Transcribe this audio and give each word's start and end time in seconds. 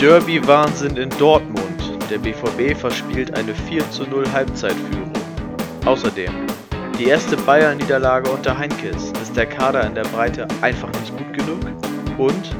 Derby-Wahnsinn 0.00 0.96
in 0.96 1.10
Dortmund. 1.18 1.98
Der 2.08 2.16
BVB 2.16 2.74
verspielt 2.74 3.36
eine 3.36 3.54
4 3.54 3.90
zu 3.90 4.04
0 4.04 4.24
Halbzeitführung. 4.32 5.12
Außerdem 5.84 6.32
die 6.98 7.04
erste 7.04 7.36
Bayern-Niederlage 7.36 8.30
unter 8.30 8.56
Heinkes. 8.56 9.12
Ist 9.20 9.36
der 9.36 9.44
Kader 9.44 9.86
in 9.86 9.94
der 9.94 10.04
Breite 10.04 10.48
einfach 10.62 10.88
nicht 10.88 11.14
gut 11.18 11.32
genug? 11.34 11.60
Und 12.16 12.56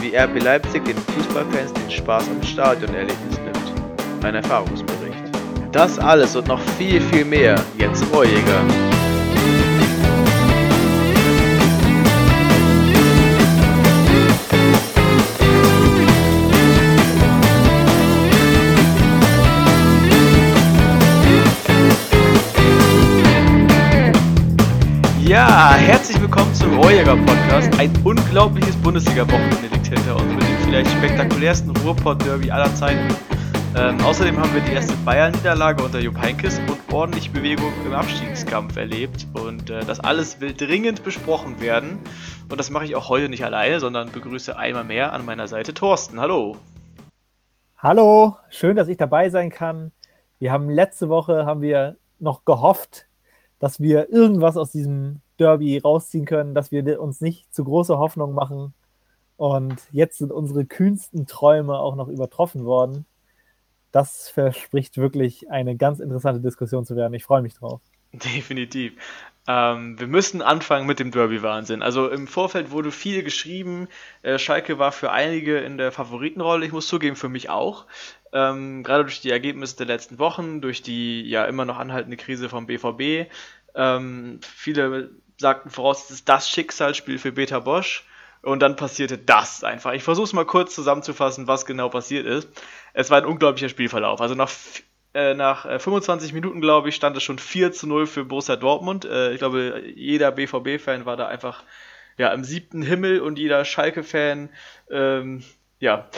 wie 0.00 0.16
RB 0.16 0.40
Leipzig 0.40 0.84
den 0.84 0.96
Fußballfans 0.96 1.72
den 1.72 1.90
Spaß 1.90 2.28
am 2.28 2.42
Stadionerlebnis 2.44 3.40
nimmt. 3.40 4.24
Ein 4.24 4.36
Erfahrungsbericht. 4.36 5.24
Das 5.72 5.98
alles 5.98 6.36
und 6.36 6.46
noch 6.46 6.60
viel, 6.78 7.00
viel 7.00 7.24
mehr. 7.24 7.56
Jens 7.76 8.04
Rohrjäger. 8.12 8.38
Ja, 8.42 8.87
herzlich 25.98 26.20
willkommen 26.20 26.54
zum 26.54 26.78
Rohrjäger 26.78 27.16
Podcast. 27.16 27.76
Ein 27.76 27.92
unglaubliches 28.04 28.76
Bundesliga-Wochenende 28.76 29.66
liegt 29.66 29.88
hinter 29.88 30.14
uns 30.14 30.32
mit 30.32 30.42
dem 30.42 30.56
vielleicht 30.58 30.90
spektakulärsten 30.92 31.76
Ruhrpott-Derby 31.78 32.52
aller 32.52 32.72
Zeiten. 32.76 33.12
Ähm, 33.76 34.00
außerdem 34.02 34.38
haben 34.38 34.54
wir 34.54 34.60
die 34.60 34.74
erste 34.74 34.94
Bayern-Niederlage 35.04 35.82
unter 35.82 35.98
Jupp 35.98 36.16
Heynckes 36.16 36.60
und 36.60 36.78
ordentlich 36.94 37.32
Bewegung 37.32 37.72
im 37.84 37.94
Abstiegskampf 37.94 38.76
erlebt. 38.76 39.26
Und 39.32 39.70
äh, 39.70 39.84
das 39.84 39.98
alles 39.98 40.40
will 40.40 40.54
dringend 40.54 41.02
besprochen 41.02 41.60
werden. 41.60 41.98
Und 42.48 42.60
das 42.60 42.70
mache 42.70 42.84
ich 42.84 42.94
auch 42.94 43.08
heute 43.08 43.28
nicht 43.28 43.44
alleine, 43.44 43.80
sondern 43.80 44.12
begrüße 44.12 44.56
einmal 44.56 44.84
mehr 44.84 45.12
an 45.12 45.24
meiner 45.24 45.48
Seite 45.48 45.74
Thorsten. 45.74 46.20
Hallo. 46.20 46.58
Hallo, 47.76 48.36
schön, 48.50 48.76
dass 48.76 48.86
ich 48.86 48.98
dabei 48.98 49.30
sein 49.30 49.50
kann. 49.50 49.90
Wir 50.38 50.52
haben 50.52 50.70
letzte 50.70 51.08
Woche 51.08 51.44
haben 51.44 51.60
wir 51.60 51.96
noch 52.20 52.44
gehofft, 52.44 53.08
dass 53.58 53.80
wir 53.80 54.12
irgendwas 54.12 54.56
aus 54.56 54.70
diesem 54.70 55.22
Derby 55.38 55.78
rausziehen 55.78 56.24
können, 56.24 56.54
dass 56.54 56.70
wir 56.70 57.00
uns 57.00 57.20
nicht 57.20 57.52
zu 57.54 57.64
große 57.64 57.98
Hoffnung 57.98 58.34
machen. 58.34 58.74
Und 59.36 59.76
jetzt 59.92 60.18
sind 60.18 60.32
unsere 60.32 60.64
kühnsten 60.64 61.26
Träume 61.26 61.78
auch 61.78 61.94
noch 61.94 62.08
übertroffen 62.08 62.64
worden. 62.64 63.06
Das 63.92 64.28
verspricht 64.28 64.96
wirklich 64.98 65.50
eine 65.50 65.76
ganz 65.76 66.00
interessante 66.00 66.40
Diskussion 66.40 66.84
zu 66.84 66.96
werden. 66.96 67.14
Ich 67.14 67.24
freue 67.24 67.42
mich 67.42 67.54
drauf. 67.54 67.80
Definitiv. 68.12 68.94
Ähm, 69.46 69.98
wir 69.98 70.06
müssen 70.06 70.42
anfangen 70.42 70.86
mit 70.86 70.98
dem 70.98 71.10
Derby-Wahnsinn. 71.10 71.82
Also 71.82 72.08
im 72.10 72.26
Vorfeld 72.26 72.70
wurde 72.70 72.90
viel 72.90 73.22
geschrieben. 73.22 73.88
Äh, 74.22 74.38
Schalke 74.38 74.78
war 74.78 74.92
für 74.92 75.10
einige 75.10 75.58
in 75.58 75.78
der 75.78 75.92
Favoritenrolle. 75.92 76.66
Ich 76.66 76.72
muss 76.72 76.86
zugeben, 76.86 77.16
für 77.16 77.30
mich 77.30 77.48
auch. 77.48 77.86
Ähm, 78.32 78.82
gerade 78.82 79.04
durch 79.04 79.20
die 79.20 79.30
Ergebnisse 79.30 79.76
der 79.76 79.86
letzten 79.86 80.18
Wochen, 80.18 80.60
durch 80.60 80.82
die 80.82 81.22
ja 81.22 81.44
immer 81.44 81.64
noch 81.64 81.78
anhaltende 81.78 82.18
Krise 82.18 82.48
vom 82.50 82.66
BVB. 82.66 83.30
Ähm, 83.74 84.40
viele 84.42 85.10
sagten 85.38 85.70
voraus, 85.70 86.04
es 86.04 86.10
ist 86.10 86.28
das 86.28 86.50
Schicksalsspiel 86.50 87.18
für 87.18 87.32
Beta 87.32 87.60
Bosch. 87.60 88.04
Und 88.40 88.60
dann 88.60 88.76
passierte 88.76 89.18
das 89.18 89.64
einfach. 89.64 89.92
Ich 89.92 90.04
versuche 90.04 90.24
es 90.24 90.32
mal 90.32 90.44
kurz 90.44 90.74
zusammenzufassen, 90.74 91.48
was 91.48 91.66
genau 91.66 91.88
passiert 91.88 92.24
ist. 92.24 92.48
Es 92.92 93.10
war 93.10 93.18
ein 93.18 93.26
unglaublicher 93.26 93.68
Spielverlauf. 93.68 94.20
Also 94.20 94.36
nach, 94.36 94.50
äh, 95.12 95.34
nach 95.34 95.62
25 95.80 96.30
äh, 96.30 96.34
Minuten, 96.34 96.60
glaube 96.60 96.88
ich, 96.88 96.94
stand 96.94 97.16
es 97.16 97.24
schon 97.24 97.40
4 97.40 97.72
zu 97.72 97.88
0 97.88 98.06
für 98.06 98.24
Borussia 98.24 98.54
Dortmund. 98.54 99.04
Äh, 99.04 99.32
ich 99.32 99.38
glaube, 99.38 99.82
jeder 99.92 100.30
BVB-Fan 100.30 101.04
war 101.04 101.16
da 101.16 101.26
einfach 101.26 101.64
ja, 102.16 102.32
im 102.32 102.44
siebten 102.44 102.82
Himmel 102.82 103.20
und 103.20 103.40
jeder 103.40 103.64
Schalke-Fan 103.64 104.50
ähm, 104.90 105.42
ja, 105.80 106.08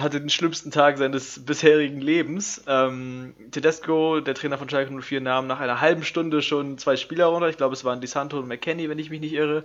hatte 0.00 0.20
den 0.20 0.30
schlimmsten 0.30 0.70
Tag 0.70 0.98
seines 0.98 1.44
bisherigen 1.44 2.00
Lebens. 2.00 2.62
Ähm, 2.66 3.34
Tedesco, 3.50 4.20
der 4.20 4.34
Trainer 4.34 4.58
von 4.58 4.68
Schalke 4.68 4.92
04, 4.92 5.20
nahm 5.20 5.46
nach 5.46 5.60
einer 5.60 5.80
halben 5.80 6.04
Stunde 6.04 6.42
schon 6.42 6.78
zwei 6.78 6.96
Spieler 6.96 7.26
runter. 7.26 7.48
Ich 7.48 7.56
glaube, 7.56 7.74
es 7.74 7.84
waren 7.84 8.00
Di 8.00 8.06
Santo 8.06 8.38
und 8.38 8.48
McKenny, 8.48 8.88
wenn 8.88 8.98
ich 8.98 9.10
mich 9.10 9.20
nicht 9.20 9.34
irre. 9.34 9.64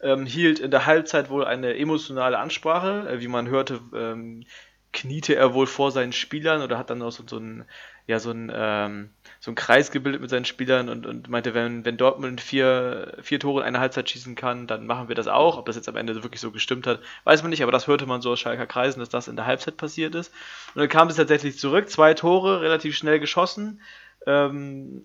Ähm, 0.00 0.26
hielt 0.26 0.58
in 0.58 0.70
der 0.70 0.86
Halbzeit 0.86 1.30
wohl 1.30 1.44
eine 1.44 1.76
emotionale 1.76 2.38
Ansprache. 2.38 3.08
Äh, 3.08 3.20
wie 3.20 3.28
man 3.28 3.48
hörte, 3.48 3.80
ähm, 3.94 4.44
kniete 4.92 5.34
er 5.34 5.54
wohl 5.54 5.66
vor 5.66 5.90
seinen 5.90 6.12
Spielern 6.12 6.62
oder 6.62 6.78
hat 6.78 6.90
dann 6.90 7.02
auch 7.02 7.12
so, 7.12 7.24
so 7.26 7.38
ein, 7.38 7.64
ja, 8.06 8.18
so 8.18 8.30
ein, 8.30 8.50
ähm, 8.54 9.10
so 9.44 9.50
ein 9.50 9.56
Kreis 9.56 9.90
gebildet 9.90 10.22
mit 10.22 10.30
seinen 10.30 10.46
Spielern 10.46 10.88
und, 10.88 11.04
und 11.04 11.28
meinte, 11.28 11.52
wenn, 11.52 11.84
wenn 11.84 11.98
Dortmund 11.98 12.40
vier, 12.40 13.18
vier 13.20 13.38
Tore 13.38 13.60
in 13.60 13.66
einer 13.66 13.80
Halbzeit 13.80 14.08
schießen 14.08 14.36
kann, 14.36 14.66
dann 14.66 14.86
machen 14.86 15.08
wir 15.08 15.14
das 15.14 15.28
auch. 15.28 15.58
Ob 15.58 15.66
das 15.66 15.76
jetzt 15.76 15.86
am 15.86 15.96
Ende 15.96 16.22
wirklich 16.22 16.40
so 16.40 16.50
gestimmt 16.50 16.86
hat, 16.86 17.00
weiß 17.24 17.42
man 17.42 17.50
nicht, 17.50 17.62
aber 17.62 17.70
das 17.70 17.86
hörte 17.86 18.06
man 18.06 18.22
so 18.22 18.30
aus 18.30 18.40
Schalker 18.40 18.64
Kreisen, 18.64 19.00
dass 19.00 19.10
das 19.10 19.28
in 19.28 19.36
der 19.36 19.44
Halbzeit 19.44 19.76
passiert 19.76 20.14
ist. 20.14 20.32
Und 20.74 20.80
dann 20.80 20.88
kam 20.88 21.08
es 21.08 21.16
tatsächlich 21.16 21.58
zurück, 21.58 21.90
zwei 21.90 22.14
Tore, 22.14 22.62
relativ 22.62 22.96
schnell 22.96 23.20
geschossen. 23.20 23.82
Ähm, 24.26 25.04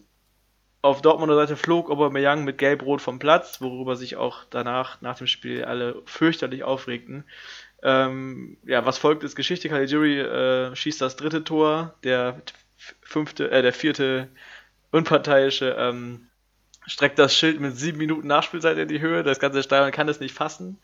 auf 0.81 1.01
Dortmunder 1.01 1.35
Seite 1.35 1.57
flog 1.57 1.91
Aubameyang 1.91 2.45
mit 2.45 2.59
Gelb-Rot 2.59 3.01
vom 3.01 3.19
Platz, 3.19 3.59
worüber 3.59 3.97
sich 3.97 4.15
auch 4.15 4.45
danach, 4.49 5.01
nach 5.01 5.17
dem 5.17 5.27
Spiel, 5.27 5.65
alle 5.65 6.01
fürchterlich 6.05 6.63
aufregten. 6.63 7.25
Ähm, 7.83 8.55
ja, 8.65 8.85
was 8.85 8.99
folgt 8.99 9.25
ist 9.25 9.35
Geschichte. 9.35 9.67
Caligiuri 9.67 10.21
äh, 10.21 10.73
schießt 10.73 11.01
das 11.01 11.17
dritte 11.17 11.43
Tor, 11.43 11.95
der 12.05 12.41
fünfte, 13.01 13.51
äh, 13.51 13.61
der 13.61 13.73
vierte 13.73 14.29
unparteiische 14.91 15.75
ähm, 15.77 16.27
streckt 16.87 17.19
das 17.19 17.35
Schild 17.35 17.59
mit 17.59 17.77
sieben 17.77 17.97
Minuten 17.97 18.27
Nachspielzeit 18.27 18.77
in 18.77 18.87
die 18.87 19.01
Höhe. 19.01 19.23
Das 19.23 19.39
ganze 19.39 19.61
Stadion 19.63 19.91
kann 19.91 20.09
es 20.09 20.19
nicht 20.19 20.33
fassen. 20.33 20.79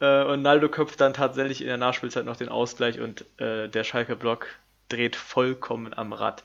Äh, 0.00 0.24
und 0.24 0.42
Naldo 0.42 0.68
köpft 0.68 1.00
dann 1.00 1.14
tatsächlich 1.14 1.60
in 1.60 1.66
der 1.66 1.76
Nachspielzeit 1.76 2.24
noch 2.24 2.36
den 2.36 2.48
Ausgleich 2.48 3.00
und 3.00 3.24
äh, 3.38 3.68
der 3.68 3.84
Schalke 3.84 4.16
Block 4.16 4.46
dreht 4.88 5.16
vollkommen 5.16 5.94
am 5.94 6.12
Rad. 6.12 6.42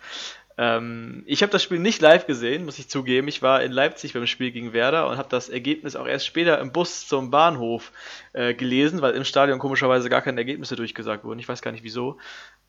Ähm, 0.58 1.24
ich 1.26 1.42
habe 1.42 1.52
das 1.52 1.64
Spiel 1.64 1.80
nicht 1.80 2.02
live 2.02 2.28
gesehen, 2.28 2.66
muss 2.66 2.80
ich 2.80 2.90
zugeben. 2.90 3.30
Ich 3.30 3.42
war 3.42 3.64
in 3.64 3.72
Leipzig 3.72 4.14
beim 4.14 4.28
Spiel 4.28 4.52
gegen 4.52 4.74
Werder 4.74 5.08
und 5.08 5.18
habe 5.18 5.30
das 5.30 5.48
Ergebnis 5.48 5.96
auch 5.96 6.06
erst 6.06 6.26
später 6.26 6.60
im 6.60 6.74
Bus 6.74 7.08
zum 7.08 7.32
Bahnhof 7.32 7.94
äh, 8.34 8.54
gelesen, 8.54 9.02
weil 9.02 9.14
im 9.14 9.24
Stadion 9.24 9.60
komischerweise 9.60 10.10
gar 10.10 10.22
keine 10.22 10.42
Ergebnisse 10.42 10.76
durchgesagt 10.76 11.24
wurden. 11.24 11.40
Ich 11.40 11.48
weiß 11.48 11.62
gar 11.62 11.72
nicht 11.72 11.86
wieso. 11.86 12.18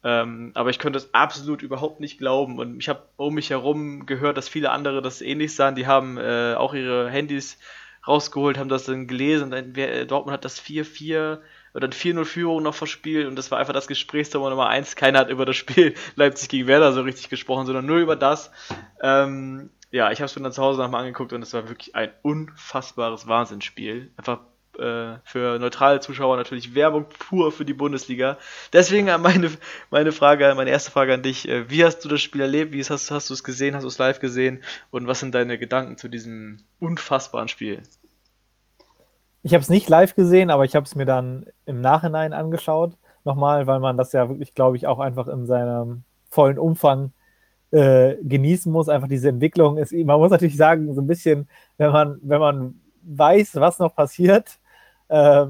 Ähm, 0.03 0.53
aber 0.55 0.71
ich 0.71 0.79
könnte 0.79 0.99
es 0.99 1.13
absolut 1.13 1.63
überhaupt 1.63 2.01
nicht 2.01 2.19
glauben. 2.19 2.59
Und 2.59 2.79
ich 2.79 2.89
habe 2.89 3.03
um 3.17 3.35
mich 3.35 3.51
herum 3.51 4.07
gehört, 4.07 4.37
dass 4.37 4.49
viele 4.49 4.71
andere 4.71 5.03
das 5.03 5.21
ähnlich 5.21 5.55
sahen. 5.55 5.75
Die 5.75 5.87
haben 5.87 6.17
äh, 6.17 6.55
auch 6.55 6.75
ihre 6.75 7.11
Handys 7.11 7.59
rausgeholt, 8.07 8.59
haben 8.59 8.69
das 8.69 8.85
dann 8.85 9.07
gelesen. 9.07 9.51
Dann, 9.51 9.77
wer, 9.77 10.07
Dortmund 10.07 10.33
hat 10.33 10.45
das 10.45 10.61
4-4 10.61 11.39
oder 11.75 11.89
4-0-Führung 11.89 12.63
noch 12.63 12.75
verspielt 12.75 13.27
und 13.29 13.37
das 13.37 13.51
war 13.51 13.59
einfach 13.59 13.73
das 13.73 13.87
Gesprächsthema 13.87 14.51
Nummer 14.51 14.69
1. 14.69 14.97
Keiner 14.97 15.21
hat 15.21 15.31
über 15.31 15.45
das 15.45 15.57
Spiel 15.57 15.95
Leipzig 16.17 16.49
gegen 16.49 16.67
Werder 16.67 16.93
so 16.93 17.03
richtig 17.03 17.29
gesprochen, 17.29 17.67
sondern 17.67 17.87
nur 17.87 17.99
über 17.99 18.17
das. 18.17 18.51
Ähm, 19.01 19.71
ja, 19.93 20.11
ich 20.11 20.21
habe 20.21 20.27
es 20.27 20.37
mir 20.37 20.43
dann 20.43 20.53
zu 20.53 20.63
Hause 20.63 20.81
nochmal 20.81 21.03
angeguckt 21.03 21.33
und 21.33 21.43
es 21.43 21.53
war 21.53 21.69
wirklich 21.69 21.95
ein 21.95 22.11
unfassbares 22.23 23.27
Wahnsinnsspiel. 23.27 24.13
Einfach 24.17 24.41
äh, 24.81 25.19
für 25.25 25.59
neutrale 25.59 26.01
Zuschauer 26.01 26.37
natürlich 26.37 26.75
Werbung 26.75 27.07
pur 27.09 27.53
für 27.53 27.65
die 27.65 27.75
Bundesliga. 27.75 28.39
Deswegen 28.73 29.07
meine, 29.21 29.51
meine 29.91 30.13
Frage, 30.13 30.53
meine 30.57 30.71
erste 30.71 30.91
Frage 30.91 31.15
an 31.15 31.23
dich. 31.23 31.49
Äh, 31.49 31.71
wie 31.71 31.85
hast 31.85 32.01
du 32.01 32.09
das 32.09 32.21
Spiel 32.21 32.41
erlebt? 32.41 32.73
Wie 32.73 32.83
hast, 32.83 33.11
hast 33.11 33.31
du 33.31 33.35
es 33.35 33.45
gesehen? 33.45 33.75
Hast 33.75 33.83
du 33.83 33.89
es 33.89 33.99
live 33.99 34.21
gesehen? 34.21 34.63
Und 34.91 35.07
was 35.07 35.21
sind 35.21 35.35
deine 35.35 35.59
Gedanken 35.59 35.97
zu 35.97 36.09
diesem 36.09 36.59
unfassbaren 36.79 37.49
Spiel? 37.49 37.83
Ich 39.43 39.55
habe 39.55 39.63
es 39.63 39.71
nicht 39.71 39.89
live 39.89 40.15
gesehen, 40.15 40.51
aber 40.51 40.65
ich 40.65 40.75
habe 40.75 40.85
es 40.85 40.95
mir 40.95 41.07
dann 41.07 41.47
im 41.67 41.81
Nachhinein 41.81 42.33
angeschaut. 42.33 42.95
Nochmal, 43.25 43.67
weil 43.67 43.81
man 43.81 43.97
das 43.97 44.13
ja 44.13 44.29
wirklich, 44.29 44.55
glaube 44.55 44.77
ich, 44.77 44.87
auch 44.87 44.99
einfach 44.99 45.29
in 45.29 45.47
seinem 45.47 46.05
vollen 46.31 46.59
Umfang 46.59 47.13
äh, 47.71 48.17
genießen 48.23 48.71
muss. 48.71 48.89
Einfach 48.89 49.09
diese 49.09 49.29
Entwicklung 49.29 49.77
ist, 49.77 49.93
man 49.93 50.19
muss 50.19 50.31
natürlich 50.31 50.57
sagen, 50.57 50.93
so 50.95 51.01
ein 51.01 51.07
bisschen, 51.07 51.49
wenn 51.77 51.93
man, 51.93 52.19
wenn 52.23 52.41
man 52.41 52.81
weiß, 53.03 53.57
was 53.57 53.79
noch 53.79 53.95
passiert, 53.95 54.59
äh, 55.11 55.47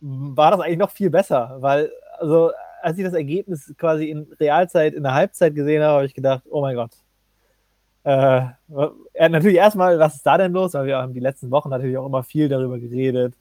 war 0.00 0.50
das 0.50 0.60
eigentlich 0.60 0.78
noch 0.78 0.90
viel 0.90 1.10
besser, 1.10 1.56
weil, 1.60 1.90
also, 2.18 2.50
als 2.82 2.98
ich 2.98 3.04
das 3.04 3.14
Ergebnis 3.14 3.74
quasi 3.76 4.10
in 4.10 4.26
Realzeit 4.40 4.94
in 4.94 5.02
der 5.02 5.14
Halbzeit 5.14 5.54
gesehen 5.54 5.82
habe, 5.82 5.94
habe 5.94 6.06
ich 6.06 6.14
gedacht, 6.14 6.44
oh 6.50 6.60
mein 6.60 6.76
Gott, 6.76 6.92
äh, 8.04 8.46
natürlich 9.28 9.56
erstmal, 9.56 9.98
was 9.98 10.16
ist 10.16 10.26
da 10.26 10.38
denn 10.38 10.52
los? 10.52 10.74
Weil 10.74 10.86
wir 10.86 10.98
haben 10.98 11.12
die 11.12 11.20
letzten 11.20 11.50
Wochen 11.50 11.68
natürlich 11.68 11.98
auch 11.98 12.06
immer 12.06 12.22
viel 12.22 12.48
darüber 12.48 12.78
geredet, 12.78 13.34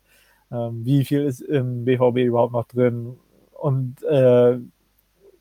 ähm, 0.51 0.83
wie 0.85 1.05
viel 1.05 1.23
ist 1.23 1.41
im 1.41 1.85
BVB 1.85 2.17
überhaupt 2.19 2.53
noch 2.53 2.67
drin 2.67 3.17
und 3.53 4.03
äh, 4.03 4.57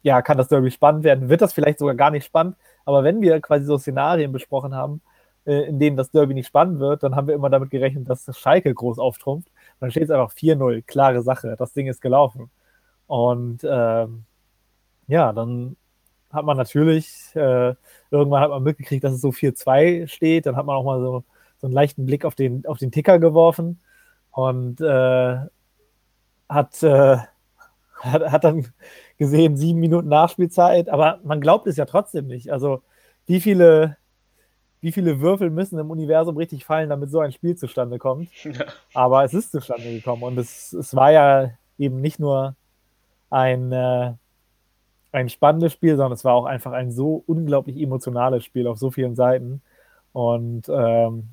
ja, 0.03 0.23
kann 0.23 0.39
das 0.39 0.49
Derby 0.49 0.71
spannend 0.71 1.05
werden? 1.05 1.29
Wird 1.29 1.43
das 1.43 1.53
vielleicht 1.53 1.81
sogar 1.81 1.97
gar 1.97 2.11
nicht 2.13 2.27
spannend? 2.27 2.57
Aber 2.85 3.03
wenn 3.03 3.21
wir 3.21 3.41
quasi 3.41 3.65
so 3.65 3.79
Szenarien 3.79 4.31
besprochen 4.33 4.75
haben, 4.75 5.01
äh, 5.45 5.63
in 5.69 5.81
denen 5.81 5.97
das 5.97 6.11
Derby 6.13 6.35
nicht 6.35 6.47
spannend 6.47 6.79
wird, 6.79 7.03
dann 7.03 7.17
haben 7.17 7.27
wir 7.27 7.35
immer 7.35 7.51
damit 7.51 7.71
gerechnet, 7.71 8.09
dass 8.09 8.25
das 8.25 8.39
Schalke 8.39 8.73
groß 8.73 8.99
auftrumpft. 9.01 9.49
Dann 9.81 9.91
steht 9.91 10.05
es 10.05 10.11
einfach 10.11 10.33
4-0, 10.33 10.83
klare 10.83 11.23
Sache, 11.23 11.57
das 11.59 11.73
Ding 11.73 11.87
ist 11.87 12.01
gelaufen. 12.01 12.51
Und 13.07 13.61
ähm, 13.65 14.25
ja, 15.07 15.33
dann 15.33 15.77
hat 16.33 16.45
man 16.45 16.57
natürlich, 16.57 17.31
äh, 17.35 17.75
irgendwann 18.11 18.43
hat 18.43 18.51
man 18.51 18.63
mitgekriegt, 18.63 19.05
dass 19.05 19.15
es 19.15 19.21
so 19.21 19.31
4-2 19.31 20.09
steht. 20.09 20.47
Dann 20.47 20.57
hat 20.57 20.67
man 20.67 20.77
auch 20.77 20.85
mal 20.85 21.01
so, 21.01 21.25
so 21.59 21.67
einen 21.67 21.75
leichten 21.75 22.07
Blick 22.07 22.25
auf 22.25 22.35
den, 22.35 22.67
auf 22.67 22.79
den 22.79 22.91
Ticker 22.93 23.19
geworfen 23.19 23.81
und 24.33 24.81
äh, 24.81 25.39
hat, 26.49 26.83
äh, 26.83 27.17
hat, 28.01 28.33
hat 28.33 28.45
dann 28.45 28.67
gesehen, 29.19 29.57
sieben 29.57 29.81
Minuten 29.81 30.09
Nachspielzeit, 30.09 30.89
aber 30.89 31.21
man 31.25 31.41
glaubt 31.41 31.67
es 31.67 31.77
ja 31.77 31.87
trotzdem 31.87 32.27
nicht. 32.27 32.53
Also 32.53 32.83
wie 33.27 33.41
viele, 33.41 33.97
wie 34.87 34.93
viele 34.93 35.21
Würfel 35.21 35.51
müssen 35.51 35.81
im 35.81 35.91
Universum 35.91 36.37
richtig 36.37 36.65
fallen, 36.65 36.91
damit 36.91 37.11
so 37.11 37.19
ein 37.19 37.33
Spiel 37.33 37.57
zustande 37.57 37.99
kommt. 37.99 38.29
Ja. 38.45 38.67
Aber 38.95 39.25
es 39.25 39.35
ist 39.35 39.51
zustande 39.51 39.93
gekommen 39.93 40.23
und 40.23 40.39
es, 40.39 40.73
es 40.73 40.95
war 40.95 41.11
ja 41.11 41.51
eben 41.77 42.01
nicht 42.01 42.21
nur 42.21 42.55
ein, 43.29 43.73
äh, 43.73 44.13
ein 45.11 45.29
spannendes 45.29 45.73
Spiel, 45.73 45.97
sondern 45.97 46.13
es 46.13 46.25
war 46.25 46.35
auch 46.35 46.45
einfach 46.45 46.71
ein 46.71 46.93
so 46.93 47.25
unglaublich 47.27 47.77
emotionales 47.83 48.45
Spiel 48.45 48.69
auf 48.69 48.79
so 48.79 48.93
vielen 48.93 49.17
Seiten. 49.17 49.61
Und 50.13 50.69
ähm, 50.69 51.31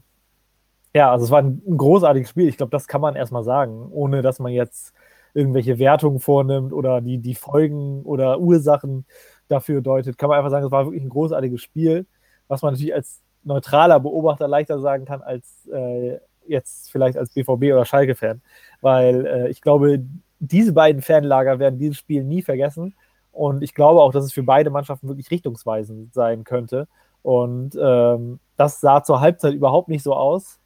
ja, 0.95 1.11
also 1.11 1.25
es 1.25 1.29
war 1.31 1.43
ein, 1.43 1.61
ein 1.67 1.77
großartiges 1.77 2.31
Spiel. 2.31 2.47
Ich 2.47 2.57
glaube, 2.57 2.71
das 2.71 2.87
kann 2.87 3.01
man 3.01 3.15
erstmal 3.15 3.43
sagen, 3.43 3.89
ohne 3.91 4.23
dass 4.23 4.39
man 4.39 4.51
jetzt 4.51 4.95
irgendwelche 5.35 5.77
Wertungen 5.77 6.19
vornimmt 6.19 6.73
oder 6.73 7.01
die, 7.01 7.19
die 7.19 7.35
Folgen 7.35 8.01
oder 8.01 8.39
Ursachen 8.39 9.05
dafür 9.47 9.81
deutet, 9.81 10.17
kann 10.17 10.29
man 10.29 10.39
einfach 10.39 10.49
sagen, 10.49 10.65
es 10.65 10.71
war 10.71 10.85
wirklich 10.87 11.03
ein 11.03 11.09
großartiges 11.09 11.61
Spiel, 11.61 12.07
was 12.47 12.63
man 12.63 12.73
natürlich 12.73 12.95
als 12.95 13.22
neutraler 13.43 13.99
Beobachter 13.99 14.47
leichter 14.47 14.79
sagen 14.79 15.05
kann 15.05 15.21
als 15.21 15.67
äh, 15.67 16.17
jetzt 16.47 16.91
vielleicht 16.91 17.17
als 17.17 17.33
BVB 17.33 17.73
oder 17.73 17.85
Schalke-Fan. 17.85 18.41
Weil 18.81 19.25
äh, 19.25 19.49
ich 19.49 19.61
glaube, 19.61 20.03
diese 20.39 20.73
beiden 20.73 21.01
Fanlager 21.01 21.59
werden 21.59 21.79
dieses 21.79 21.97
Spiel 21.97 22.23
nie 22.23 22.41
vergessen. 22.41 22.95
Und 23.31 23.63
ich 23.63 23.73
glaube 23.73 24.01
auch, 24.01 24.11
dass 24.11 24.25
es 24.25 24.33
für 24.33 24.43
beide 24.43 24.69
Mannschaften 24.69 25.07
wirklich 25.07 25.31
richtungsweisend 25.31 26.13
sein 26.13 26.43
könnte. 26.43 26.87
Und 27.21 27.77
ähm, 27.81 28.39
das 28.57 28.81
sah 28.81 29.03
zur 29.03 29.21
Halbzeit 29.21 29.53
überhaupt 29.53 29.87
nicht 29.87 30.03
so 30.03 30.13
aus. 30.13 30.59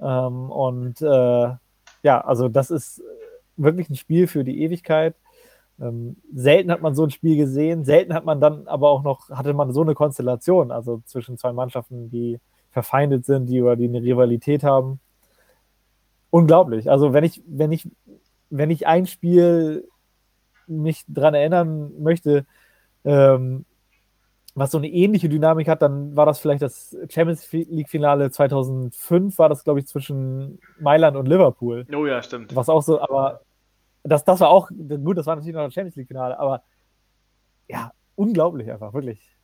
Ähm, 0.00 0.50
und 0.50 1.02
äh, 1.02 1.48
ja, 2.02 2.20
also 2.22 2.48
das 2.48 2.70
ist 2.70 3.02
wirklich 3.56 3.90
ein 3.90 3.96
Spiel 3.96 4.26
für 4.26 4.44
die 4.44 4.62
Ewigkeit. 4.62 5.14
Ähm, 5.80 6.16
selten 6.34 6.70
hat 6.70 6.82
man 6.82 6.94
so 6.94 7.04
ein 7.04 7.10
Spiel 7.10 7.36
gesehen, 7.36 7.84
selten 7.84 8.14
hat 8.14 8.24
man 8.24 8.40
dann 8.40 8.66
aber 8.66 8.90
auch 8.90 9.02
noch, 9.02 9.30
hatte 9.30 9.54
man 9.54 9.72
so 9.72 9.80
eine 9.80 9.94
Konstellation, 9.94 10.70
also 10.70 11.02
zwischen 11.06 11.38
zwei 11.38 11.52
Mannschaften, 11.52 12.10
die 12.10 12.38
verfeindet 12.70 13.24
sind, 13.24 13.46
die 13.46 13.58
über 13.58 13.76
die 13.76 13.88
eine 13.88 14.02
Rivalität 14.02 14.62
haben. 14.62 15.00
Unglaublich. 16.30 16.90
Also 16.90 17.12
wenn 17.12 17.24
ich, 17.24 17.42
wenn 17.46 17.72
ich, 17.72 17.88
wenn 18.50 18.70
ich 18.70 18.86
ein 18.86 19.06
Spiel 19.06 19.88
mich 20.66 21.04
daran 21.08 21.34
erinnern 21.34 21.92
möchte, 21.98 22.46
ähm, 23.04 23.64
was 24.54 24.72
so 24.72 24.78
eine 24.78 24.88
ähnliche 24.88 25.28
Dynamik 25.28 25.68
hat, 25.68 25.82
dann 25.82 26.16
war 26.16 26.26
das 26.26 26.40
vielleicht 26.40 26.62
das 26.62 26.96
Champions 27.08 27.50
League-Finale 27.52 28.30
2005, 28.30 29.38
war 29.38 29.48
das, 29.48 29.64
glaube 29.64 29.80
ich, 29.80 29.86
zwischen 29.86 30.58
Mailand 30.78 31.16
und 31.16 31.26
Liverpool. 31.26 31.86
Oh 31.94 32.06
ja, 32.06 32.22
stimmt. 32.22 32.54
Was 32.54 32.68
auch 32.68 32.82
so, 32.82 33.00
aber 33.00 33.40
das, 34.02 34.24
das 34.24 34.40
war 34.40 34.48
auch, 34.48 34.68
gut, 34.68 35.18
das 35.18 35.26
war 35.26 35.36
natürlich 35.36 35.54
noch 35.54 35.64
ein 35.64 35.70
Champions 35.70 35.96
League-Finale, 35.96 36.38
aber 36.38 36.62
ja, 37.68 37.92
unglaublich 38.16 38.70
einfach, 38.70 38.92
wirklich. 38.92 39.36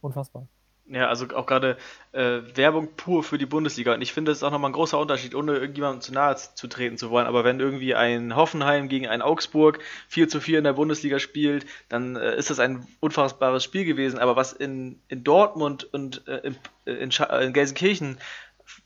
Unfassbar. 0.00 0.48
Ja, 0.86 1.08
also 1.08 1.26
auch 1.36 1.46
gerade 1.46 1.76
äh, 2.10 2.40
Werbung 2.54 2.88
pur 2.96 3.22
für 3.22 3.38
die 3.38 3.46
Bundesliga. 3.46 3.94
Und 3.94 4.02
ich 4.02 4.12
finde, 4.12 4.30
das 4.30 4.38
ist 4.38 4.42
auch 4.42 4.50
nochmal 4.50 4.70
ein 4.70 4.74
großer 4.74 4.98
Unterschied, 4.98 5.34
ohne 5.34 5.54
irgendjemandem 5.54 6.00
zu 6.00 6.12
nahe 6.12 6.36
zu 6.36 6.66
treten 6.66 6.98
zu 6.98 7.08
wollen. 7.10 7.26
Aber 7.26 7.44
wenn 7.44 7.60
irgendwie 7.60 7.94
ein 7.94 8.34
Hoffenheim 8.34 8.88
gegen 8.88 9.06
ein 9.06 9.22
Augsburg 9.22 9.78
4 10.08 10.28
zu 10.28 10.40
4 10.40 10.58
in 10.58 10.64
der 10.64 10.72
Bundesliga 10.72 11.20
spielt, 11.20 11.66
dann 11.88 12.16
äh, 12.16 12.36
ist 12.36 12.50
das 12.50 12.58
ein 12.58 12.86
unfassbares 13.00 13.62
Spiel 13.62 13.84
gewesen. 13.84 14.18
Aber 14.18 14.34
was 14.34 14.52
in, 14.52 15.00
in 15.06 15.22
Dortmund 15.22 15.84
und 15.84 16.26
äh, 16.26 16.48
in, 16.48 16.56
in, 16.84 17.10
in 17.10 17.52
Gelsenkirchen 17.52 18.18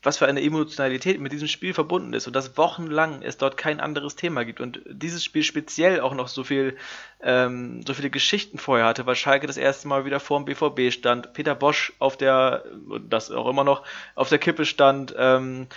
was 0.03 0.17
für 0.17 0.27
eine 0.27 0.41
Emotionalität 0.41 1.19
mit 1.19 1.31
diesem 1.31 1.47
Spiel 1.47 1.73
verbunden 1.73 2.13
ist 2.13 2.27
und 2.27 2.35
dass 2.35 2.57
wochenlang 2.57 3.21
es 3.21 3.37
dort 3.37 3.57
kein 3.57 3.79
anderes 3.79 4.15
Thema 4.15 4.45
gibt 4.45 4.61
und 4.61 4.81
dieses 4.87 5.23
Spiel 5.23 5.43
speziell 5.43 5.99
auch 6.01 6.13
noch 6.13 6.27
so 6.27 6.43
viel 6.43 6.77
ähm, 7.21 7.81
so 7.85 7.93
viele 7.93 8.09
Geschichten 8.09 8.57
vorher 8.57 8.85
hatte, 8.85 9.05
weil 9.05 9.15
Schalke 9.15 9.47
das 9.47 9.57
erste 9.57 9.87
Mal 9.87 10.05
wieder 10.05 10.19
vor 10.19 10.39
dem 10.39 10.45
BVB 10.45 10.93
stand, 10.93 11.33
Peter 11.33 11.55
Bosch 11.55 11.93
auf 11.99 12.17
der, 12.17 12.63
das 13.09 13.31
auch 13.31 13.49
immer 13.49 13.63
noch, 13.63 13.83
auf 14.15 14.29
der 14.29 14.39
Kippe 14.39 14.65
stand 14.65 15.15
ähm, 15.17 15.67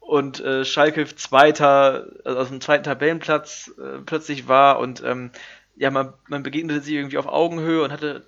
und 0.00 0.40
äh, 0.40 0.64
Schalke 0.64 1.06
Zweiter, 1.14 2.06
also 2.24 2.38
aus 2.38 2.48
dem 2.48 2.60
zweiten 2.60 2.84
Tabellenplatz 2.84 3.72
äh, 3.78 3.98
plötzlich 4.04 4.48
war 4.48 4.78
und 4.78 5.02
ähm, 5.04 5.30
ja, 5.76 5.90
man, 5.90 6.12
man 6.28 6.42
begegnete 6.42 6.80
sich 6.82 6.92
irgendwie 6.92 7.16
auf 7.16 7.26
Augenhöhe 7.26 7.82
und 7.82 7.90
hatte 7.90 8.26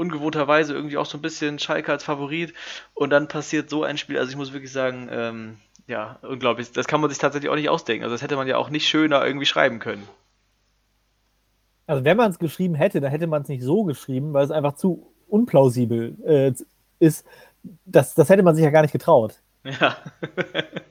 ungewohnterweise 0.00 0.72
irgendwie 0.72 0.96
auch 0.96 1.06
so 1.06 1.18
ein 1.18 1.22
bisschen 1.22 1.58
Schalke 1.58 1.92
als 1.92 2.04
Favorit 2.04 2.54
und 2.94 3.10
dann 3.10 3.28
passiert 3.28 3.68
so 3.68 3.84
ein 3.84 3.98
Spiel. 3.98 4.18
Also 4.18 4.30
ich 4.30 4.36
muss 4.36 4.52
wirklich 4.52 4.72
sagen, 4.72 5.08
ähm, 5.12 5.56
ja, 5.86 6.18
unglaublich. 6.22 6.72
Das 6.72 6.86
kann 6.86 7.00
man 7.00 7.10
sich 7.10 7.18
tatsächlich 7.18 7.50
auch 7.50 7.56
nicht 7.56 7.68
ausdenken. 7.68 8.04
Also 8.04 8.14
das 8.14 8.22
hätte 8.22 8.36
man 8.36 8.48
ja 8.48 8.56
auch 8.56 8.70
nicht 8.70 8.88
schöner 8.88 9.24
irgendwie 9.24 9.46
schreiben 9.46 9.78
können. 9.78 10.08
Also 11.86 12.04
wenn 12.04 12.16
man 12.16 12.30
es 12.30 12.38
geschrieben 12.38 12.74
hätte, 12.74 13.00
dann 13.00 13.10
hätte 13.10 13.26
man 13.26 13.42
es 13.42 13.48
nicht 13.48 13.62
so 13.62 13.84
geschrieben, 13.84 14.32
weil 14.32 14.44
es 14.44 14.50
einfach 14.50 14.76
zu 14.76 15.12
unplausibel 15.28 16.16
äh, 16.24 16.52
ist. 16.98 17.26
Das, 17.84 18.14
das 18.14 18.30
hätte 18.30 18.42
man 18.42 18.54
sich 18.54 18.64
ja 18.64 18.70
gar 18.70 18.82
nicht 18.82 18.92
getraut. 18.92 19.34
Ja. 19.64 19.96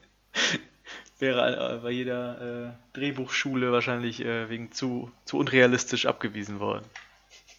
Wäre 1.20 1.80
bei 1.82 1.92
jeder 1.92 2.68
äh, 2.68 2.72
Drehbuchschule 2.94 3.72
wahrscheinlich 3.72 4.24
äh, 4.24 4.50
wegen 4.50 4.72
zu, 4.72 5.12
zu 5.26 5.38
unrealistisch 5.38 6.06
abgewiesen 6.06 6.60
worden. 6.60 6.86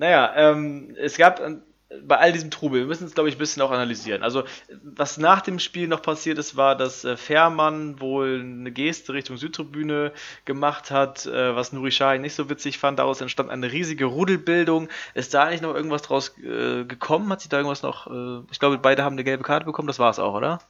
Naja, 0.01 0.33
ähm, 0.35 0.97
es 0.99 1.19
gab 1.19 1.41
äh, 1.41 1.57
bei 2.03 2.17
all 2.17 2.33
diesem 2.33 2.51
Trubel, 2.51 2.81
wir 2.81 2.87
müssen 2.87 3.07
es, 3.07 3.13
glaube 3.13 3.29
ich, 3.29 3.37
ein 3.37 3.39
bisschen 3.39 3.61
auch 3.61 3.71
analysieren. 3.71 4.23
Also, 4.23 4.45
was 4.83 5.19
nach 5.19 5.43
dem 5.43 5.59
Spiel 5.59 5.89
noch 5.89 6.01
passiert 6.01 6.39
ist, 6.39 6.57
war, 6.57 6.75
dass 6.75 7.05
äh, 7.05 7.19
Fährmann 7.19 8.01
wohl 8.01 8.41
eine 8.41 8.73
Geste 8.73 9.13
Richtung 9.13 9.37
Südtribüne 9.37 10.13
gemacht 10.47 10.91
hat, 10.91 11.27
äh, 11.27 11.55
was 11.55 11.75
Nuri 11.75 11.91
Sahin 11.91 12.23
nicht 12.23 12.35
so 12.35 12.49
witzig 12.49 12.79
fand. 12.79 12.99
Daraus 12.99 13.21
entstand 13.21 13.51
eine 13.51 13.73
riesige 13.73 14.07
Rudelbildung. 14.07 14.89
Ist 15.13 15.35
da 15.35 15.43
eigentlich 15.45 15.61
noch 15.61 15.75
irgendwas 15.75 16.01
draus 16.01 16.35
äh, 16.39 16.85
gekommen? 16.85 17.31
Hat 17.31 17.43
sich 17.43 17.51
da 17.51 17.59
irgendwas 17.59 17.83
noch. 17.83 18.07
Äh, 18.07 18.47
ich 18.51 18.59
glaube, 18.59 18.79
beide 18.79 19.05
haben 19.05 19.17
eine 19.17 19.25
gelbe 19.25 19.45
Karte 19.45 19.67
bekommen, 19.67 19.89
das 19.89 19.99
war 19.99 20.11
es 20.11 20.19
auch, 20.19 20.33
oder? 20.33 20.61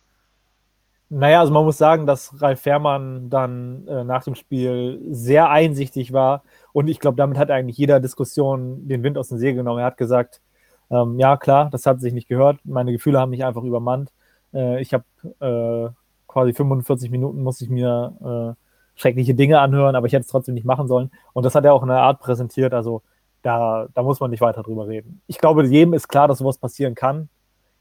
Naja, 1.13 1.41
also 1.41 1.53
man 1.53 1.65
muss 1.65 1.77
sagen, 1.77 2.07
dass 2.07 2.41
Ralf 2.41 2.61
Fährmann 2.61 3.31
dann 3.31 3.87
äh, 3.89 4.05
nach 4.05 4.23
dem 4.23 4.37
Spiel 4.37 5.01
sehr 5.11 5.51
einsichtig 5.51 6.13
war 6.13 6.45
und 6.73 6.89
ich 6.89 7.01
glaube, 7.01 7.17
damit 7.17 7.37
hat 7.37 7.51
eigentlich 7.51 7.77
jeder 7.77 7.99
Diskussion 7.99 8.87
den 8.87 9.03
Wind 9.03 9.19
aus 9.19 9.29
den 9.29 9.39
Segeln 9.39 9.59
genommen. 9.59 9.81
Er 9.81 9.87
hat 9.87 9.97
gesagt, 9.97 10.41
ähm, 10.89 11.19
ja 11.19 11.37
klar, 11.37 11.69
das 11.71 11.85
hat 11.87 12.01
sich 12.01 12.13
nicht 12.13 12.29
gehört. 12.29 12.61
Meine 12.65 12.93
Gefühle 12.93 13.19
haben 13.19 13.31
mich 13.31 13.45
einfach 13.45 13.65
übermannt. 13.65 14.13
Äh, 14.55 14.81
ich 14.81 14.95
habe 14.95 15.05
äh, 15.41 15.93
quasi 16.29 16.53
45 16.53 17.11
Minuten 17.11 17.43
muss 17.43 17.61
ich 17.61 17.71
mir 17.71 18.57
äh, 18.57 19.01
schreckliche 19.01 19.35
Dinge 19.35 19.61
anhören, 19.61 19.97
aber 19.97 20.07
ich 20.07 20.13
hätte 20.13 20.23
es 20.23 20.29
trotzdem 20.29 20.55
nicht 20.55 20.67
machen 20.67 20.87
sollen. 20.87 21.11
Und 21.33 21.45
das 21.45 21.57
hat 21.57 21.65
er 21.65 21.75
auch 21.75 21.83
in 21.83 21.91
einer 21.91 22.03
Art 22.03 22.21
präsentiert. 22.21 22.73
Also 22.73 23.03
da, 23.43 23.89
da 23.95 24.03
muss 24.05 24.21
man 24.21 24.31
nicht 24.31 24.41
weiter 24.43 24.63
drüber 24.63 24.87
reden. 24.87 25.23
Ich 25.27 25.39
glaube, 25.39 25.67
jedem 25.67 25.93
ist 25.95 26.09
klar, 26.09 26.29
dass 26.29 26.39
sowas 26.39 26.59
passieren 26.59 26.95
kann. 26.95 27.29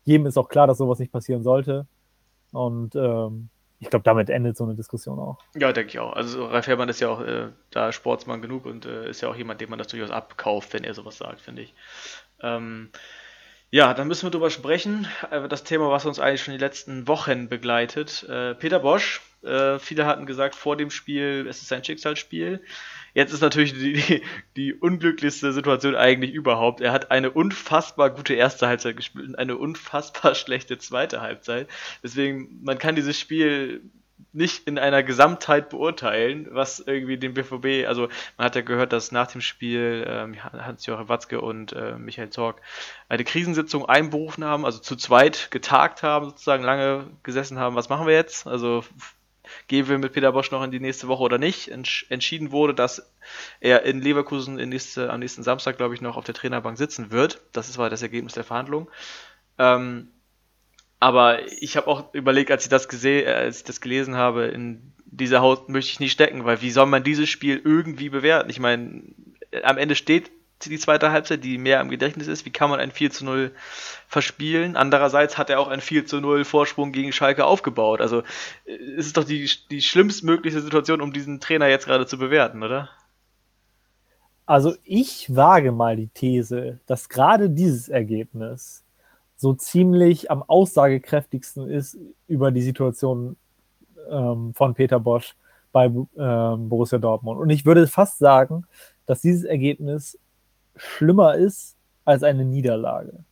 Jedem 0.04 0.26
ist 0.26 0.38
auch 0.38 0.50
klar, 0.50 0.66
dass 0.66 0.80
sowas 0.80 0.98
nicht 0.98 1.12
passieren 1.12 1.44
sollte. 1.44 1.86
Und 2.52 2.96
ähm, 2.96 3.50
ich 3.80 3.90
glaube, 3.90 4.04
damit 4.04 4.30
endet 4.30 4.58
so 4.58 4.66
eine 4.66 4.76
Diskussion 4.76 5.20
auch. 5.20 5.38
Ja, 5.56 5.72
denke 5.72 5.90
ich 5.90 6.00
auch. 6.00 6.14
Also 6.14 6.46
Ralf 6.46 6.68
Herrmann 6.68 6.90
ist 6.90 7.00
ja 7.00 7.10
auch 7.10 7.22
äh, 7.22 7.48
da 7.72 7.92
Sportsmann 7.92 8.42
genug 8.42 8.66
und 8.66 8.86
äh, 8.86 9.10
ist 9.10 9.22
ja 9.22 9.30
auch 9.30 9.36
jemand, 9.36 9.62
dem 9.62 9.70
man 9.70 9.80
das 9.80 9.88
durchaus 9.88 10.12
abkauft, 10.12 10.74
wenn 10.74 10.84
er 10.84 10.94
sowas 10.94 11.18
sagt, 11.18 11.40
finde 11.40 11.62
ich. 11.62 11.74
Ähm, 12.42 12.90
ja, 13.72 13.94
dann 13.94 14.08
müssen 14.08 14.26
wir 14.26 14.32
drüber 14.32 14.50
sprechen. 14.50 15.08
Äh, 15.32 15.48
das 15.48 15.64
Thema, 15.64 15.90
was 15.92 16.06
uns 16.06 16.20
eigentlich 16.20 16.44
schon 16.44 16.54
die 16.54 16.60
letzten 16.60 17.08
Wochen 17.08 17.48
begleitet. 17.48 18.24
Äh, 18.28 18.56
Peter 18.56 18.80
Bosch, 18.80 19.22
äh, 19.44 19.80
viele 19.80 20.06
hatten 20.06 20.26
gesagt 20.26 20.56
vor 20.56 20.76
dem 20.76 20.92
Spiel, 20.92 21.46
es 21.50 21.62
ist 21.62 21.72
ein 21.72 21.84
Schicksalsspiel. 21.84 22.62
Jetzt 23.14 23.34
ist 23.34 23.42
natürlich 23.42 23.74
die, 23.74 23.94
die, 23.94 24.22
die, 24.56 24.74
unglücklichste 24.74 25.52
Situation 25.54 25.96
eigentlich 25.96 26.32
überhaupt. 26.34 26.82
Er 26.82 26.92
hat 26.92 27.12
eine 27.12 27.32
unfassbar 27.32 28.10
gute 28.12 28.34
erste 28.34 28.68
Halbzeit 28.68 28.98
gespielt 28.98 29.28
und 29.28 29.36
eine 29.36 29.58
unfassbar 29.58 30.36
schlechte 30.36 30.78
zweite 30.78 31.22
Halbzeit. 31.22 31.68
Deswegen, 32.04 32.60
man 32.62 32.78
kann 32.78 32.96
dieses 32.96 33.20
Spiel 33.20 33.82
nicht 34.32 34.68
in 34.68 34.78
einer 34.78 35.02
Gesamtheit 35.02 35.70
beurteilen, 35.70 36.48
was 36.52 36.80
irgendwie 36.80 37.18
den 37.18 37.34
BVB, 37.34 37.88
also 37.88 38.10
man 38.38 38.46
hat 38.46 38.56
ja 38.56 38.62
gehört, 38.62 38.94
dass 38.94 39.12
nach 39.12 39.28
dem 39.28 39.42
Spiel 39.42 40.06
ähm, 40.08 40.36
Hans-Joachim 40.44 41.10
Watzke 41.10 41.42
und 41.42 41.74
äh, 41.74 41.98
Michael 41.98 42.30
Zorg 42.30 42.62
eine 43.08 43.24
Krisensitzung 43.24 43.86
einberufen 43.88 44.44
haben, 44.46 44.66
also 44.66 44.80
zu 44.80 44.96
zweit 44.96 45.50
getagt 45.50 46.04
haben, 46.04 46.26
sozusagen 46.26 46.64
lange 46.64 47.08
gesessen 47.24 47.58
haben, 47.58 47.76
was 47.76 47.90
machen 47.90 48.06
wir 48.06 48.14
jetzt? 48.14 48.46
Also 48.46 48.84
gehen 49.68 49.88
wir 49.88 49.98
mit 49.98 50.14
Peter 50.14 50.32
Bosch 50.32 50.52
noch 50.52 50.64
in 50.64 50.72
die 50.72 50.80
nächste 50.80 51.08
Woche 51.08 51.24
oder 51.24 51.38
nicht. 51.38 51.70
Entsch 51.70 52.06
entschieden 52.10 52.52
wurde, 52.52 52.74
dass 52.74 53.14
er 53.60 53.84
in 53.84 54.02
Leverkusen 54.02 54.56
nächste, 54.56 55.12
am 55.12 55.20
nächsten 55.20 55.44
Samstag, 55.44 55.78
glaube 55.78 55.96
ich, 55.96 56.02
noch 56.02 56.18
auf 56.18 56.26
der 56.26 56.36
Trainerbank 56.36 56.78
sitzen 56.78 57.12
wird. 57.12 57.42
Das 57.54 57.78
war 57.78 57.90
das 57.90 58.02
Ergebnis 58.02 58.34
der 58.34 58.44
Verhandlung. 58.44 58.90
Ähm, 59.58 60.10
aber 61.00 61.52
ich 61.62 61.78
habe 61.78 61.88
auch 61.88 62.14
überlegt, 62.14 62.52
als 62.52 62.64
ich 62.64 62.70
das 62.70 62.90
gesehen, 62.90 63.28
äh, 63.28 63.32
als 63.32 63.60
ich 63.60 63.64
das 63.64 63.82
gelesen 63.82 64.16
habe, 64.16 64.46
in 64.46 64.94
dieser 65.06 65.42
Haut 65.42 65.70
möchte 65.70 65.92
ich 65.92 66.00
nicht 66.00 66.12
stecken, 66.12 66.46
weil 66.46 66.62
wie 66.62 66.72
soll 66.72 66.86
man 66.86 67.04
dieses 67.04 67.30
Spiel 67.30 67.62
irgendwie 67.64 68.10
bewerten? 68.10 68.50
Ich 68.50 68.60
meine, 68.60 69.04
am 69.64 69.78
Ende 69.78 69.96
steht 69.96 70.32
die 70.66 70.78
zweite 70.78 71.12
Halbzeit, 71.12 71.44
die 71.44 71.58
mehr 71.58 71.80
im 71.80 71.90
Gedächtnis 71.90 72.28
ist. 72.28 72.46
Wie 72.46 72.50
kann 72.50 72.70
man 72.70 72.80
ein 72.80 72.92
4 72.92 73.12
zu 73.12 73.26
0 73.26 73.52
verspielen? 74.08 74.76
Andererseits 74.76 75.38
hat 75.38 75.50
er 75.50 75.60
auch 75.60 75.70
ein 75.70 75.80
4 75.80 76.06
zu 76.06 76.20
0 76.20 76.44
Vorsprung 76.44 76.92
gegen 76.92 77.14
Schalke 77.14 77.46
aufgebaut. 77.46 78.02
Also 78.02 78.24
es 78.66 79.08
ist 79.08 79.18
doch 79.18 79.24
die, 79.24 79.50
die 79.70 79.82
schlimmstmögliche 79.82 80.60
Situation, 80.60 81.02
um 81.02 81.14
diesen 81.14 81.40
Trainer 81.40 81.68
jetzt 81.68 81.86
gerade 81.86 82.06
zu 82.06 82.18
bewerten, 82.18 82.64
oder? 82.64 82.90
Also 84.46 84.74
ich 84.84 85.34
wage 85.34 85.72
mal 85.72 85.96
die 85.96 86.08
These, 86.08 86.80
dass 86.88 87.08
gerade 87.08 87.50
dieses 87.50 87.88
Ergebnis 87.88 88.84
so 89.38 89.54
ziemlich 89.54 90.30
am 90.30 90.44
aussagekräftigsten 90.44 91.70
ist 91.70 91.98
über 92.28 92.52
die 92.52 92.64
Situation 92.64 93.38
ähm, 94.10 94.54
von 94.54 94.74
Peter 94.74 95.00
Bosch 95.00 95.36
bei 95.72 95.86
ähm, 95.86 96.68
Borussia 96.68 96.98
Dortmund. 96.98 97.40
Und 97.40 97.50
ich 97.50 97.66
würde 97.66 97.88
fast 97.88 98.18
sagen, 98.18 98.66
dass 99.06 99.22
dieses 99.22 99.44
Ergebnis 99.44 100.18
schlimmer 100.80 101.36
ist 101.36 101.76
als 102.06 102.24
eine 102.24 102.46
Niederlage. 102.46 103.24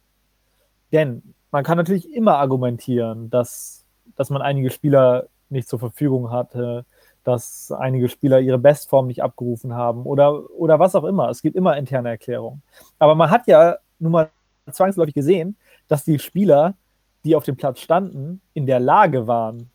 Denn 0.92 1.34
man 1.52 1.64
kann 1.64 1.78
natürlich 1.78 2.14
immer 2.14 2.38
argumentieren, 2.38 3.30
dass, 3.30 3.86
dass 4.16 4.30
man 4.30 4.42
einige 4.42 4.70
Spieler 4.70 5.28
nicht 5.50 5.68
zur 5.68 5.80
Verfügung 5.80 6.30
hatte, 6.32 6.86
dass 7.24 7.72
einige 7.72 8.10
Spieler 8.10 8.40
ihre 8.40 8.58
Bestform 8.58 9.08
nicht 9.08 9.24
abgerufen 9.24 9.74
haben 9.74 10.06
oder, 10.06 10.50
oder 10.52 10.80
was 10.80 10.96
auch 10.96 11.04
immer. 11.04 11.30
Es 11.30 11.42
gibt 11.42 11.56
immer 11.56 11.78
interne 11.78 12.10
Erklärungen. 12.10 12.62
Aber 13.00 13.16
man 13.16 13.30
hat 13.30 13.48
ja 13.48 13.78
nun 14.00 14.12
mal 14.12 14.30
zwangsläufig 14.70 15.14
gesehen, 15.14 15.58
dass 15.88 16.04
die 16.04 16.20
Spieler, 16.20 16.76
die 17.24 17.36
auf 17.36 17.44
dem 17.44 17.58
Platz 17.58 17.80
standen, 17.80 18.42
in 18.54 18.66
der 18.66 18.80
Lage 18.80 19.28
waren, 19.28 19.70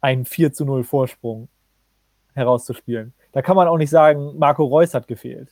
einen 0.00 0.24
4 0.24 0.52
zu 0.52 0.64
0 0.64 0.84
Vorsprung 0.84 1.48
herauszuspielen. 2.34 3.12
Da 3.32 3.42
kann 3.42 3.56
man 3.56 3.68
auch 3.68 3.78
nicht 3.78 3.90
sagen, 3.90 4.36
Marco 4.38 4.64
Reus 4.64 4.94
hat 4.94 5.06
gefehlt 5.06 5.48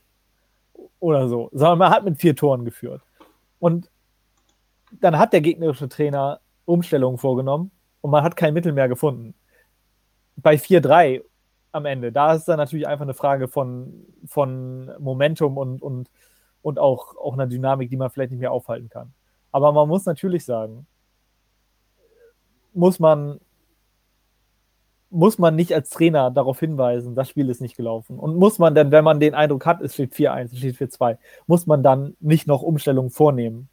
oder 1.01 1.29
so, 1.29 1.49
sondern 1.53 1.79
man 1.79 1.91
hat 1.91 2.05
mit 2.05 2.21
vier 2.21 2.37
Toren 2.37 2.65
geführt. 2.65 3.03
Und 3.59 3.91
dann 5.01 5.19
hat 5.19 5.33
der 5.33 5.41
gegnerische 5.41 5.89
Trainer 5.89 6.41
Umstellungen 6.65 7.19
vorgenommen 7.19 7.71
und 8.01 8.11
man 8.11 8.23
hat 8.23 8.37
kein 8.37 8.55
Mittel 8.55 8.73
mehr 8.73 8.89
gefunden. 8.89 9.35
Bei 10.37 10.55
4-3 10.55 11.23
am 11.73 11.87
Ende, 11.87 12.13
da 12.13 12.35
ist 12.35 12.47
dann 12.47 12.59
natürlich 12.59 12.87
einfach 12.87 13.05
eine 13.05 13.15
Frage 13.15 13.49
von, 13.49 14.07
von 14.27 14.91
Momentum 14.99 15.57
und, 15.57 15.83
und, 15.83 16.11
und 16.63 16.79
auch, 16.79 17.17
auch 17.17 17.35
einer 17.35 17.47
Dynamik, 17.47 17.91
die 17.91 17.97
man 17.97 18.11
vielleicht 18.11 18.33
nicht 18.33 18.41
mehr 18.41 18.53
aufhalten 18.53 18.89
kann. 18.89 19.13
Aber 19.53 19.73
man 19.73 19.89
muss 19.89 20.05
natürlich 20.07 20.45
sagen, 20.45 20.87
muss 22.73 22.99
man 22.99 23.41
muss 25.11 25.39
man 25.39 25.57
nicht 25.57 25.75
als 25.75 25.91
Trainer 25.91 26.31
darauf 26.31 26.61
hinweisen, 26.61 27.15
das 27.15 27.29
Spiel 27.29 27.51
ist 27.51 27.61
nicht 27.61 27.77
gelaufen. 27.77 28.19
Und 28.19 28.37
muss 28.37 28.59
man 28.59 28.75
dann, 28.75 28.93
wenn 28.93 29.05
man 29.05 29.21
den 29.21 29.35
Eindruck 29.35 29.67
hat, 29.67 29.81
es 29.81 29.95
steht 29.95 30.15
4-1, 30.15 30.53
es 30.53 30.59
steht 30.59 30.77
4-2, 30.77 31.19
muss 31.47 31.67
man 31.67 31.83
dann 31.83 32.17
nicht 32.21 32.47
noch 32.47 32.63
Umstellungen 32.63 33.11
vornehmen, 33.11 33.69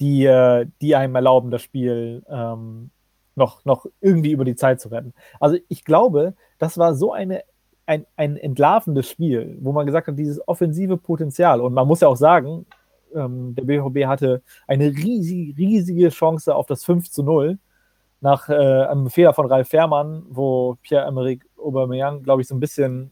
die, 0.00 0.24
äh, 0.24 0.66
die 0.80 0.94
einem 0.94 1.14
erlauben, 1.16 1.50
das 1.50 1.62
Spiel 1.62 2.22
ähm, 2.28 2.90
noch, 3.34 3.64
noch 3.64 3.86
irgendwie 4.00 4.32
über 4.32 4.44
die 4.44 4.56
Zeit 4.56 4.80
zu 4.80 4.88
retten. 4.88 5.12
Also 5.40 5.58
ich 5.68 5.84
glaube, 5.84 6.34
das 6.58 6.78
war 6.78 6.94
so 6.94 7.12
eine, 7.12 7.42
ein, 7.86 8.06
ein 8.16 8.36
entlarvendes 8.36 9.08
Spiel, 9.08 9.58
wo 9.60 9.72
man 9.72 9.86
gesagt 9.86 10.06
hat, 10.06 10.18
dieses 10.18 10.46
offensive 10.46 10.96
Potenzial. 10.96 11.60
Und 11.60 11.74
man 11.74 11.88
muss 11.88 12.00
ja 12.00 12.08
auch 12.08 12.16
sagen, 12.16 12.66
ähm, 13.14 13.54
der 13.56 13.64
BVB 13.64 14.06
hatte 14.06 14.42
eine 14.68 14.86
riesige, 14.86 15.56
riesige 15.58 16.08
Chance 16.10 16.54
auf 16.54 16.66
das 16.66 16.84
5 16.84 17.10
zu 17.10 17.22
0 17.22 17.58
nach 18.22 18.48
äh, 18.48 18.54
einem 18.54 19.10
Fehler 19.10 19.34
von 19.34 19.46
Ralf 19.46 19.68
Fährmann, 19.68 20.22
wo 20.30 20.76
Pierre-Emerick 20.82 21.44
Aubameyang, 21.58 22.22
glaube 22.22 22.40
ich, 22.40 22.48
so 22.48 22.54
ein 22.54 22.60
bisschen 22.60 23.10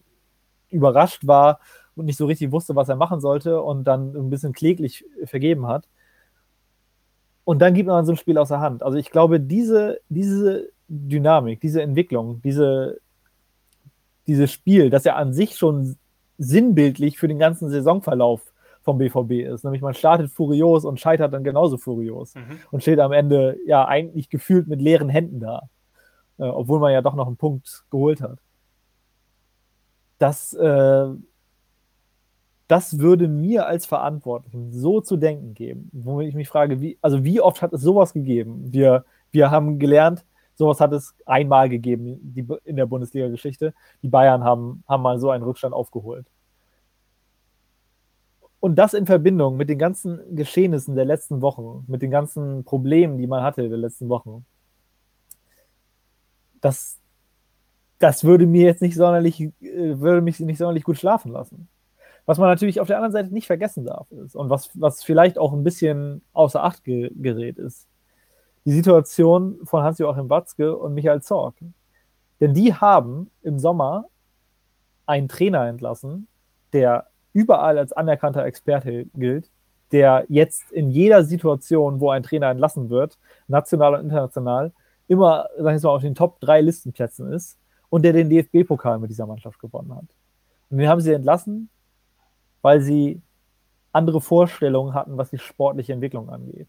überrascht 0.71 1.26
war 1.26 1.59
und 1.97 2.07
nicht 2.07 2.17
so 2.17 2.26
richtig 2.26 2.52
wusste, 2.52 2.76
was 2.76 2.88
er 2.88 2.97
machen 2.97 3.21
sollte 3.21 3.61
und 3.61 3.85
dann 3.85 4.17
ein 4.17 4.31
bisschen 4.31 4.52
kläglich 4.52 5.05
vergeben 5.25 5.67
hat. 5.67 5.88
Und 7.45 7.59
dann 7.61 7.75
gibt 7.75 7.88
man 7.88 8.07
so 8.07 8.12
ein 8.12 8.17
Spiel 8.17 8.38
aus 8.38 8.49
der 8.49 8.61
Hand. 8.61 8.85
Also 8.85 8.99
ich 8.99 9.11
glaube, 9.11 9.40
diese, 9.40 10.00
diese 10.09 10.69
Dynamik, 10.87 11.61
diese 11.61 11.83
Entwicklung, 11.83 12.40
diese, 12.43 13.00
dieses 14.29 14.52
Spiel, 14.52 14.90
das 14.90 15.02
ja 15.02 15.17
an 15.17 15.33
sich 15.33 15.57
schon 15.57 15.97
sinnbildlich 16.38 17.19
für 17.19 17.26
den 17.26 17.40
ganzen 17.40 17.69
Saisonverlauf 17.69 18.50
vom 18.83 18.99
BVB 18.99 19.47
ist. 19.53 19.65
Nämlich 19.65 19.83
man 19.83 19.95
startet 19.95 20.31
furios 20.31 20.85
und 20.85 21.01
scheitert 21.01 21.33
dann 21.33 21.45
genauso 21.45 21.77
furios 21.77 22.35
mhm. 22.35 22.59
und 22.71 22.83
steht 22.83 22.99
am 22.99 23.13
Ende 23.13 23.59
ja 23.67 23.87
eigentlich 23.87 24.31
gefühlt 24.31 24.69
mit 24.69 24.81
leeren 24.81 25.09
Händen 25.09 25.41
da, 25.41 25.69
äh, 26.39 26.45
obwohl 26.45 26.81
man 26.81 26.93
ja 26.93 27.03
doch 27.03 27.15
noch 27.15 27.27
einen 27.27 27.37
Punkt 27.37 27.85
geholt 27.91 28.21
hat. 28.21 28.39
Das, 30.19 30.53
äh, 30.55 31.09
das 32.69 32.99
würde 32.99 33.27
mir 33.27 33.67
als 33.67 33.87
Verantwortlichen 33.87 34.73
so 34.73 35.01
zu 35.01 35.17
denken 35.17 35.55
geben, 35.55 35.91
wo 35.93 36.21
ich 36.21 36.35
mich 36.35 36.49
frage, 36.49 36.81
wie, 36.81 36.99
also 37.03 37.25
wie 37.25 37.41
oft 37.41 37.63
hat 37.63 37.73
es 37.73 37.81
sowas 37.81 38.13
gegeben? 38.13 38.73
Wir, 38.73 39.05
wir 39.31 39.51
haben 39.51 39.79
gelernt, 39.79 40.25
sowas 40.55 40.81
hat 40.81 40.93
es 40.93 41.15
einmal 41.27 41.69
gegeben 41.69 42.19
die, 42.23 42.47
in 42.65 42.77
der 42.77 42.87
Bundesliga-Geschichte. 42.87 43.75
Die 44.03 44.09
Bayern 44.09 44.45
haben, 44.45 44.85
haben 44.87 45.03
mal 45.03 45.19
so 45.19 45.31
einen 45.31 45.43
Rückstand 45.43 45.75
aufgeholt. 45.75 46.27
Und 48.61 48.76
das 48.76 48.93
in 48.93 49.07
Verbindung 49.07 49.57
mit 49.57 49.71
den 49.71 49.79
ganzen 49.79 50.37
Geschehnissen 50.37 50.95
der 50.95 51.07
letzten 51.07 51.40
Wochen, 51.40 51.85
mit 51.88 52.02
den 52.02 52.11
ganzen 52.11 52.62
Problemen, 52.64 53.17
die 53.17 53.26
man 53.26 53.43
hatte 53.43 53.69
der 53.69 53.79
letzten 53.79 54.11
Wochen, 54.11 54.45
das, 56.61 56.99
das 57.99 58.23
würde 58.23 58.47
mir 58.47 58.67
jetzt 58.67 58.83
nicht 58.83 58.95
sonderlich, 58.95 59.40
äh, 59.40 59.52
würde 59.61 60.21
mich 60.21 60.38
nicht 60.40 60.59
sonderlich 60.59 60.85
gut 60.85 60.99
schlafen 60.99 61.33
lassen. 61.33 61.69
Was 62.26 62.37
man 62.37 62.49
natürlich 62.49 62.81
auf 62.81 62.87
der 62.87 62.97
anderen 62.97 63.12
Seite 63.12 63.33
nicht 63.33 63.47
vergessen 63.47 63.87
darf 63.87 64.11
ist 64.12 64.37
und 64.37 64.50
was, 64.50 64.71
was 64.75 65.02
vielleicht 65.02 65.38
auch 65.38 65.55
ein 65.55 65.64
bisschen 65.64 66.23
außer 66.35 66.62
Acht 66.62 66.85
ge 66.85 67.11
gerät 67.14 67.59
ist, 67.59 67.88
die 68.67 68.73
Situation 68.73 69.59
von 69.64 69.83
Hans-Joachim 69.83 70.29
Watzke 70.29 70.76
und 70.76 70.93
Michael 70.93 71.23
Zorg. 71.23 71.55
Denn 72.40 72.52
die 72.52 72.75
haben 72.75 73.31
im 73.43 73.59
Sommer 73.59 74.05
einen 75.07 75.29
Trainer 75.29 75.67
entlassen, 75.67 76.29
der 76.75 77.10
überall 77.33 77.79
als 77.79 77.93
anerkannter 77.93 78.45
Experte 78.45 79.07
gilt, 79.15 79.51
der 79.93 80.25
jetzt 80.29 80.71
in 80.73 80.91
jeder 80.91 81.25
Situation, 81.25 82.01
wo 82.01 82.11
ein 82.11 82.23
Trainer 82.23 82.51
entlassen 82.51 82.91
wird, 82.91 83.19
national 83.49 83.95
und 83.95 84.03
international, 84.03 84.73
immer, 85.09 85.49
sag 85.59 85.77
ich 85.77 85.83
mal, 85.83 85.91
auf 85.91 86.03
den 86.03 86.15
Top 86.15 86.41
3 86.41 86.61
Listenplätzen 86.61 87.33
ist 87.33 87.59
und 87.89 88.03
der 88.03 88.13
den 88.13 88.31
DFB-Pokal 88.31 88.99
mit 88.99 89.11
dieser 89.11 89.27
Mannschaft 89.27 89.59
gewonnen 89.59 89.95
hat. 89.95 90.05
Und 90.71 90.79
den 90.79 90.89
haben 90.89 91.01
sie 91.01 91.13
entlassen, 91.13 91.69
weil 92.63 92.81
sie 92.81 93.21
andere 93.93 94.21
Vorstellungen 94.21 94.95
hatten, 94.95 95.17
was 95.17 95.31
die 95.31 95.39
sportliche 95.39 95.93
Entwicklung 95.93 96.31
angeht. 96.31 96.69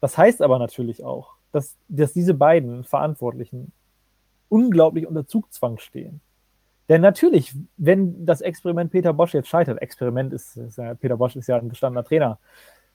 Das 0.00 0.16
heißt 0.16 0.40
aber 0.40 0.58
natürlich 0.58 1.04
auch, 1.04 1.34
dass, 1.52 1.76
dass 1.88 2.12
diese 2.12 2.34
beiden 2.34 2.84
Verantwortlichen 2.84 3.72
unglaublich 4.48 5.06
unter 5.06 5.26
Zugzwang 5.26 5.78
stehen. 5.78 6.20
Denn 6.88 7.00
natürlich, 7.00 7.54
wenn 7.76 8.26
das 8.26 8.40
Experiment 8.40 8.90
Peter 8.90 9.12
Bosch 9.12 9.34
jetzt 9.34 9.48
scheitert, 9.48 9.80
Experiment 9.80 10.32
ist, 10.32 10.56
ist 10.56 10.78
ja, 10.78 10.94
Peter 10.94 11.16
Bosch 11.16 11.36
ist 11.36 11.46
ja 11.46 11.56
ein 11.56 11.68
gestandener 11.68 12.04
Trainer, 12.04 12.38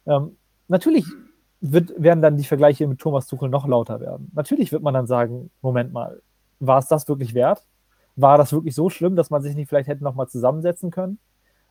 ähm, 0.05 0.37
natürlich 0.67 1.05
wird, 1.61 1.91
werden 2.01 2.21
dann 2.21 2.37
die 2.37 2.43
Vergleiche 2.43 2.87
mit 2.87 2.99
Thomas 2.99 3.27
Tuchel 3.27 3.49
noch 3.49 3.67
lauter 3.67 3.99
werden. 3.99 4.31
Natürlich 4.33 4.71
wird 4.71 4.83
man 4.83 4.93
dann 4.93 5.07
sagen, 5.07 5.49
Moment 5.61 5.91
mal, 5.91 6.21
war 6.59 6.79
es 6.79 6.87
das 6.87 7.07
wirklich 7.07 7.33
wert? 7.33 7.65
War 8.15 8.37
das 8.37 8.53
wirklich 8.53 8.75
so 8.75 8.89
schlimm, 8.89 9.15
dass 9.15 9.29
man 9.29 9.41
sich 9.41 9.55
nicht 9.55 9.69
vielleicht 9.69 9.89
hätte 9.89 10.03
nochmal 10.03 10.27
zusammensetzen 10.27 10.91
können? 10.91 11.19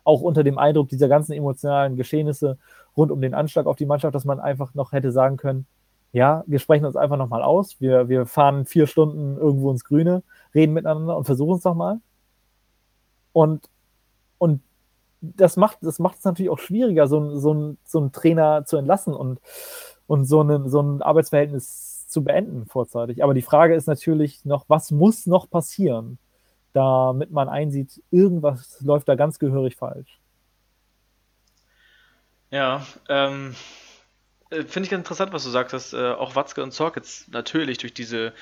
Auch 0.03 0.21
unter 0.21 0.43
dem 0.43 0.57
Eindruck 0.57 0.89
dieser 0.89 1.07
ganzen 1.07 1.33
emotionalen 1.33 1.95
Geschehnisse 1.95 2.57
rund 2.97 3.11
um 3.11 3.21
den 3.21 3.33
Anschlag 3.33 3.65
auf 3.65 3.75
die 3.75 3.85
Mannschaft, 3.85 4.15
dass 4.15 4.25
man 4.25 4.39
einfach 4.39 4.73
noch 4.73 4.91
hätte 4.91 5.11
sagen 5.11 5.37
können, 5.37 5.67
ja, 6.11 6.43
wir 6.47 6.59
sprechen 6.59 6.85
uns 6.85 6.95
einfach 6.95 7.17
nochmal 7.17 7.43
aus, 7.43 7.79
wir, 7.79 8.09
wir 8.09 8.25
fahren 8.25 8.65
vier 8.65 8.87
Stunden 8.87 9.37
irgendwo 9.37 9.69
ins 9.69 9.83
Grüne, 9.83 10.23
reden 10.55 10.73
miteinander 10.73 11.15
und 11.15 11.25
versuchen 11.25 11.57
es 11.57 11.63
nochmal. 11.63 11.99
Und, 13.39 13.69
und 14.37 14.61
das 15.21 15.55
macht 15.55 15.77
das 15.81 15.97
macht 15.97 16.17
es 16.17 16.25
natürlich 16.25 16.49
auch 16.49 16.59
schwieriger, 16.59 17.07
so, 17.07 17.39
so, 17.39 17.77
so 17.85 17.99
einen 17.99 18.11
Trainer 18.11 18.65
zu 18.65 18.75
entlassen 18.75 19.13
und, 19.13 19.39
und 20.07 20.25
so, 20.25 20.41
eine, 20.41 20.69
so 20.69 20.81
ein 20.81 21.01
Arbeitsverhältnis 21.01 22.05
zu 22.09 22.21
beenden 22.21 22.65
vorzeitig. 22.65 23.23
Aber 23.23 23.33
die 23.33 23.41
Frage 23.41 23.75
ist 23.75 23.87
natürlich 23.87 24.43
noch, 24.43 24.65
was 24.67 24.91
muss 24.91 25.25
noch 25.25 25.49
passieren, 25.49 26.17
damit 26.73 27.31
man 27.31 27.47
einsieht, 27.47 28.03
irgendwas 28.11 28.81
läuft 28.81 29.07
da 29.07 29.15
ganz 29.15 29.39
gehörig 29.39 29.77
falsch. 29.77 30.19
Ja, 32.51 32.85
ähm, 33.07 33.55
äh, 34.49 34.63
finde 34.63 34.87
ich 34.87 34.89
ganz 34.89 35.01
interessant, 35.01 35.31
was 35.31 35.45
du 35.45 35.49
sagst, 35.49 35.73
dass 35.73 35.93
äh, 35.93 36.11
auch 36.11 36.35
Watzke 36.35 36.61
und 36.61 36.73
Zorc 36.73 36.97
jetzt 36.97 37.29
natürlich 37.29 37.77
durch 37.77 37.93
diese 37.93 38.33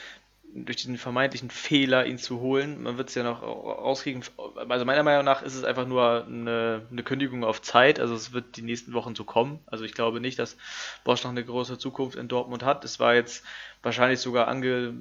durch 0.66 0.78
diesen 0.78 0.98
vermeintlichen 0.98 1.50
Fehler, 1.50 2.06
ihn 2.06 2.18
zu 2.18 2.40
holen. 2.40 2.84
Man 2.84 2.98
wird 2.98 3.10
es 3.10 3.16
ja 3.16 3.24
noch 3.24 3.42
rauskriegen. 3.42 4.24
Also 4.70 4.86
meiner 4.86 5.04
Meinung 5.04 5.26
nach 5.26 5.42
ist 5.42 5.56
es 5.56 5.64
einfach 5.64 5.88
nur 5.88 6.26
eine, 6.26 6.86
eine, 6.92 7.04
Kündigung 7.04 7.44
auf 7.44 7.62
Zeit. 7.62 8.00
Also 8.00 8.16
es 8.16 8.34
wird 8.34 8.58
die 8.58 8.62
nächsten 8.62 8.94
Wochen 8.94 9.16
so 9.16 9.24
kommen. 9.24 9.60
Also 9.66 9.84
ich 9.84 9.94
glaube 9.94 10.20
nicht, 10.20 10.40
dass 10.40 10.58
Bosch 11.04 11.24
noch 11.24 11.32
eine 11.32 11.44
große 11.44 11.78
Zukunft 11.78 12.18
in 12.18 12.28
Dortmund 12.28 12.64
hat. 12.64 12.84
Es 12.86 13.00
war 13.00 13.16
jetzt 13.16 13.44
wahrscheinlich 13.84 14.20
sogar 14.20 14.48
ange, 14.48 14.94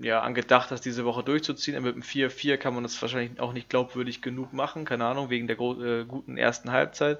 ja, 0.00 0.20
angedacht, 0.20 0.70
das 0.70 0.80
diese 0.80 1.04
Woche 1.04 1.24
durchzuziehen. 1.24 1.82
Mit 1.82 1.94
dem 1.94 2.02
4-4 2.02 2.56
kann 2.56 2.74
man 2.74 2.82
das 2.82 3.00
wahrscheinlich 3.00 3.40
auch 3.40 3.52
nicht 3.52 3.68
glaubwürdig 3.68 4.22
genug 4.22 4.52
machen, 4.52 4.84
keine 4.84 5.06
Ahnung, 5.06 5.30
wegen 5.30 5.46
der 5.46 5.58
äh, 5.58 6.04
guten 6.04 6.36
ersten 6.36 6.70
Halbzeit. 6.70 7.18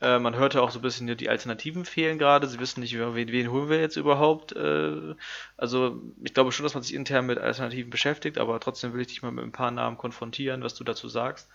Äh, 0.00 0.18
man 0.18 0.36
hörte 0.36 0.62
auch 0.62 0.70
so 0.70 0.78
ein 0.78 0.82
bisschen, 0.82 1.16
die 1.16 1.28
Alternativen 1.28 1.84
fehlen 1.84 2.18
gerade. 2.18 2.46
Sie 2.46 2.60
wissen 2.60 2.80
nicht, 2.80 2.98
wen, 2.98 3.32
wen 3.32 3.50
holen 3.50 3.70
wir 3.70 3.80
jetzt 3.80 3.96
überhaupt. 3.96 4.52
Äh, 4.54 5.14
also 5.56 6.02
ich 6.22 6.34
glaube 6.34 6.52
schon, 6.52 6.64
dass 6.64 6.74
man 6.74 6.82
sich 6.82 6.94
intern 6.94 7.26
mit 7.26 7.38
Alternativen 7.38 7.90
beschäftigt, 7.90 8.38
aber 8.38 8.60
trotzdem 8.60 8.92
will 8.92 9.00
ich 9.00 9.08
dich 9.08 9.22
mal 9.22 9.32
mit 9.32 9.44
ein 9.44 9.52
paar 9.52 9.70
Namen 9.70 9.96
konfrontieren, 9.96 10.62
was 10.62 10.74
du 10.74 10.84
dazu 10.84 11.08
sagst. 11.08 11.48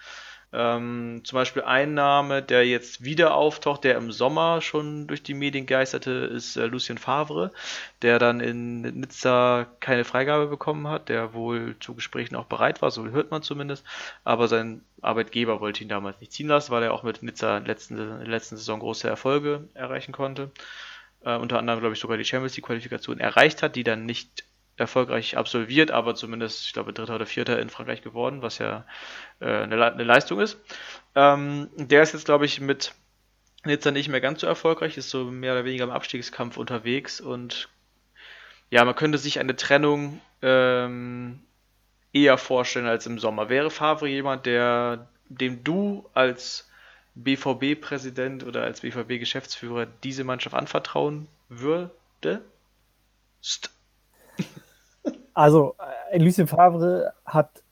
Ähm, 0.56 1.22
zum 1.24 1.38
Beispiel 1.38 1.64
ein 1.64 1.96
Name, 1.96 2.44
der 2.44 2.68
jetzt 2.68 3.04
wieder 3.04 3.34
auftaucht, 3.34 3.84
der 3.84 3.98
im 3.98 4.12
Sommer 4.12 4.62
schon 4.62 5.08
durch 5.08 5.24
die 5.24 5.34
Medien 5.34 5.66
geisterte, 5.66 6.12
ist 6.12 6.58
äh, 6.58 6.68
Lucien 6.68 7.00
Favre, 7.00 7.52
der 8.04 8.20
dann 8.20 8.40
in 8.40 8.82
Nizza 8.82 9.66
keine 9.80 10.04
Freigabe 10.04 10.46
bekommen 10.46 10.88
hat, 10.88 11.10
der 11.10 11.34
wohl 11.34 11.76
zu 11.80 11.96
Gesprächen 11.96 12.36
auch 12.36 12.46
bereit 12.46 12.84
war, 12.84 12.92
so 12.92 13.08
hört 13.08 13.32
man 13.32 13.42
zumindest, 13.42 13.84
aber 14.24 14.48
sein 14.48 14.84
Arbeitgeber 15.02 15.60
wollte 15.60 15.82
ihn 15.82 15.90
damals 15.90 16.20
nicht 16.20 16.32
ziehen 16.32 16.48
lassen, 16.50 16.72
weil 16.72 16.84
er 16.84 16.94
auch 16.94 17.02
mit 17.02 17.24
Nizza 17.24 17.58
in 17.58 17.66
der 17.66 17.74
letzten, 18.28 18.58
Saison 18.58 18.80
große 18.80 19.08
Erfolge 19.08 19.68
erreichen 19.74 20.12
konnte. 20.12 20.52
Äh, 21.26 21.36
unter 21.38 21.58
anderem, 21.58 21.80
glaube 21.80 21.96
ich, 21.96 22.00
sogar 22.00 22.18
die 22.18 22.26
Champions 22.26 22.56
League-Qualifikation 22.56 23.20
erreicht 23.20 23.64
hat, 23.64 23.76
die 23.76 23.84
dann 23.84 24.06
nicht 24.06 24.44
erfolgreich 24.78 25.38
absolviert, 25.38 25.92
aber 25.92 26.16
zumindest, 26.16 26.66
ich 26.66 26.74
glaube, 26.74 26.94
Dritter 26.94 27.16
oder 27.16 27.26
Vierter 27.26 27.60
in 27.60 27.70
Frankreich 27.70 28.02
geworden, 28.02 28.42
was 28.42 28.58
ja 28.58 28.86
äh, 29.40 29.46
eine, 29.46 29.76
Le 29.76 29.94
eine, 29.94 30.04
Leistung 30.04 30.40
ist. 30.40 30.58
Ähm, 31.16 31.70
der 31.76 32.02
ist 32.02 32.14
jetzt, 32.14 32.26
glaube 32.26 32.46
ich, 32.46 32.60
mit 32.60 32.94
Nizza 33.66 33.92
nicht 33.92 34.10
mehr 34.10 34.22
ganz 34.22 34.42
so 34.42 34.48
erfolgreich, 34.48 34.98
ist 34.98 35.10
so 35.10 35.26
mehr 35.26 35.54
oder 35.54 35.66
weniger 35.66 35.84
im 35.84 35.92
Abstiegskampf 35.92 36.58
unterwegs 36.58 37.22
und 37.22 37.70
ja, 38.70 38.84
man 38.86 38.96
könnte 38.96 39.20
sich 39.20 39.40
eine 39.40 39.56
Trennung 39.56 40.20
ähm, 40.42 41.42
eher 42.12 42.40
vorstellen 42.40 42.88
als 42.88 43.06
im 43.06 43.20
Sommer. 43.20 43.50
Wäre 43.50 43.70
Favre 43.70 44.08
jemand, 44.08 44.48
der 44.48 45.08
dem 45.30 45.64
du 45.64 46.10
als 46.14 46.70
BVB-Präsident 47.16 48.44
oder 48.44 48.64
als 48.64 48.82
BVB-Geschäftsführer 48.82 49.86
diese 50.04 50.24
Mannschaft 50.24 50.56
anvertrauen 50.56 51.28
würdest? 51.50 52.42
Also, 55.34 55.76
äh, 56.12 56.18
Lucien 56.20 56.48
Favre 56.48 57.14
hat 57.26 57.64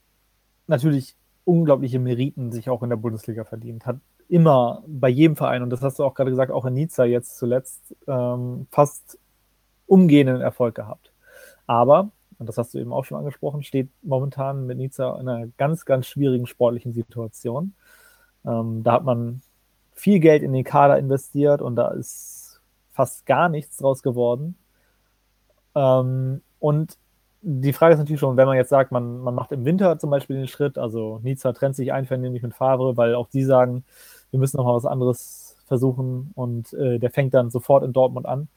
natürlich 0.68 1.16
unglaubliche 1.46 2.00
Meriten 2.00 2.52
sich 2.52 2.70
auch 2.70 2.84
in 2.84 2.90
der 2.90 2.98
Bundesliga 2.98 3.44
verdient. 3.44 3.86
Hat 3.86 3.98
immer 4.30 4.84
bei 4.88 5.10
jedem 5.10 5.36
Verein, 5.36 5.62
und 5.64 5.70
das 5.70 5.82
hast 5.82 6.00
du 6.00 6.06
auch 6.06 6.14
gerade 6.14 6.30
gesagt, 6.30 6.52
auch 6.52 6.66
in 6.66 6.74
Nizza 6.74 7.04
jetzt 7.04 7.38
zuletzt, 7.38 7.96
ähm, 8.08 8.68
fast 8.72 9.20
umgehenden 9.88 10.42
Erfolg 10.42 10.76
gehabt. 10.76 11.12
Aber, 11.68 12.12
und 12.40 12.48
das 12.48 12.58
hast 12.58 12.74
du 12.74 12.80
eben 12.80 12.94
auch 12.94 13.04
schon 13.04 13.18
angesprochen, 13.18 13.62
steht 13.64 13.90
momentan 14.02 14.66
mit 14.66 14.78
Nizza 14.78 15.20
in 15.20 15.28
einer 15.28 15.48
ganz, 15.58 15.86
ganz 15.86 16.08
schwierigen 16.08 16.48
sportlichen 16.48 16.94
Situation. 16.94 17.74
Ähm, 18.46 18.84
da 18.84 18.94
hat 18.94 19.04
man 19.04 19.42
viel 19.94 20.20
Geld 20.20 20.44
in 20.44 20.54
den 20.54 20.64
Kader 20.64 20.98
investiert 20.98 21.62
und 21.62 21.76
da 21.76 21.90
ist 21.90 22.62
fast 22.92 23.26
gar 23.26 23.50
nichts 23.50 23.78
draus 23.78 24.02
geworden. 24.02 24.56
Ähm, 25.76 26.42
und 26.60 26.98
die 27.42 27.74
Frage 27.74 27.94
ist 27.94 28.00
natürlich 28.00 28.20
schon, 28.20 28.38
wenn 28.38 28.48
man 28.48 28.58
jetzt 28.58 28.70
sagt, 28.70 28.92
man, 28.92 29.20
man 29.20 29.34
macht 29.34 29.52
im 29.52 29.66
Winter 29.66 29.98
zum 29.98 30.10
Beispiel 30.10 30.36
den 30.36 30.48
Schritt, 30.48 30.78
also 30.78 31.20
Nizza 31.24 31.54
trennt 31.54 31.76
sich 31.76 31.92
einvernehmlich 31.92 32.44
mit 32.44 32.54
Favre, 32.54 32.98
weil 32.98 33.16
auch 33.16 33.28
die 33.30 33.44
sagen, 33.44 33.84
wir 34.30 34.40
müssen 34.40 34.58
noch 34.58 34.66
mal 34.66 34.76
was 34.76 34.86
anderes 34.86 35.58
versuchen 35.66 36.32
und 36.36 36.74
äh, 36.74 37.00
der 37.00 37.10
fängt 37.12 37.34
dann 37.34 37.50
sofort 37.50 37.84
in 37.84 37.94
Dortmund 37.94 38.26
an. 38.26 38.48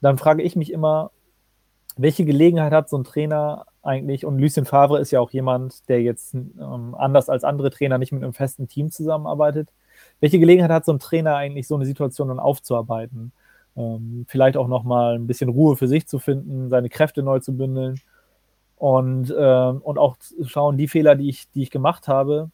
Dann 0.00 0.18
frage 0.18 0.42
ich 0.42 0.56
mich 0.56 0.72
immer, 0.72 1.10
welche 1.96 2.24
Gelegenheit 2.24 2.72
hat 2.72 2.88
so 2.88 2.98
ein 2.98 3.04
Trainer 3.04 3.66
eigentlich? 3.82 4.24
Und 4.26 4.38
Lucien 4.38 4.66
Favre 4.66 5.00
ist 5.00 5.10
ja 5.10 5.20
auch 5.20 5.30
jemand, 5.30 5.88
der 5.88 6.02
jetzt 6.02 6.34
ähm, 6.34 6.94
anders 6.96 7.28
als 7.28 7.44
andere 7.44 7.70
Trainer 7.70 7.98
nicht 7.98 8.12
mit 8.12 8.22
einem 8.22 8.34
festen 8.34 8.68
Team 8.68 8.90
zusammenarbeitet. 8.90 9.70
Welche 10.20 10.38
Gelegenheit 10.38 10.70
hat 10.70 10.84
so 10.84 10.92
ein 10.92 10.98
Trainer 10.98 11.36
eigentlich, 11.36 11.66
so 11.66 11.74
eine 11.74 11.86
Situation 11.86 12.28
dann 12.28 12.38
aufzuarbeiten? 12.38 13.32
Ähm, 13.76 14.24
vielleicht 14.28 14.56
auch 14.56 14.68
nochmal 14.68 15.14
ein 15.14 15.26
bisschen 15.26 15.48
Ruhe 15.48 15.76
für 15.76 15.88
sich 15.88 16.06
zu 16.06 16.18
finden, 16.18 16.68
seine 16.68 16.88
Kräfte 16.88 17.22
neu 17.22 17.40
zu 17.40 17.56
bündeln 17.56 18.00
und, 18.76 19.30
äh, 19.30 19.34
und 19.34 19.98
auch 19.98 20.16
schauen, 20.44 20.76
die 20.76 20.88
Fehler, 20.88 21.14
die 21.14 21.28
ich, 21.28 21.50
die 21.52 21.62
ich 21.62 21.70
gemacht 21.70 22.08
habe, 22.08 22.50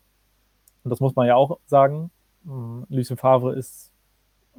und 0.85 0.91
das 0.91 1.01
muss 1.01 1.15
man 1.15 1.27
ja 1.27 1.37
auch 1.37 1.59
sagen, 1.67 2.11
äh, 2.47 2.95
Lucien 2.95 3.17
Favre 3.17 3.55
ist 3.55 3.93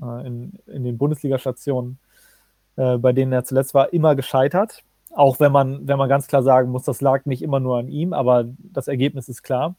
äh, 0.02 0.28
in, 0.28 0.54
in 0.68 0.84
den 0.84 0.98
Bundesliga-Stationen, 0.98 2.00
äh, 2.76 2.98
bei 2.98 3.14
denen 3.14 3.32
er 3.32 3.44
zuletzt 3.44 3.74
war, 3.74 3.94
immer 3.94 4.16
gescheitert. 4.16 4.84
Auch 5.12 5.40
wenn 5.40 5.52
man, 5.52 5.88
wenn 5.88 5.98
man 5.98 6.10
ganz 6.10 6.28
klar 6.28 6.44
sagen 6.44 6.72
muss, 6.72 6.84
das 6.84 7.02
lag 7.02 7.26
nicht 7.26 7.44
immer 7.44 7.60
nur 7.60 7.78
an 7.78 7.88
ihm, 7.88 8.14
aber 8.14 8.46
das 8.58 8.88
Ergebnis 8.88 9.30
ist 9.30 9.44
klar. 9.44 9.76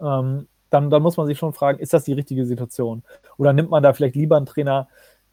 Ähm, 0.00 0.48
dann, 0.68 0.90
dann 0.90 1.02
muss 1.02 1.16
man 1.16 1.26
sich 1.26 1.38
schon 1.38 1.54
fragen, 1.54 1.78
ist 1.78 1.94
das 1.94 2.04
die 2.04 2.12
richtige 2.12 2.44
Situation? 2.44 3.02
Oder 3.38 3.52
nimmt 3.52 3.70
man 3.70 3.82
da 3.82 3.92
vielleicht 3.92 4.16
lieber 4.16 4.36
einen 4.36 4.46
Trainer, 4.46 4.88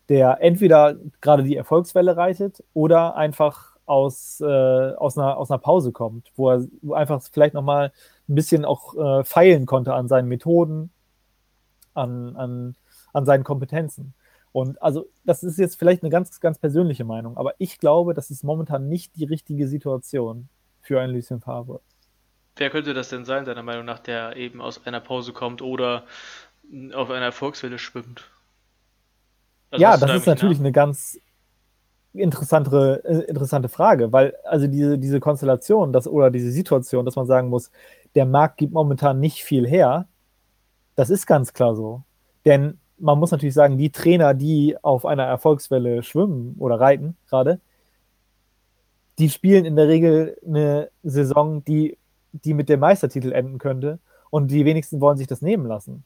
der 0.10 0.38
entweder 0.42 0.96
gerade 1.22 1.44
die 1.44 1.56
Erfolgswelle 1.56 2.18
reitet 2.18 2.64
oder 2.74 3.16
einfach 3.16 3.74
aus, 3.86 4.42
äh, 4.42 4.46
aus, 4.46 5.18
einer, 5.18 5.38
aus 5.38 5.52
einer 5.52 5.58
Pause 5.58 5.92
kommt, 5.92 6.32
wo 6.36 6.52
er 6.52 6.66
einfach 6.92 7.22
vielleicht 7.22 7.54
nochmal 7.54 7.92
ein 8.30 8.36
bisschen 8.36 8.66
auch 8.66 8.96
äh, 8.96 9.24
feilen 9.24 9.66
konnte 9.66 9.94
an 9.94 10.08
seinen 10.08 10.28
Methoden, 10.28 10.92
an, 11.94 12.36
an, 12.36 12.76
an 13.12 13.26
seinen 13.26 13.44
Kompetenzen. 13.44 14.14
Und 14.52 14.82
also, 14.82 15.08
das 15.26 15.44
ist 15.44 15.58
jetzt 15.58 15.80
vielleicht 15.80 16.04
eine 16.04 16.12
ganz, 16.12 16.40
ganz 16.40 16.60
persönliche 16.60 17.06
Meinung, 17.06 17.38
aber 17.38 17.56
ich 17.58 17.80
glaube, 17.80 18.14
das 18.14 18.30
ist 18.30 18.44
momentan 18.44 18.88
nicht 18.88 19.16
die 19.16 19.26
richtige 19.26 19.68
Situation 19.68 20.48
für 20.82 21.02
einen 21.02 21.14
Lucien 21.14 21.42
Favre. 21.42 21.82
Wer 22.56 22.70
könnte 22.70 22.94
das 22.94 23.10
denn 23.10 23.26
sein, 23.26 23.46
deiner 23.46 23.64
Meinung 23.64 23.86
nach, 23.86 24.00
der 24.00 24.36
eben 24.36 24.62
aus 24.62 24.86
einer 24.86 25.00
Pause 25.00 25.34
kommt 25.34 25.64
oder 25.64 26.06
auf 26.94 27.10
einer 27.10 27.26
Erfolgswelle 27.26 27.80
schwimmt? 27.80 28.30
Also 29.74 29.82
ja, 29.82 29.98
das 29.98 30.16
ist 30.16 30.28
natürlich 30.28 30.60
nach? 30.60 30.66
eine 30.66 30.72
ganz 30.72 31.20
interessante, 32.14 33.04
äh, 33.06 33.22
interessante 33.28 33.70
Frage, 33.70 34.12
weil 34.12 34.36
also 34.44 34.68
diese, 34.68 35.00
diese 35.00 35.20
Konstellation 35.20 35.92
das, 35.92 36.08
oder 36.08 36.30
diese 36.30 36.52
Situation, 36.52 37.06
dass 37.06 37.16
man 37.16 37.26
sagen 37.26 37.50
muss, 37.50 37.72
der 38.14 38.28
Markt 38.28 38.58
gibt 38.58 38.72
momentan 38.72 39.20
nicht 39.20 39.44
viel 39.44 39.68
her, 39.68 40.08
das 40.96 41.10
ist 41.10 41.26
ganz 41.26 41.54
klar 41.54 41.76
so. 41.76 42.04
Denn 42.46 42.78
man 43.00 43.18
muss 43.18 43.32
natürlich 43.32 43.56
sagen, 43.56 43.80
die 43.80 43.90
Trainer, 43.90 44.36
die 44.36 44.78
auf 44.84 45.08
einer 45.08 45.24
Erfolgswelle 45.24 46.04
schwimmen 46.04 46.56
oder 46.60 46.80
reiten 46.80 47.18
gerade, 47.28 47.60
die 49.18 49.32
spielen 49.32 49.66
in 49.66 49.76
der 49.76 49.88
Regel 49.88 50.38
eine 50.46 50.92
Saison, 51.02 51.64
die, 51.66 51.98
die 52.32 52.54
mit 52.54 52.70
dem 52.70 52.80
Meistertitel 52.80 53.32
enden 53.32 53.58
könnte 53.58 53.98
und 54.30 54.52
die 54.52 54.66
wenigsten 54.66 55.02
wollen 55.02 55.18
sich 55.18 55.28
das 55.28 55.42
nehmen 55.42 55.66
lassen. 55.66 56.04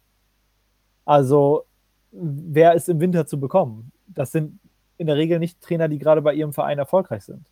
Also 1.03 1.66
wer 2.11 2.73
ist 2.73 2.89
im 2.89 2.99
Winter 2.99 3.25
zu 3.25 3.39
bekommen? 3.39 3.91
Das 4.07 4.31
sind 4.31 4.59
in 4.97 5.07
der 5.07 5.15
Regel 5.15 5.39
nicht 5.39 5.61
Trainer, 5.61 5.87
die 5.87 5.99
gerade 5.99 6.21
bei 6.21 6.33
ihrem 6.33 6.53
Verein 6.53 6.79
erfolgreich 6.79 7.23
sind. 7.23 7.47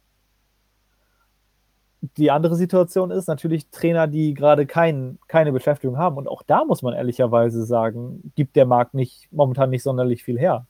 Die 2.18 2.30
andere 2.30 2.56
Situation 2.56 3.12
ist 3.12 3.28
natürlich 3.28 3.70
Trainer, 3.70 4.08
die 4.08 4.34
gerade 4.34 4.66
kein, 4.66 5.18
keine 5.28 5.52
Beschäftigung 5.52 5.98
haben. 5.98 6.18
Und 6.18 6.28
auch 6.28 6.44
da 6.44 6.64
muss 6.64 6.82
man 6.82 6.94
ehrlicherweise 6.94 7.66
sagen, 7.66 8.32
gibt 8.36 8.56
der 8.56 8.66
Markt 8.66 8.94
nicht, 8.94 9.28
momentan 9.32 9.70
nicht 9.70 9.84
sonderlich 9.84 10.24
viel 10.24 10.40
her. 10.40 10.68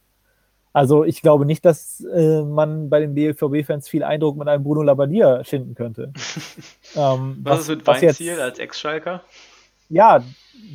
Also 0.71 1.05
ich 1.05 1.21
glaube 1.21 1.45
nicht, 1.45 1.63
dass 1.63 2.01
äh, 2.01 2.43
man 2.43 2.89
bei 2.89 2.99
den 2.99 3.15
BVB-Fans 3.15 3.87
viel 3.87 4.03
Eindruck 4.03 4.37
mit 4.37 4.47
einem 4.47 4.63
Bruno 4.63 4.81
Labbadia 4.81 5.43
schinden 5.43 5.73
könnte. 5.73 6.11
ähm, 6.95 7.37
was, 7.41 7.59
was, 7.59 7.61
ist 7.61 7.69
mit 7.69 7.87
Weinziel 7.87 8.39
als 8.41 8.59
Ex-Schalker? 8.59 9.21
Ja, 9.89 10.23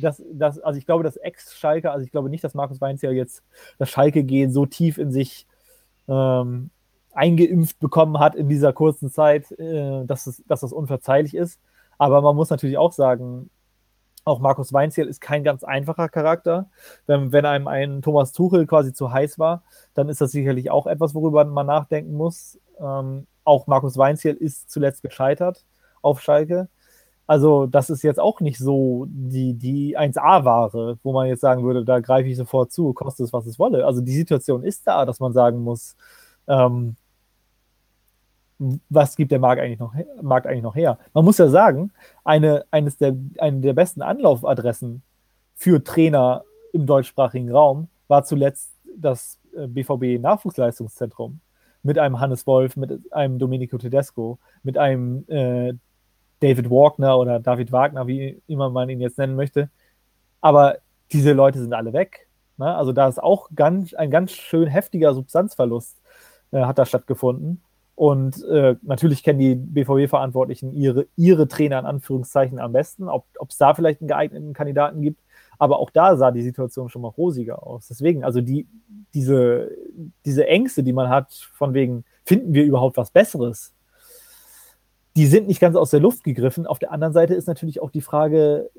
das, 0.01 0.21
das, 0.31 0.59
also 0.59 0.77
ich 0.77 0.85
glaube, 0.85 1.03
dass 1.03 1.17
Ex-Schalke, 1.17 1.91
also 1.91 2.05
ich 2.05 2.11
glaube 2.11 2.29
nicht, 2.29 2.43
dass 2.43 2.53
Markus 2.53 2.79
Weinzierl 2.79 3.13
jetzt 3.13 3.43
das 3.77 3.89
Schalke-Gehen 3.89 4.51
so 4.51 4.65
tief 4.65 4.97
in 4.97 5.11
sich 5.11 5.47
ähm, 6.07 6.69
eingeimpft 7.13 7.79
bekommen 7.79 8.19
hat 8.19 8.35
in 8.35 8.47
dieser 8.47 8.73
kurzen 8.73 9.09
Zeit, 9.09 9.51
äh, 9.59 10.05
dass, 10.05 10.27
es, 10.27 10.43
dass 10.47 10.61
das 10.61 10.71
unverzeihlich 10.71 11.35
ist. 11.35 11.59
Aber 11.97 12.21
man 12.21 12.35
muss 12.35 12.49
natürlich 12.49 12.77
auch 12.77 12.93
sagen, 12.93 13.49
auch 14.23 14.39
Markus 14.39 14.71
Weinziel 14.71 15.07
ist 15.07 15.19
kein 15.19 15.43
ganz 15.43 15.63
einfacher 15.63 16.07
Charakter. 16.09 16.69
Wenn, 17.07 17.31
wenn 17.31 17.45
einem 17.45 17.67
ein 17.67 18.01
Thomas 18.01 18.31
Tuchel 18.31 18.67
quasi 18.67 18.93
zu 18.93 19.11
heiß 19.11 19.39
war, 19.39 19.63
dann 19.93 20.09
ist 20.09 20.21
das 20.21 20.31
sicherlich 20.31 20.71
auch 20.71 20.87
etwas, 20.87 21.15
worüber 21.15 21.43
man 21.45 21.65
nachdenken 21.65 22.13
muss. 22.13 22.59
Ähm, 22.79 23.27
auch 23.43 23.67
Markus 23.67 23.97
Weinziel 23.97 24.35
ist 24.35 24.69
zuletzt 24.69 25.01
gescheitert 25.01 25.65
auf 26.01 26.21
Schalke. 26.21 26.69
Also, 27.31 27.65
das 27.65 27.89
ist 27.89 28.01
jetzt 28.01 28.19
auch 28.19 28.41
nicht 28.41 28.57
so 28.57 29.05
die, 29.07 29.53
die 29.53 29.97
1A-Ware, 29.97 30.97
wo 31.01 31.13
man 31.13 31.27
jetzt 31.27 31.39
sagen 31.39 31.63
würde, 31.63 31.85
da 31.85 32.01
greife 32.01 32.27
ich 32.27 32.35
sofort 32.35 32.73
zu, 32.73 32.91
kostet 32.91 33.25
es, 33.25 33.31
was 33.31 33.45
es 33.45 33.57
wolle. 33.57 33.85
Also, 33.85 34.01
die 34.01 34.11
Situation 34.11 34.65
ist 34.65 34.85
da, 34.85 35.05
dass 35.05 35.21
man 35.21 35.31
sagen 35.31 35.59
muss, 35.59 35.95
ähm, 36.49 36.97
was 38.89 39.15
gibt 39.15 39.31
der 39.31 39.39
Markt 39.39 39.61
eigentlich, 39.61 39.79
noch, 39.79 39.93
Markt 40.21 40.45
eigentlich 40.45 40.61
noch 40.61 40.75
her? 40.75 40.99
Man 41.13 41.23
muss 41.23 41.37
ja 41.37 41.47
sagen, 41.47 41.93
eine, 42.25 42.65
eines 42.69 42.97
der, 42.97 43.15
eine 43.37 43.61
der 43.61 43.75
besten 43.75 44.01
Anlaufadressen 44.01 45.01
für 45.55 45.81
Trainer 45.81 46.43
im 46.73 46.85
deutschsprachigen 46.85 47.49
Raum 47.49 47.87
war 48.09 48.25
zuletzt 48.25 48.73
das 48.93 49.39
BVB-Nachwuchsleistungszentrum, 49.55 51.39
mit 51.81 51.97
einem 51.97 52.19
Hannes 52.19 52.45
Wolf, 52.45 52.75
mit 52.75 52.91
einem 53.13 53.39
Domenico 53.39 53.77
Tedesco, 53.77 54.37
mit 54.63 54.77
einem 54.77 55.23
äh, 55.29 55.75
David 56.41 56.69
Wagner 56.69 57.17
oder 57.17 57.39
David 57.39 57.71
Wagner, 57.71 58.07
wie 58.07 58.41
immer 58.47 58.69
man 58.69 58.89
ihn 58.89 58.99
jetzt 58.99 59.17
nennen 59.17 59.35
möchte. 59.35 59.69
Aber 60.41 60.77
diese 61.11 61.33
Leute 61.33 61.59
sind 61.59 61.73
alle 61.73 61.93
weg. 61.93 62.27
Ne? 62.57 62.75
Also 62.75 62.91
da 62.91 63.07
ist 63.07 63.21
auch 63.21 63.49
ganz, 63.55 63.93
ein 63.93 64.11
ganz 64.11 64.31
schön 64.31 64.67
heftiger 64.67 65.13
Substanzverlust 65.13 66.01
äh, 66.51 66.61
hat 66.61 66.77
da 66.77 66.85
stattgefunden. 66.85 67.63
Und 67.95 68.43
äh, 68.45 68.75
natürlich 68.81 69.21
kennen 69.21 69.39
die 69.39 69.55
BVB-Verantwortlichen 69.55 70.73
ihre, 70.73 71.07
ihre 71.15 71.47
Trainer 71.47 71.79
in 71.79 71.85
Anführungszeichen 71.85 72.57
am 72.59 72.73
besten, 72.73 73.09
ob 73.09 73.27
es 73.47 73.57
da 73.57 73.73
vielleicht 73.75 74.01
einen 74.01 74.07
geeigneten 74.07 74.53
Kandidaten 74.53 75.01
gibt. 75.01 75.21
Aber 75.59 75.77
auch 75.77 75.91
da 75.91 76.15
sah 76.17 76.31
die 76.31 76.41
Situation 76.41 76.89
schon 76.89 77.03
mal 77.03 77.09
rosiger 77.09 77.61
aus. 77.61 77.87
Deswegen, 77.87 78.23
also 78.23 78.41
die, 78.41 78.67
diese, 79.13 79.69
diese 80.25 80.47
Ängste, 80.47 80.81
die 80.81 80.93
man 80.93 81.09
hat, 81.09 81.31
von 81.53 81.75
wegen, 81.75 82.03
finden 82.25 82.53
wir 82.55 82.63
überhaupt 82.63 82.97
was 82.97 83.11
Besseres, 83.11 83.73
die 85.15 85.25
sind 85.25 85.47
nicht 85.47 85.59
ganz 85.59 85.75
aus 85.75 85.89
der 85.89 85.99
Luft 85.99 86.23
gegriffen. 86.23 86.65
Auf 86.65 86.79
der 86.79 86.91
anderen 86.91 87.13
Seite 87.13 87.33
ist 87.33 87.47
natürlich 87.47 87.81
auch 87.81 87.91
die 87.91 88.01
Frage, 88.01 88.69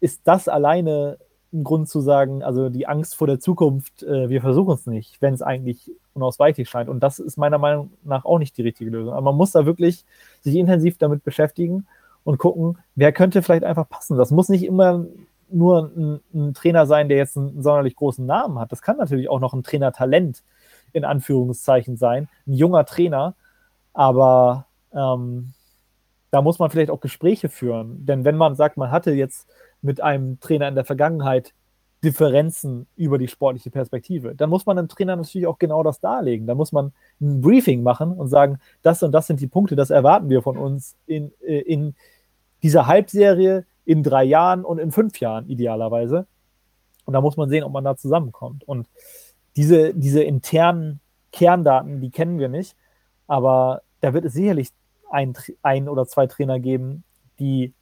ist 0.00 0.22
das 0.24 0.48
alleine 0.48 1.18
ein 1.52 1.64
Grund 1.64 1.88
zu 1.88 2.00
sagen, 2.00 2.42
also 2.42 2.68
die 2.68 2.86
Angst 2.86 3.14
vor 3.14 3.26
der 3.26 3.40
Zukunft, 3.40 4.02
äh, 4.02 4.28
wir 4.28 4.40
versuchen 4.42 4.74
es 4.74 4.86
nicht, 4.86 5.20
wenn 5.22 5.32
es 5.32 5.42
eigentlich 5.42 5.90
unausweichlich 6.12 6.68
scheint. 6.68 6.88
Und 6.90 7.00
das 7.00 7.18
ist 7.18 7.38
meiner 7.38 7.58
Meinung 7.58 7.92
nach 8.04 8.24
auch 8.24 8.38
nicht 8.38 8.56
die 8.58 8.62
richtige 8.62 8.90
Lösung. 8.90 9.12
Aber 9.14 9.22
man 9.22 9.36
muss 9.36 9.52
da 9.52 9.64
wirklich 9.64 10.04
sich 10.42 10.56
intensiv 10.56 10.98
damit 10.98 11.24
beschäftigen 11.24 11.86
und 12.24 12.38
gucken, 12.38 12.78
wer 12.96 13.12
könnte 13.12 13.42
vielleicht 13.42 13.64
einfach 13.64 13.88
passen. 13.88 14.18
Das 14.18 14.30
muss 14.30 14.50
nicht 14.50 14.64
immer 14.64 15.06
nur 15.50 15.90
ein, 15.96 16.20
ein 16.34 16.54
Trainer 16.54 16.86
sein, 16.86 17.08
der 17.08 17.16
jetzt 17.16 17.38
einen 17.38 17.62
sonderlich 17.62 17.96
großen 17.96 18.26
Namen 18.26 18.58
hat. 18.58 18.70
Das 18.70 18.82
kann 18.82 18.98
natürlich 18.98 19.30
auch 19.30 19.40
noch 19.40 19.54
ein 19.54 19.62
Trainertalent 19.62 20.42
in 20.92 21.04
Anführungszeichen 21.04 21.96
sein, 21.96 22.28
ein 22.46 22.52
junger 22.52 22.84
Trainer. 22.84 23.34
Aber 23.94 24.66
ähm, 24.92 25.54
da 26.30 26.42
muss 26.42 26.58
man 26.58 26.70
vielleicht 26.70 26.90
auch 26.90 27.00
Gespräche 27.00 27.48
führen. 27.48 28.04
Denn 28.06 28.24
wenn 28.24 28.36
man 28.36 28.54
sagt, 28.54 28.76
man 28.76 28.90
hatte 28.90 29.12
jetzt 29.12 29.48
mit 29.80 30.00
einem 30.00 30.40
Trainer 30.40 30.68
in 30.68 30.74
der 30.74 30.84
Vergangenheit 30.84 31.54
Differenzen 32.04 32.86
über 32.96 33.18
die 33.18 33.26
sportliche 33.26 33.70
Perspektive. 33.70 34.34
Dann 34.34 34.50
muss 34.50 34.66
man 34.66 34.76
dem 34.76 34.88
Trainer 34.88 35.16
natürlich 35.16 35.48
auch 35.48 35.58
genau 35.58 35.82
das 35.82 35.98
darlegen. 35.98 36.46
Da 36.46 36.54
muss 36.54 36.70
man 36.70 36.92
ein 37.20 37.40
Briefing 37.40 37.82
machen 37.82 38.12
und 38.12 38.28
sagen, 38.28 38.60
das 38.82 39.02
und 39.02 39.10
das 39.12 39.26
sind 39.26 39.40
die 39.40 39.48
Punkte, 39.48 39.74
das 39.74 39.90
erwarten 39.90 40.28
wir 40.28 40.42
von 40.42 40.56
uns 40.56 40.96
in, 41.06 41.32
äh, 41.44 41.58
in 41.58 41.96
dieser 42.62 42.86
Halbserie, 42.86 43.64
in 43.84 44.02
drei 44.02 44.22
Jahren 44.24 44.64
und 44.64 44.78
in 44.78 44.92
fünf 44.92 45.18
Jahren 45.18 45.48
idealerweise. 45.48 46.26
Und 47.04 47.14
da 47.14 47.20
muss 47.20 47.36
man 47.36 47.48
sehen, 47.48 47.64
ob 47.64 47.72
man 47.72 47.84
da 47.84 47.96
zusammenkommt. 47.96 48.62
Und 48.68 48.86
diese, 49.56 49.92
diese 49.94 50.22
internen 50.22 51.00
Kerndaten, 51.32 52.00
die 52.00 52.10
kennen 52.10 52.38
wir 52.38 52.48
nicht, 52.48 52.76
aber 53.26 53.82
da 54.00 54.14
wird 54.14 54.24
es 54.24 54.34
sicherlich 54.34 54.68
ein, 55.10 55.34
ein 55.62 55.88
oder 55.88 56.06
zwei 56.06 56.26
Trainer 56.26 56.60
geben, 56.60 57.04
die 57.38 57.74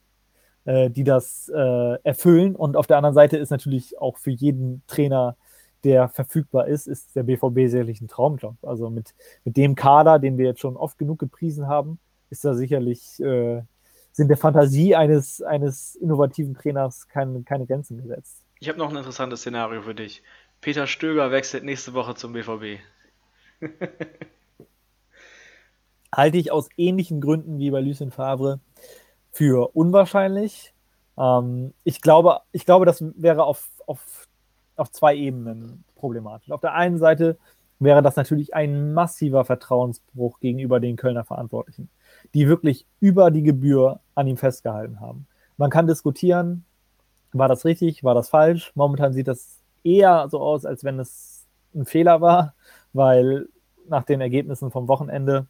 äh, 0.67 0.91
die 0.91 1.05
das 1.05 1.49
äh, 1.55 2.03
erfüllen. 2.03 2.57
Und 2.57 2.77
auf 2.77 2.89
der 2.89 2.97
anderen 2.97 3.15
Seite 3.15 3.37
ist 3.37 3.51
natürlich 3.51 3.99
auch 4.01 4.19
für 4.19 4.33
jeden 4.33 4.83
Trainer, 4.89 5.37
der 5.85 6.09
verfügbar 6.09 6.67
ist, 6.67 6.89
ist 6.89 7.15
der 7.15 7.23
BVB 7.23 7.71
sicherlich 7.71 8.01
ein 8.01 8.09
Traumjob. 8.09 8.57
Also 8.63 8.91
mit, 8.91 9.15
mit 9.45 9.57
dem 9.57 9.77
Kader, 9.77 10.19
den 10.19 10.39
wir 10.39 10.47
jetzt 10.47 10.61
schon 10.61 10.77
oft 10.77 10.99
genug 10.99 11.21
gepriesen 11.21 11.69
haben, 11.69 12.01
ist 12.31 12.45
da 12.45 12.55
sicherlich, 12.55 13.21
äh, 13.21 13.63
sind 14.11 14.29
der 14.29 14.37
Fantasie 14.37 14.97
eines, 14.97 15.41
eines 15.41 15.95
innovativen 15.95 16.55
Trainers 16.55 17.07
keine, 17.07 17.45
keine 17.45 17.67
Grenzen 17.67 18.03
gesetzt. 18.03 18.43
Ich 18.59 18.69
habe 18.69 18.79
noch 18.79 18.91
ein 18.91 18.97
interessantes 18.97 19.41
Szenario 19.41 19.83
für 19.83 19.95
dich. 19.95 20.25
Peter 20.61 20.89
Stöger 20.89 21.31
wechselt 21.31 21.63
nächste 21.63 21.95
Woche 21.95 22.17
zum 22.17 22.33
BVB. 22.33 22.81
Halte 26.17 26.39
ich 26.39 26.51
aus 26.51 26.71
ähnlichen 26.79 27.21
Gründen 27.21 27.59
wie 27.59 27.71
bei 27.71 27.81
Lucien 27.81 28.11
Favre 28.11 28.59
für 29.33 29.77
unwahrscheinlich. 29.77 30.73
Ähm, 31.19 31.75
ich, 31.85 32.01
glaube, 32.01 32.41
ich 32.53 32.65
glaube, 32.65 32.87
das 32.87 33.05
wäre 33.17 33.45
auf, 33.45 33.69
auf, 33.87 34.27
auf 34.77 34.91
zwei 34.91 35.15
Ebenen 35.15 35.85
problematisch. 35.95 36.51
Auf 36.51 36.63
der 36.63 36.73
einen 36.73 36.97
Seite 36.97 37.37
wäre 37.79 38.01
das 38.01 38.17
natürlich 38.17 38.55
ein 38.55 38.95
massiver 38.95 39.45
Vertrauensbruch 39.45 40.41
gegenüber 40.41 40.81
den 40.81 40.97
Kölner 40.97 41.25
Verantwortlichen, 41.25 41.91
die 42.33 42.49
wirklich 42.49 42.87
über 42.99 43.31
die 43.31 43.43
Gebühr 43.43 44.01
an 44.15 44.27
ihm 44.27 44.39
festgehalten 44.39 45.01
haben. 45.01 45.27
Man 45.59 45.69
kann 45.69 45.87
diskutieren, 45.87 46.65
war 47.33 47.49
das 47.49 47.67
richtig, 47.67 48.05
war 48.05 48.15
das 48.15 48.31
falsch. 48.31 48.73
Momentan 48.75 49.13
sieht 49.13 49.29
das 49.29 49.59
eher 49.85 50.29
so 50.31 50.41
aus, 50.41 50.65
als 50.65 50.83
wenn 50.83 50.99
es 50.99 51.45
ein 51.75 51.85
Fehler 51.85 52.23
war, 52.23 52.55
weil 52.95 53.49
nach 53.87 54.05
den 54.05 54.23
Ergebnissen 54.23 54.71
vom 54.71 54.89
Wochenende 54.89 55.47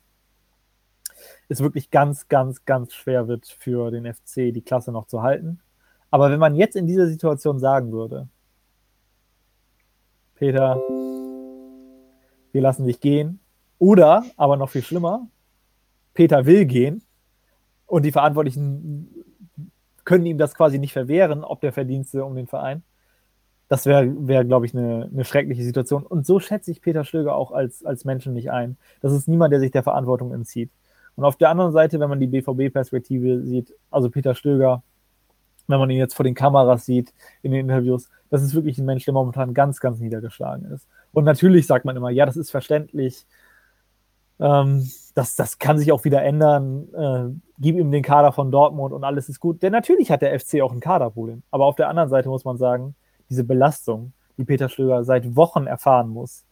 es 1.49 1.61
wirklich 1.61 1.91
ganz, 1.91 2.29
ganz, 2.29 2.65
ganz 2.65 2.93
schwer 2.93 3.29
wird 3.29 3.47
für 3.47 3.91
den 3.91 4.13
FC, 4.13 4.53
die 4.53 4.63
Klasse 4.63 4.93
noch 4.93 5.07
zu 5.07 5.23
halten. 5.23 5.61
Aber 6.11 6.31
wenn 6.31 6.41
man 6.41 6.55
jetzt 6.55 6.77
in 6.77 6.87
dieser 6.87 7.07
Situation 7.07 7.59
sagen 7.59 7.93
würde, 7.93 8.29
Peter, 10.35 10.77
wir 12.53 12.61
lassen 12.61 12.87
dich 12.87 13.01
gehen, 13.01 13.41
oder, 13.79 14.25
aber 14.37 14.57
noch 14.57 14.71
viel 14.71 14.83
schlimmer, 14.83 15.29
Peter 16.15 16.47
will 16.47 16.65
gehen 16.65 17.03
und 17.87 18.05
die 18.05 18.13
Verantwortlichen 18.13 19.25
können 20.05 20.27
ihm 20.27 20.39
das 20.39 20.55
quasi 20.55 20.79
nicht 20.79 20.93
verwehren, 20.93 21.45
ob 21.45 21.61
der 21.61 21.73
Verdienste 21.73 22.25
um 22.25 22.35
den 22.35 22.47
Verein. 22.47 22.83
Das 23.69 23.85
wäre, 23.85 24.07
wär, 24.29 24.45
glaube 24.45 24.65
ich, 24.65 24.75
eine, 24.75 25.11
eine 25.13 25.25
schreckliche 25.25 25.65
Situation. 25.65 26.05
Und 26.05 26.25
so 26.25 26.39
schätze 26.39 26.71
ich 26.71 26.81
Peter 26.81 27.05
Stöger 27.05 27.35
auch 27.35 27.51
als, 27.51 27.85
als 27.85 28.05
Menschen 28.05 28.33
nicht 28.33 28.51
ein. 28.51 28.77
Das 29.01 29.13
ist 29.13 29.27
niemand, 29.27 29.53
der 29.53 29.61
sich 29.61 29.73
der 29.73 29.83
Verantwortung 29.83 30.33
entzieht. 30.33 30.71
Und 31.17 31.25
auf 31.25 31.37
der 31.37 31.51
anderen 31.51 31.73
Seite, 31.73 31.99
wenn 31.99 32.11
man 32.11 32.21
die 32.21 32.27
BVB-Perspektive 32.27 33.43
sieht, 33.43 33.75
also 33.91 34.11
Peter 34.11 34.35
Stöger, 34.35 34.83
wenn 35.67 35.79
man 35.79 35.91
ihn 35.91 35.99
jetzt 35.99 36.15
vor 36.15 36.25
den 36.25 36.35
Kameras 36.35 36.85
sieht, 36.85 37.13
in 37.43 37.53
den 37.53 37.63
Interviews, 37.69 38.09
das 38.31 38.43
ist 38.43 38.55
wirklich 38.55 38.79
ein 38.79 38.85
Mensch, 38.85 39.05
der 39.05 39.15
momentan 39.15 39.55
ganz, 39.55 39.81
ganz 39.81 39.99
niedergeschlagen 39.99 40.67
ist. 40.67 40.87
Und 41.13 41.25
natürlich 41.25 41.67
sagt 41.67 41.85
man 41.85 41.97
immer, 41.97 42.11
ja, 42.11 42.27
das 42.27 42.37
ist 42.37 42.51
verständlich. 42.51 43.27
Ähm, 44.39 44.87
das, 45.15 45.35
das 45.35 45.59
kann 45.59 45.79
sich 45.79 45.93
auch 45.93 46.05
wieder 46.05 46.23
ändern. 46.23 46.89
Äh, 46.93 47.41
gib 47.59 47.77
ihm 47.77 47.91
den 47.91 48.03
Kader 48.03 48.33
von 48.33 48.51
Dortmund 48.51 48.93
und 48.93 49.03
alles 49.03 49.29
ist 49.29 49.41
gut. 49.41 49.63
Denn 49.63 49.73
natürlich 49.73 50.11
hat 50.11 50.23
der 50.23 50.39
FC 50.39 50.61
auch 50.61 50.73
ein 50.73 50.81
Kaderproblem. 50.81 51.43
Aber 51.51 51.65
auf 51.65 51.77
der 51.77 51.89
anderen 51.89 52.11
Seite 52.11 52.29
muss 52.29 52.45
man 52.45 52.59
sagen, 52.59 52.95
diese 53.31 53.45
Belastung, 53.45 54.13
die 54.37 54.45
Peter 54.45 54.69
Stöger 54.69 55.05
seit 55.05 55.35
Wochen 55.35 55.67
erfahren 55.67 56.11
muss, 56.11 56.45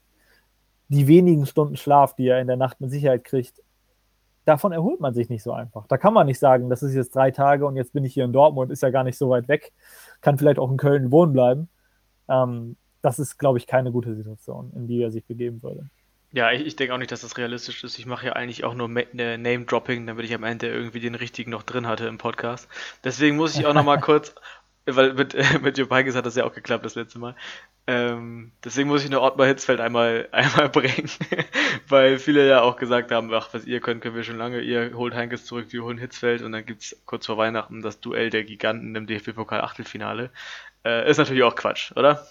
die 0.88 1.06
wenigen 1.06 1.46
Stunden 1.46 1.76
Schlaf, 1.76 2.14
die 2.14 2.28
er 2.28 2.40
in 2.40 2.46
der 2.46 2.56
Nacht 2.56 2.80
mit 2.80 2.90
Sicherheit 2.90 3.24
kriegt, 3.24 3.62
davon 4.44 4.72
erholt 4.72 5.00
man 5.00 5.14
sich 5.14 5.28
nicht 5.28 5.42
so 5.42 5.52
einfach. 5.52 5.86
Da 5.86 5.96
kann 5.96 6.14
man 6.14 6.26
nicht 6.26 6.38
sagen, 6.38 6.70
das 6.70 6.82
ist 6.82 6.94
jetzt 6.94 7.14
drei 7.14 7.30
Tage 7.30 7.66
und 7.66 7.76
jetzt 7.76 7.92
bin 7.92 8.04
ich 8.04 8.14
hier 8.14 8.24
in 8.24 8.32
Dortmund, 8.32 8.70
ist 8.70 8.82
ja 8.82 8.90
gar 8.90 9.04
nicht 9.04 9.18
so 9.18 9.30
weit 9.30 9.48
weg, 9.48 9.72
kann 10.20 10.38
vielleicht 10.38 10.58
auch 10.58 10.70
in 10.70 10.76
Köln 10.76 11.10
wohnen 11.10 11.32
bleiben. 11.32 11.68
Ähm, 12.28 12.76
das 13.02 13.18
ist, 13.18 13.38
glaube 13.38 13.58
ich, 13.58 13.66
keine 13.66 13.92
gute 13.92 14.14
Situation, 14.14 14.72
in 14.74 14.86
die 14.86 15.02
er 15.02 15.10
sich 15.10 15.24
begeben 15.24 15.62
würde. 15.62 15.88
Ja, 16.32 16.50
ich, 16.50 16.66
ich 16.66 16.74
denke 16.74 16.94
auch 16.94 16.98
nicht, 16.98 17.12
dass 17.12 17.20
das 17.20 17.36
realistisch 17.38 17.84
ist. 17.84 17.98
Ich 17.98 18.06
mache 18.06 18.26
ja 18.26 18.32
eigentlich 18.32 18.64
auch 18.64 18.74
nur 18.74 18.88
ne, 18.88 19.38
Name-Dropping, 19.38 20.06
damit 20.06 20.24
ich 20.24 20.34
am 20.34 20.42
Ende 20.42 20.66
irgendwie 20.66 20.98
den 20.98 21.14
richtigen 21.14 21.52
noch 21.52 21.62
drin 21.62 21.86
hatte 21.86 22.06
im 22.06 22.18
Podcast. 22.18 22.68
Deswegen 23.04 23.36
muss 23.36 23.56
ich 23.56 23.66
auch 23.66 23.74
noch 23.74 23.84
mal 23.84 23.98
kurz, 24.00 24.34
weil 24.86 25.14
mit, 25.14 25.36
mit 25.62 25.78
Jupp 25.78 25.90
Heynckes 25.90 26.14
hat 26.14 26.26
das 26.26 26.36
ja 26.36 26.44
auch 26.44 26.52
geklappt 26.52 26.84
das 26.84 26.94
letzte 26.94 27.18
Mal, 27.18 27.34
ähm, 27.86 28.52
deswegen 28.64 28.88
muss 28.88 29.04
ich 29.04 29.10
nur 29.10 29.22
Ottmar 29.22 29.46
Hitzfeld 29.46 29.80
einmal, 29.80 30.28
einmal 30.32 30.70
bringen, 30.70 31.10
weil 31.88 32.18
viele 32.18 32.48
ja 32.48 32.62
auch 32.62 32.76
gesagt 32.76 33.10
haben, 33.10 33.32
ach, 33.34 33.52
was 33.52 33.66
ihr 33.66 33.80
könnt, 33.80 34.00
können 34.00 34.16
wir 34.16 34.24
schon 34.24 34.38
lange, 34.38 34.60
ihr 34.60 34.94
holt 34.94 35.14
Heinkes 35.14 35.44
zurück, 35.44 35.66
wir 35.70 35.84
holen 35.84 35.98
Hitzfeld 35.98 36.42
und 36.42 36.52
dann 36.52 36.64
gibt 36.64 36.82
es 36.82 37.02
kurz 37.04 37.26
vor 37.26 37.36
Weihnachten 37.36 37.82
das 37.82 38.00
Duell 38.00 38.30
der 38.30 38.44
Giganten 38.44 38.94
im 38.94 39.06
DFB-Pokal-Achtelfinale. 39.06 40.30
Äh, 40.84 41.10
ist 41.10 41.18
natürlich 41.18 41.42
auch 41.42 41.56
Quatsch, 41.56 41.92
oder? 41.96 42.26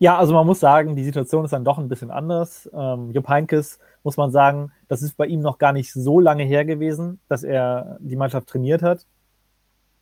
Ja, 0.00 0.16
also 0.16 0.32
man 0.32 0.46
muss 0.46 0.60
sagen, 0.60 0.94
die 0.94 1.04
Situation 1.04 1.44
ist 1.44 1.52
dann 1.52 1.64
doch 1.64 1.78
ein 1.78 1.88
bisschen 1.88 2.10
anders. 2.12 2.70
Ähm, 2.72 3.10
Jupp 3.12 3.28
Heinkes, 3.28 3.80
muss 4.04 4.16
man 4.16 4.30
sagen, 4.30 4.72
das 4.86 5.02
ist 5.02 5.16
bei 5.16 5.26
ihm 5.26 5.40
noch 5.40 5.58
gar 5.58 5.72
nicht 5.72 5.92
so 5.92 6.20
lange 6.20 6.44
her 6.44 6.64
gewesen, 6.64 7.20
dass 7.28 7.42
er 7.42 7.96
die 8.00 8.14
Mannschaft 8.16 8.48
trainiert 8.48 8.82
hat. 8.82 9.06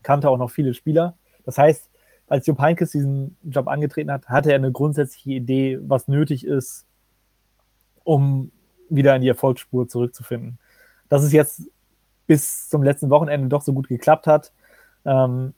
Kannte 0.07 0.31
auch 0.31 0.39
noch 0.39 0.53
viele 0.53 0.73
Spieler. 0.73 1.17
Das 1.45 1.59
heißt, 1.59 1.91
als 2.29 2.47
Jupp 2.47 2.61
Heynckes 2.61 2.93
diesen 2.93 3.37
Job 3.43 3.67
angetreten 3.67 4.13
hat, 4.13 4.29
hatte 4.29 4.51
er 4.51 4.55
eine 4.55 4.71
grundsätzliche 4.71 5.33
Idee, 5.33 5.81
was 5.83 6.07
nötig 6.07 6.47
ist, 6.47 6.87
um 8.05 8.53
wieder 8.89 9.17
in 9.17 9.23
die 9.23 9.29
Erfolgsspur 9.29 9.89
zurückzufinden. 9.89 10.59
Dass 11.09 11.25
es 11.25 11.33
jetzt 11.33 11.63
bis 12.29 12.69
zum 12.69 12.85
letzten 12.85 13.11
Wochenende 13.11 13.49
doch 13.49 13.63
so 13.63 13.73
gut 13.73 13.89
geklappt 13.89 14.29
hat, 14.29 14.53
ähm, 15.05 15.55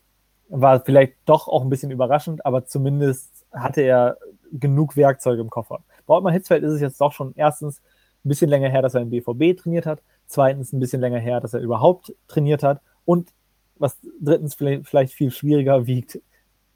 war 0.48 0.80
vielleicht 0.80 1.14
doch 1.26 1.46
auch 1.46 1.62
ein 1.62 1.68
bisschen 1.68 1.90
überraschend, 1.90 2.46
aber 2.46 2.64
zumindest 2.64 3.46
hatte 3.52 3.82
er 3.82 4.16
genug 4.50 4.96
Werkzeuge 4.96 5.42
im 5.42 5.50
Koffer. 5.50 5.80
Bei 6.06 6.14
Ottmar 6.14 6.32
Hitzfeld 6.32 6.64
ist 6.64 6.72
es 6.72 6.80
jetzt 6.80 7.00
doch 7.02 7.12
schon 7.12 7.34
erstens 7.37 7.82
ein 8.24 8.30
bisschen 8.30 8.48
länger 8.48 8.70
her, 8.70 8.80
dass 8.80 8.94
er 8.94 9.02
im 9.02 9.11
BVB 9.11 9.58
trainiert 9.61 9.84
hat, 9.84 10.02
zweitens 10.26 10.72
ein 10.72 10.80
bisschen 10.80 11.02
länger 11.02 11.18
her, 11.18 11.40
dass 11.40 11.52
er 11.52 11.61
überhaupt 11.61 12.14
trainiert 12.28 12.62
hat 12.62 12.80
und 13.04 13.34
was 13.79 13.99
drittens 14.21 14.55
vielleicht 14.55 15.12
viel 15.12 15.31
schwieriger 15.31 15.87
wiegt, 15.87 16.21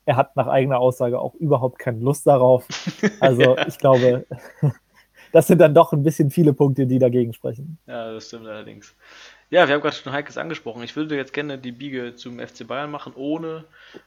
er 0.05 0.17
hat 0.17 0.37
nach 0.37 0.49
eigener 0.49 0.79
Aussage 0.79 1.21
auch 1.21 1.35
überhaupt 1.35 1.79
keine 1.79 2.01
Lust 2.01 2.27
darauf. 2.27 2.67
Also 3.21 3.57
ich 3.67 3.79
glaube, 3.79 4.27
das 5.33 5.47
sind 5.47 5.59
dann 5.59 5.75
doch 5.75 5.93
ein 5.93 6.03
bisschen 6.03 6.31
viele 6.31 6.53
Punkte, 6.53 6.87
die 6.87 6.99
dagegen 6.99 7.33
sprechen. 7.33 7.79
Ja, 7.87 8.12
das 8.12 8.27
stimmt 8.27 8.47
allerdings. 8.47 8.95
Ja, 9.53 9.69
wir 9.69 9.75
haben 9.75 9.83
gerade 9.83 9.95
schon 9.95 10.15
Heikes 10.15 10.38
angesprochen. 10.38 10.83
Ich 10.83 10.97
würde 10.97 11.15
jetzt 11.15 11.35
gerne 11.35 11.59
die 11.59 11.73
Biege 11.73 12.15
zum 12.17 12.38
FC 12.38 12.67
Bayern 12.67 12.91
machen, 12.91 13.12
ohne. 13.15 13.65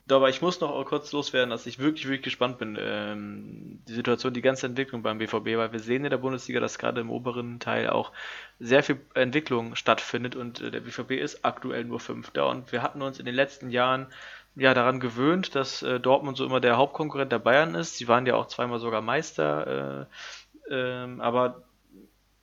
Aber 0.10 0.28
ich 0.30 0.42
muss 0.42 0.60
noch 0.60 0.84
kurz 0.86 1.12
loswerden, 1.12 1.52
dass 1.52 1.68
ich 1.68 1.78
wirklich, 1.78 2.06
wirklich 2.06 2.24
gespannt 2.24 2.58
bin. 2.58 2.76
Ähm, 2.82 3.80
die 3.88 3.94
Situation, 3.94 4.34
die 4.34 4.42
ganze 4.42 4.66
Entwicklung 4.66 5.04
beim 5.04 5.20
BVB, 5.20 5.56
weil 5.58 5.72
wir 5.72 5.80
sehen 5.80 6.04
in 6.04 6.10
der 6.10 6.18
Bundesliga, 6.18 6.60
dass 6.60 6.80
gerade 6.80 7.00
im 7.00 7.12
oberen 7.12 7.60
Teil 7.60 7.90
auch 7.92 8.12
sehr 8.60 8.82
viel 8.82 9.00
Entwicklung 9.14 9.76
stattfindet 9.76 10.36
und 10.36 10.62
äh, 10.62 10.72
der 10.72 10.80
BVB 10.80 11.12
ist 11.12 11.46
aktuell 11.46 11.84
nur 11.84 12.00
Fünfter. 12.00 12.50
Und 12.50 12.72
wir 12.72 12.82
hatten 12.82 13.04
uns 13.04 13.20
in 13.20 13.26
den 13.28 13.36
letzten 13.36 13.70
Jahren 13.70 14.08
ja 14.56 14.74
daran 14.74 15.00
gewöhnt, 15.00 15.54
dass 15.54 15.84
äh, 15.84 16.00
Dortmund 16.00 16.38
so 16.38 16.46
immer 16.46 16.60
der 16.60 16.78
Hauptkonkurrent 16.78 17.32
der 17.32 17.38
Bayern 17.38 17.76
ist. 17.76 17.98
Sie 17.98 18.08
waren 18.08 18.26
ja 18.26 18.34
auch 18.34 18.48
zweimal 18.48 18.80
sogar 18.80 19.02
Meister. 19.02 20.08
Äh, 20.10 20.74
ähm, 20.74 21.22
aber 21.22 21.65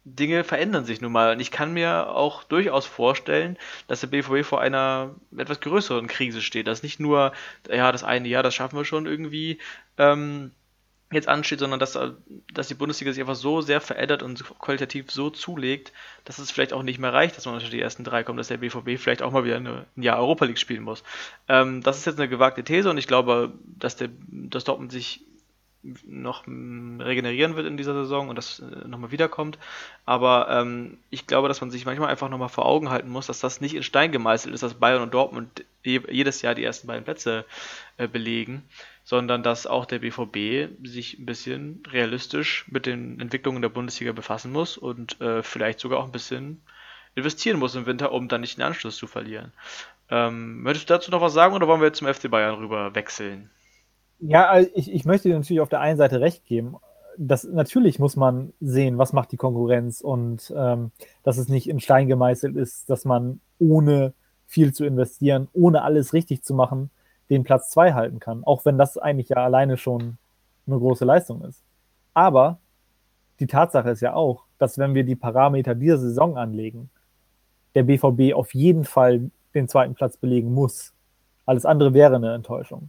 Dinge 0.05 0.45
verändern 0.45 0.85
sich 0.85 1.01
nun 1.01 1.13
mal. 1.13 1.33
Und 1.33 1.41
ich 1.41 1.51
kann 1.51 1.73
mir 1.73 2.11
auch 2.11 2.45
durchaus 2.45 2.87
vorstellen, 2.87 3.57
dass 3.87 4.01
der 4.01 4.09
BVB 4.09 4.45
vor 4.45 4.61
einer 4.61 5.15
etwas 5.37 5.61
größeren 5.61 6.09
Krise 6.09 6.43
steht. 6.43 6.67
Dass 6.67 6.83
nicht 6.83 7.01
nur, 7.01 7.33
ja, 7.69 7.93
das 7.93 8.05
eine 8.05 8.29
Jahr, 8.29 8.43
das 8.43 8.55
schaffen 8.55 8.77
wir 8.77 8.85
schon 8.85 9.07
irgendwie, 9.07 9.59
ähm, 9.99 10.53
jetzt 11.13 11.29
ansteht, 11.29 11.59
sondern 11.59 11.79
dass, 11.79 11.99
dass 12.53 12.69
die 12.69 12.75
Bundesliga 12.75 13.13
sich 13.13 13.21
einfach 13.21 13.35
so 13.35 13.61
sehr 13.61 13.81
verändert 13.81 14.23
und 14.23 14.43
qualitativ 14.59 15.11
so 15.11 15.31
zulegt, 15.31 15.93
dass 16.25 16.39
es 16.39 16.51
vielleicht 16.51 16.73
auch 16.73 16.83
nicht 16.83 16.99
mehr 16.99 17.13
reicht, 17.13 17.37
dass 17.37 17.47
man 17.47 17.55
unter 17.55 17.69
die 17.69 17.81
ersten 17.81 18.05
drei 18.05 18.25
kommt, 18.25 18.39
dass 18.39 18.49
der 18.49 18.57
BVB 18.57 18.99
vielleicht 18.99 19.23
auch 19.23 19.31
mal 19.31 19.45
wieder 19.45 19.57
ein 19.57 19.87
Jahr 19.97 20.19
Europa 20.19 20.47
League 20.47 20.59
spielen 20.59 20.83
muss. 20.83 21.03
Ähm, 21.49 21.83
das 21.83 21.99
ist 21.99 22.07
jetzt 22.07 22.19
eine 22.19 22.29
gewagte 22.29 22.65
These 22.65 22.91
und 22.91 22.99
ich 22.99 23.07
glaube, 23.07 23.53
dass, 23.79 23.97
der, 23.97 24.09
dass 24.29 24.65
Dortmund 24.65 24.91
sich 24.91 25.25
noch 26.05 26.47
mm, 26.47 27.01
regenerieren 27.01 27.57
wird 27.57 27.67
in 27.67 27.77
dieser 27.77 27.95
Saison 27.95 28.29
und 28.29 28.37
das 28.37 28.61
äh, 28.61 28.89
nochmal 28.89 29.11
wiederkommt. 29.11 29.59
Aber 30.05 30.49
ähm, 30.51 30.99
ich 31.11 31.27
glaube, 31.27 31.49
dass 31.49 31.61
man 31.61 31.71
sich 31.71 31.85
manchmal 31.85 32.09
einfach 32.09 32.29
nochmal 32.29 32.49
vor 32.49 32.67
Augen 32.67 32.91
halten 32.91 33.09
muss, 33.09 33.27
dass 33.27 33.41
das 33.41 33.61
nicht 33.61 33.75
in 33.75 33.83
Stein 33.83 34.13
gemeißelt 34.13 34.55
ist, 34.55 34.63
dass 34.63 34.75
Bayern 34.75 35.03
und 35.03 35.15
Dortmund 35.15 35.65
jedes 35.85 36.43
Jahr 36.43 36.55
die 36.55 36.65
ersten 36.65 36.87
beiden 36.87 37.05
Plätze 37.05 37.45
äh, 37.97 38.07
belegen, 38.07 38.63
sondern 39.05 39.43
dass 39.43 39.67
auch 39.67 39.85
der 39.85 39.99
BVB 39.99 40.71
sich 40.87 41.19
ein 41.19 41.27
bisschen 41.27 41.83
realistisch 41.91 42.67
mit 42.69 42.87
den 42.87 43.21
Entwicklungen 43.21 43.63
der 43.63 43.69
Bundesliga 43.69 44.13
befassen 44.13 44.53
muss 44.53 44.79
und 44.79 45.21
äh, 45.21 45.43
vielleicht 45.43 45.81
sogar 45.81 45.99
auch 45.99 46.05
ein 46.05 46.13
bisschen 46.13 46.63
investieren 47.15 47.59
muss 47.59 47.75
im 47.75 47.87
Winter, 47.87 48.13
um 48.13 48.29
dann 48.29 48.41
nicht 48.41 48.57
den 48.59 48.63
Anschluss 48.65 48.97
zu 48.97 49.07
verlieren. 49.07 49.53
Ähm, 50.09 50.63
möchtest 50.63 50.89
du 50.89 50.95
dazu 50.95 51.11
noch 51.11 51.21
was 51.21 51.33
sagen 51.33 51.55
oder 51.55 51.67
wollen 51.67 51.81
wir 51.81 51.89
jetzt 51.89 51.99
zum 51.99 52.13
FC 52.13 52.31
Bayern 52.31 52.55
rüber 52.55 52.95
wechseln? 52.95 53.51
Ja, 54.25 54.49
also 54.49 54.71
ich, 54.75 54.93
ich 54.93 55.05
möchte 55.05 55.29
dir 55.29 55.35
natürlich 55.37 55.61
auf 55.61 55.69
der 55.69 55.81
einen 55.81 55.99
Seite 55.99 56.21
recht 56.21 56.45
geben. 56.45 56.77
Das, 57.19 57.43
natürlich 57.43 57.99
muss 57.99 58.15
man 58.15 58.53
sehen, 58.61 58.97
was 58.97 59.13
macht 59.13 59.33
die 59.33 59.37
Konkurrenz 59.37 60.01
und 60.01 60.53
ähm, 60.57 60.93
dass 61.25 61.39
es 61.39 61.49
nicht 61.49 61.69
in 61.69 61.81
Stein 61.81 62.07
gemeißelt 62.07 62.57
ist, 62.57 62.89
dass 62.89 63.05
man 63.05 63.41
ohne 63.59 64.15
viel 64.47 64.73
zu 64.73 64.85
investieren, 64.85 65.49
ohne 65.53 65.83
alles 65.83 66.13
richtig 66.13 66.45
zu 66.45 66.55
machen, 66.55 66.91
den 67.31 67.43
Platz 67.43 67.71
2 67.71 67.95
halten 67.95 68.21
kann. 68.21 68.45
Auch 68.45 68.65
wenn 68.65 68.79
das 68.79 68.97
eigentlich 68.97 69.31
ja 69.31 69.39
alleine 69.39 69.77
schon 69.77 70.19
eine 70.69 70.79
große 70.79 71.05
Leistung 71.05 71.43
ist. 71.43 71.65
Aber 72.15 72.59
die 73.41 73.49
Tatsache 73.49 73.91
ist 73.91 74.03
ja 74.03 74.15
auch, 74.15 74.45
dass 74.59 74.79
wenn 74.79 74.95
wir 74.95 75.03
die 75.03 75.17
Parameter 75.17 75.75
dieser 75.75 75.99
Saison 75.99 76.39
anlegen, 76.39 76.91
der 77.75 77.83
BVB 77.83 78.35
auf 78.35 78.55
jeden 78.55 78.85
Fall 78.85 79.33
den 79.55 79.67
zweiten 79.67 79.95
Platz 79.95 80.17
belegen 80.17 80.55
muss. 80.55 80.93
Alles 81.45 81.67
andere 81.67 81.93
wäre 81.93 82.15
eine 82.15 82.35
Enttäuschung. 82.35 82.89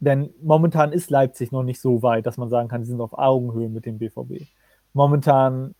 Denn 0.00 0.30
momentan 0.42 0.92
ist 0.92 1.10
Leipzig 1.10 1.52
noch 1.52 1.62
nicht 1.62 1.80
so 1.80 2.02
weit, 2.02 2.26
dass 2.26 2.36
man 2.36 2.50
sagen 2.50 2.68
kann, 2.68 2.84
sie 2.84 2.90
sind 2.90 3.00
auf 3.00 3.16
Augenhöhe 3.16 3.68
mit 3.68 3.86
dem 3.86 3.98
BVB. 3.98 4.46
Momentan 4.92 5.74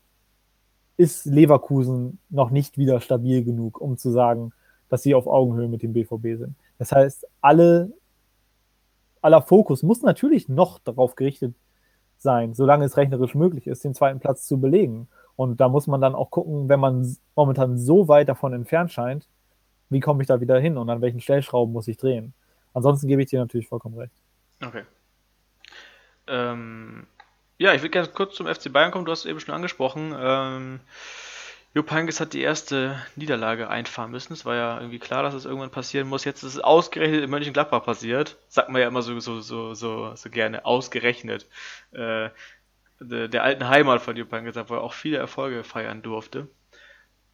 ist 0.96 1.26
Leverkusen 1.26 2.18
noch 2.30 2.50
nicht 2.50 2.78
wieder 2.78 3.00
stabil 3.00 3.44
genug, 3.44 3.80
um 3.80 3.98
zu 3.98 4.10
sagen, 4.10 4.52
dass 4.88 5.02
sie 5.02 5.14
auf 5.14 5.26
Augenhöhe 5.26 5.68
mit 5.68 5.82
dem 5.82 5.92
BVB 5.92 6.38
sind. 6.38 6.54
Das 6.78 6.92
heißt, 6.92 7.26
alle, 7.40 7.92
aller 9.20 9.42
Fokus 9.42 9.82
muss 9.82 10.02
natürlich 10.02 10.48
noch 10.48 10.78
darauf 10.78 11.14
gerichtet 11.14 11.54
sein, 12.18 12.54
solange 12.54 12.84
es 12.84 12.96
rechnerisch 12.96 13.34
möglich 13.34 13.66
ist, 13.66 13.84
den 13.84 13.94
zweiten 13.94 14.20
Platz 14.20 14.46
zu 14.46 14.58
belegen. 14.58 15.08
Und 15.34 15.60
da 15.60 15.68
muss 15.68 15.86
man 15.86 16.00
dann 16.00 16.14
auch 16.14 16.30
gucken, 16.30 16.68
wenn 16.68 16.80
man 16.80 17.16
momentan 17.34 17.76
so 17.76 18.08
weit 18.08 18.28
davon 18.28 18.54
entfernt 18.54 18.90
scheint, 18.90 19.28
wie 19.90 20.00
komme 20.00 20.22
ich 20.22 20.28
da 20.28 20.40
wieder 20.40 20.58
hin 20.58 20.78
und 20.78 20.88
an 20.88 21.02
welchen 21.02 21.20
Stellschrauben 21.20 21.72
muss 21.72 21.88
ich 21.88 21.98
drehen. 21.98 22.32
Ansonsten 22.76 23.08
gebe 23.08 23.22
ich 23.22 23.30
dir 23.30 23.40
natürlich 23.40 23.68
vollkommen 23.68 23.98
recht. 23.98 24.12
Okay. 24.62 24.82
Ähm, 26.26 27.06
ja, 27.56 27.72
ich 27.72 27.80
will 27.80 27.88
gerne 27.88 28.08
kurz 28.08 28.34
zum 28.34 28.46
FC 28.46 28.70
Bayern 28.70 28.90
kommen. 28.90 29.06
Du 29.06 29.12
hast 29.12 29.20
es 29.20 29.24
eben 29.24 29.40
schon 29.40 29.54
angesprochen. 29.54 30.14
Ähm, 30.14 30.80
Jupp 31.72 31.90
Heynckes 31.90 32.20
hat 32.20 32.34
die 32.34 32.42
erste 32.42 33.00
Niederlage 33.16 33.70
einfahren 33.70 34.10
müssen. 34.10 34.34
Es 34.34 34.44
war 34.44 34.56
ja 34.56 34.78
irgendwie 34.78 34.98
klar, 34.98 35.22
dass 35.22 35.32
es 35.32 35.46
irgendwann 35.46 35.70
passieren 35.70 36.06
muss. 36.06 36.26
Jetzt 36.26 36.42
ist 36.42 36.56
es 36.56 36.60
ausgerechnet 36.60 37.24
in 37.24 37.30
Mönchengladbach 37.30 37.82
passiert. 37.82 38.36
Sagt 38.48 38.68
man 38.68 38.82
ja 38.82 38.88
immer 38.88 39.00
so, 39.00 39.18
so, 39.20 39.40
so, 39.40 39.72
so, 39.72 40.14
so 40.14 40.28
gerne, 40.28 40.66
ausgerechnet. 40.66 41.46
Äh, 41.92 42.28
der, 43.00 43.28
der, 43.28 43.42
alten 43.42 43.70
Heimat 43.70 44.02
von 44.02 44.16
Jupp 44.16 44.32
Heynckes, 44.32 44.56
wo 44.68 44.74
er 44.74 44.82
auch 44.82 44.92
viele 44.92 45.16
Erfolge 45.16 45.64
feiern 45.64 46.02
durfte. 46.02 46.46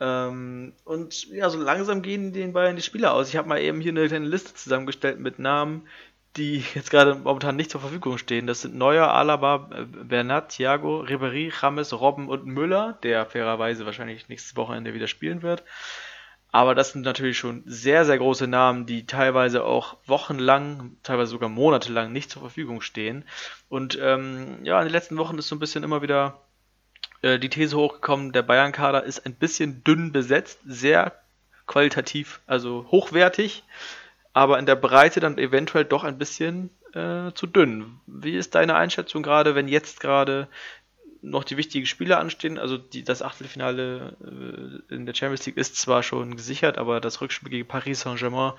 Ähm, 0.03 0.73
und 0.85 1.29
ja, 1.29 1.49
so 1.49 1.63
langsam 1.63 2.03
gehen 2.03 2.33
den 2.33 2.53
Bayern 2.53 2.75
die 2.75 2.83
Spieler 2.83 3.15
aus. 3.15 3.29
Ich 3.29 3.37
habe 3.37 3.49
mal 3.49 3.61
eben 3.61 3.81
hier 3.81 3.93
eine 3.93 4.09
kleine 4.09 4.27
Liste 4.27 4.53
zusammengestellt 4.53 5.21
mit 5.21 5.39
Namen, 5.39 5.87
die 6.37 6.65
jetzt 6.75 6.91
gerade 6.91 7.15
momentan 7.15 7.55
nicht 7.55 7.71
zur 7.71 7.81
Verfügung 7.81 8.19
stehen. 8.19 8.49
Das 8.49 8.63
sind 8.63 8.75
Neuer, 8.75 9.15
Alaba, 9.15 9.69
Bernat, 10.03 10.49
Thiago, 10.49 11.03
Ribéry, 11.03 11.53
James, 11.61 11.93
Robben 11.93 12.29
und 12.29 12.47
Müller, 12.47 12.99
der 13.05 13.27
fairerweise 13.27 13.87
wahrscheinlich 13.87 14.29
nächstes 14.29 14.57
Wochenende 14.57 14.93
wieder 14.93 15.07
spielen 15.07 15.43
wird. 15.43 15.63
Aber 16.51 16.75
das 16.75 16.93
sind 16.93 17.03
natürlich 17.03 17.39
schon 17.39 17.63
sehr, 17.65 18.05
sehr 18.05 18.19
große 18.19 18.49
Namen, 18.49 18.87
die 18.87 19.07
teilweise 19.07 19.65
auch 19.65 19.99
wochenlang, 20.07 20.97
teilweise 21.05 21.31
sogar 21.31 21.49
monatelang 21.49 22.13
nicht 22.13 22.31
zur 22.31 22.43
Verfügung 22.43 22.81
stehen. 22.81 23.25
Und 23.69 23.99
ähm, 24.03 24.59
ja, 24.65 24.81
in 24.81 24.89
den 24.89 24.93
letzten 24.93 25.17
Wochen 25.17 25.39
ist 25.39 25.49
so 25.49 25.55
ein 25.55 25.61
bisschen 25.61 25.85
immer 25.85 26.03
wieder 26.03 26.43
äh, 27.23 27.39
die 27.39 27.49
These 27.49 27.77
hochgekommen, 27.77 28.33
der 28.33 28.43
Bayern-Kader 28.43 29.05
ist 29.05 29.25
ein 29.25 29.35
bisschen 29.35 29.83
dünn 29.85 30.13
besetzt, 30.13 30.61
sehr 30.67 31.13
qualitativ, 31.67 32.41
also 32.47 32.87
hochwertig, 32.91 33.65
aber 34.33 34.59
in 34.59 34.67
der 34.67 34.77
Breite 34.77 35.21
dann 35.21 35.39
eventuell 35.39 35.85
doch 35.85 36.05
ein 36.05 36.19
bisschen 36.19 36.71
äh, 36.95 37.33
zu 37.33 37.47
dünn. 37.47 38.01
Wie 38.07 38.37
ist 38.37 38.55
deine 38.55 38.75
Einschätzung 38.75 39.23
gerade, 39.23 39.55
wenn 39.55 39.69
jetzt 39.69 40.01
gerade 40.01 40.49
noch 41.23 41.45
die 41.45 41.57
wichtigen 41.57 41.87
Spiele 41.87 42.19
anstehen. 42.19 42.59
Also 42.59 42.77
die, 42.77 43.05
das 43.05 43.23
Achtelfinale 43.23 44.17
äh, 44.91 44.95
in 44.95 45.07
der 45.07 45.15
Champions 45.15 45.47
League 45.47 45.57
ist 45.57 45.77
zwar 45.77 46.03
schon 46.03 46.37
gesichert, 46.37 46.79
aber 46.79 47.01
das 47.01 47.21
Rückspiel 47.21 47.49
gegen 47.49 47.69
Paris 47.69 48.01
Saint-Germain 48.01 48.53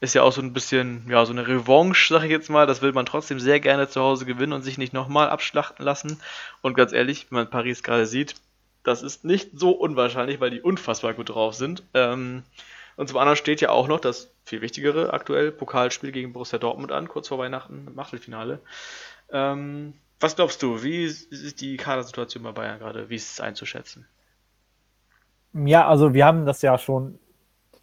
ist 0.00 0.14
ja 0.14 0.22
auch 0.22 0.32
so 0.32 0.42
ein 0.42 0.52
bisschen, 0.52 1.06
ja, 1.08 1.24
so 1.24 1.32
eine 1.32 1.46
Revanche, 1.46 2.12
sag 2.12 2.24
ich 2.24 2.30
jetzt 2.30 2.50
mal. 2.50 2.66
Das 2.66 2.82
will 2.82 2.92
man 2.92 3.06
trotzdem 3.06 3.38
sehr 3.38 3.60
gerne 3.60 3.88
zu 3.88 4.00
Hause 4.00 4.26
gewinnen 4.26 4.52
und 4.52 4.62
sich 4.62 4.78
nicht 4.78 4.92
nochmal 4.92 5.30
abschlachten 5.30 5.84
lassen. 5.84 6.20
Und 6.60 6.74
ganz 6.74 6.92
ehrlich, 6.92 7.28
wenn 7.30 7.36
man 7.36 7.50
Paris 7.50 7.82
gerade 7.82 8.06
sieht, 8.06 8.34
das 8.82 9.02
ist 9.02 9.24
nicht 9.24 9.50
so 9.54 9.70
unwahrscheinlich, 9.70 10.40
weil 10.40 10.50
die 10.50 10.60
unfassbar 10.60 11.14
gut 11.14 11.30
drauf 11.30 11.54
sind. 11.54 11.84
Ähm, 11.94 12.42
und 12.96 13.08
zum 13.08 13.18
anderen 13.18 13.36
steht 13.36 13.60
ja 13.60 13.70
auch 13.70 13.86
noch 13.86 14.00
das 14.00 14.32
viel 14.44 14.60
wichtigere 14.60 15.12
aktuell 15.12 15.52
Pokalspiel 15.52 16.10
gegen 16.10 16.32
Borussia 16.32 16.58
Dortmund 16.58 16.90
an, 16.90 17.06
kurz 17.06 17.28
vor 17.28 17.38
Weihnachten 17.38 17.86
im 17.86 17.98
Achtelfinale. 17.98 18.60
Ähm, 19.30 19.94
was 20.20 20.36
glaubst 20.36 20.62
du, 20.62 20.82
wie 20.82 21.04
ist 21.04 21.60
die 21.60 21.76
Kadersituation 21.76 22.42
bei 22.42 22.52
Bayern 22.52 22.78
gerade? 22.78 23.08
Wie 23.08 23.16
ist 23.16 23.32
es 23.32 23.40
einzuschätzen? 23.40 24.06
Ja, 25.52 25.88
also 25.88 26.14
wir 26.14 26.26
haben 26.26 26.44
das 26.44 26.62
ja 26.62 26.76
schon 26.78 27.18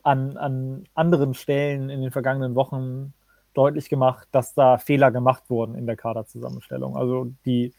an, 0.03 0.37
an 0.37 0.87
anderen 0.93 1.33
Stellen 1.33 1.89
in 1.89 2.01
den 2.01 2.11
vergangenen 2.11 2.55
Wochen 2.55 3.13
deutlich 3.53 3.89
gemacht, 3.89 4.27
dass 4.31 4.53
da 4.53 4.77
Fehler 4.77 5.11
gemacht 5.11 5.49
wurden 5.49 5.75
in 5.75 5.85
der 5.85 5.95
Kaderzusammenstellung. 5.95 6.97
Also 6.97 7.31
die 7.45 7.73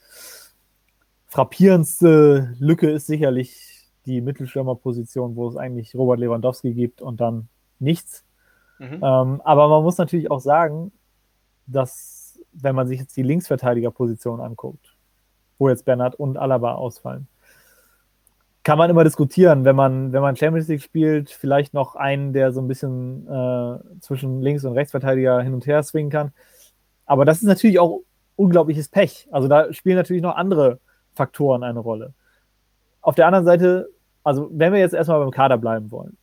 frappierendste 1.27 2.55
Lücke 2.59 2.90
ist 2.90 3.07
sicherlich 3.07 3.90
die 4.07 4.21
Mittelstürmerposition, 4.21 5.37
wo 5.37 5.49
es 5.49 5.57
eigentlich 5.57 5.95
Robert 5.95 6.19
Lewandowski 6.19 6.73
gibt 6.73 7.03
und 7.03 7.21
dann 7.21 7.49
nichts. 7.79 8.25
Mhm. 8.79 9.01
Ähm, 9.03 9.40
aber 9.45 9.69
man 9.69 9.83
muss 9.83 9.99
natürlich 9.99 10.31
auch 10.31 10.40
sagen, 10.40 10.92
dass 11.66 12.15
wenn 12.61 12.75
man 12.75 12.87
sich 12.87 13.01
jetzt 13.01 13.16
die 13.16 13.23
Linksverteidigerposition 13.23 14.40
anguckt, 14.40 14.97
wo 15.59 15.69
jetzt 15.69 15.85
Bernhard 15.85 16.14
und 16.14 16.37
Alaba 16.37 16.75
ausfallen, 16.75 17.29
kann 18.62 18.79
man 18.79 18.90
immer 18.90 19.05
diskutieren, 19.05 19.64
wenn 19.64 19.77
man, 19.77 20.12
wenn 20.12 20.23
man 20.23 20.35
Champions 20.35 20.66
League 20.66 20.83
spielt, 20.83 21.31
vielleicht 21.31 21.73
noch 21.73 21.95
einen, 21.95 22.33
der 22.33 22.51
so 22.51 22.61
ein 22.61 22.66
bisschen 22.66 23.29
äh, 23.29 24.01
zwischen 24.01 24.42
Links- 24.42 24.64
und 24.64 24.73
Rechtsverteidiger 24.73 25.40
hin 25.40 25.55
und 25.55 25.66
her 25.66 25.83
swingen 25.85 26.11
kann. 26.11 26.33
Aber 27.05 27.25
das 27.25 27.38
ist 27.38 27.45
natürlich 27.45 27.79
auch 27.79 28.01
unglaubliches 28.35 28.88
Pech. 28.88 29.29
Also 29.31 29.47
da 29.47 29.73
spielen 29.73 29.97
natürlich 29.97 30.23
noch 30.23 30.35
andere 30.35 30.81
Faktoren 31.14 31.62
eine 31.62 31.79
Rolle. 31.79 32.12
Auf 33.03 33.14
der 33.14 33.29
anderen 33.29 33.45
Seite, 33.45 33.88
also 34.25 34.51
wenn 34.53 34.73
wir 34.73 34.81
jetzt 34.81 34.95
erstmal 34.95 35.21
beim 35.21 35.31
Kader 35.31 35.59
bleiben 35.59 35.92
wollen, 35.92 36.16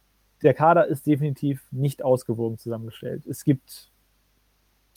der 0.44 0.54
Kader 0.54 0.88
ist 0.88 1.08
definitiv 1.08 1.66
nicht 1.72 2.04
ausgewogen 2.04 2.58
zusammengestellt. 2.58 3.26
Es 3.26 3.46
gibt 3.46 3.93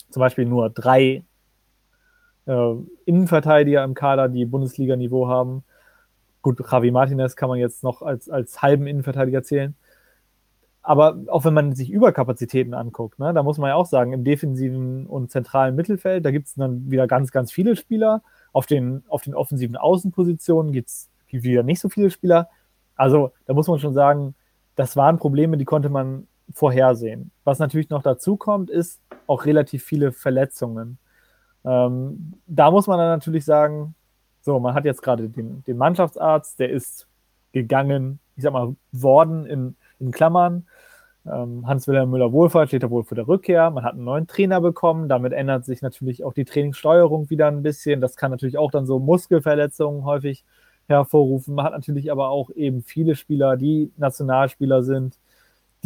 zum 0.09 0.19
Beispiel 0.19 0.45
nur 0.45 0.69
drei 0.69 1.23
äh, 2.45 2.73
Innenverteidiger 3.05 3.83
im 3.83 3.93
Kader, 3.93 4.29
die 4.29 4.45
Bundesliga-Niveau 4.45 5.27
haben. 5.27 5.63
Gut, 6.41 6.59
Javi 6.71 6.91
Martinez 6.91 7.35
kann 7.35 7.49
man 7.49 7.59
jetzt 7.59 7.83
noch 7.83 8.01
als, 8.01 8.29
als 8.29 8.61
halben 8.61 8.87
Innenverteidiger 8.87 9.43
zählen. 9.43 9.75
Aber 10.81 11.17
auch 11.27 11.43
wenn 11.43 11.53
man 11.53 11.75
sich 11.75 11.89
Überkapazitäten 11.89 12.73
anguckt, 12.73 13.19
ne, 13.19 13.33
da 13.33 13.43
muss 13.43 13.57
man 13.57 13.69
ja 13.69 13.75
auch 13.75 13.85
sagen, 13.85 14.13
im 14.13 14.23
defensiven 14.23 15.05
und 15.05 15.29
zentralen 15.29 15.75
Mittelfeld, 15.75 16.23
da 16.23 16.31
gibt 16.31 16.47
es 16.47 16.55
dann 16.55 16.89
wieder 16.89 17.07
ganz, 17.07 17.31
ganz 17.31 17.51
viele 17.51 17.75
Spieler. 17.75 18.23
Auf 18.53 18.65
den, 18.67 19.03
auf 19.09 19.21
den 19.21 19.35
offensiven 19.35 19.75
Außenpositionen 19.75 20.71
gibt 20.71 20.87
es 20.87 21.09
wieder 21.29 21.63
nicht 21.63 21.81
so 21.81 21.89
viele 21.89 22.09
Spieler. 22.09 22.47
Also 22.95 23.33
da 23.45 23.53
muss 23.53 23.67
man 23.67 23.79
schon 23.79 23.93
sagen, 23.93 24.33
das 24.77 24.95
waren 24.95 25.17
Probleme, 25.17 25.57
die 25.57 25.65
konnte 25.65 25.89
man 25.89 26.27
vorhersehen. 26.53 27.31
Was 27.43 27.59
natürlich 27.59 27.89
noch 27.89 28.03
dazu 28.03 28.37
kommt, 28.37 28.69
ist 28.69 29.01
auch 29.27 29.45
relativ 29.45 29.83
viele 29.83 30.11
Verletzungen. 30.11 30.97
Ähm, 31.65 32.33
da 32.47 32.71
muss 32.71 32.87
man 32.87 32.97
dann 32.97 33.09
natürlich 33.09 33.45
sagen, 33.45 33.95
so, 34.41 34.59
man 34.59 34.73
hat 34.73 34.85
jetzt 34.85 35.01
gerade 35.01 35.27
den, 35.29 35.63
den 35.65 35.77
Mannschaftsarzt, 35.77 36.59
der 36.59 36.69
ist 36.69 37.07
gegangen, 37.51 38.19
ich 38.35 38.43
sag 38.43 38.53
mal, 38.53 38.75
worden 38.91 39.45
in, 39.45 39.75
in 39.99 40.11
Klammern. 40.11 40.67
Ähm, 41.25 41.67
Hans-Wilhelm 41.67 42.09
Müller-Wohlfahrt 42.11 42.69
steht 42.69 42.83
da 42.83 42.89
wohl 42.89 43.03
vor 43.03 43.15
der 43.15 43.27
Rückkehr. 43.27 43.69
Man 43.71 43.83
hat 43.83 43.93
einen 43.93 44.05
neuen 44.05 44.27
Trainer 44.27 44.61
bekommen. 44.61 45.09
Damit 45.09 45.33
ändert 45.33 45.65
sich 45.65 45.81
natürlich 45.81 46.23
auch 46.23 46.33
die 46.33 46.45
Trainingssteuerung 46.45 47.29
wieder 47.29 47.47
ein 47.47 47.63
bisschen. 47.63 47.99
Das 47.99 48.15
kann 48.15 48.31
natürlich 48.31 48.57
auch 48.57 48.71
dann 48.71 48.85
so 48.85 48.99
Muskelverletzungen 48.99 50.05
häufig 50.05 50.45
hervorrufen. 50.87 51.55
Man 51.55 51.65
hat 51.65 51.73
natürlich 51.73 52.11
aber 52.11 52.29
auch 52.29 52.49
eben 52.51 52.83
viele 52.83 53.15
Spieler, 53.15 53.57
die 53.57 53.91
Nationalspieler 53.97 54.83
sind, 54.83 55.19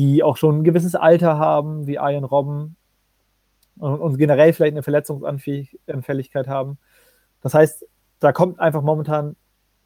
die 0.02 0.24
auch 0.24 0.36
schon 0.36 0.60
ein 0.60 0.64
gewisses 0.64 0.96
Alter 0.96 1.38
haben, 1.38 1.86
wie 1.86 1.96
Ian 1.96 2.24
Robben 2.24 2.76
und, 3.78 4.00
und 4.00 4.18
generell 4.18 4.52
vielleicht 4.52 4.74
eine 4.74 4.82
Verletzungsanfälligkeit 4.82 6.48
haben. 6.48 6.80
Das 7.42 7.54
heißt, 7.54 7.86
da 8.20 8.32
kommt 8.32 8.60
einfach 8.60 8.82
momentan 8.82 9.36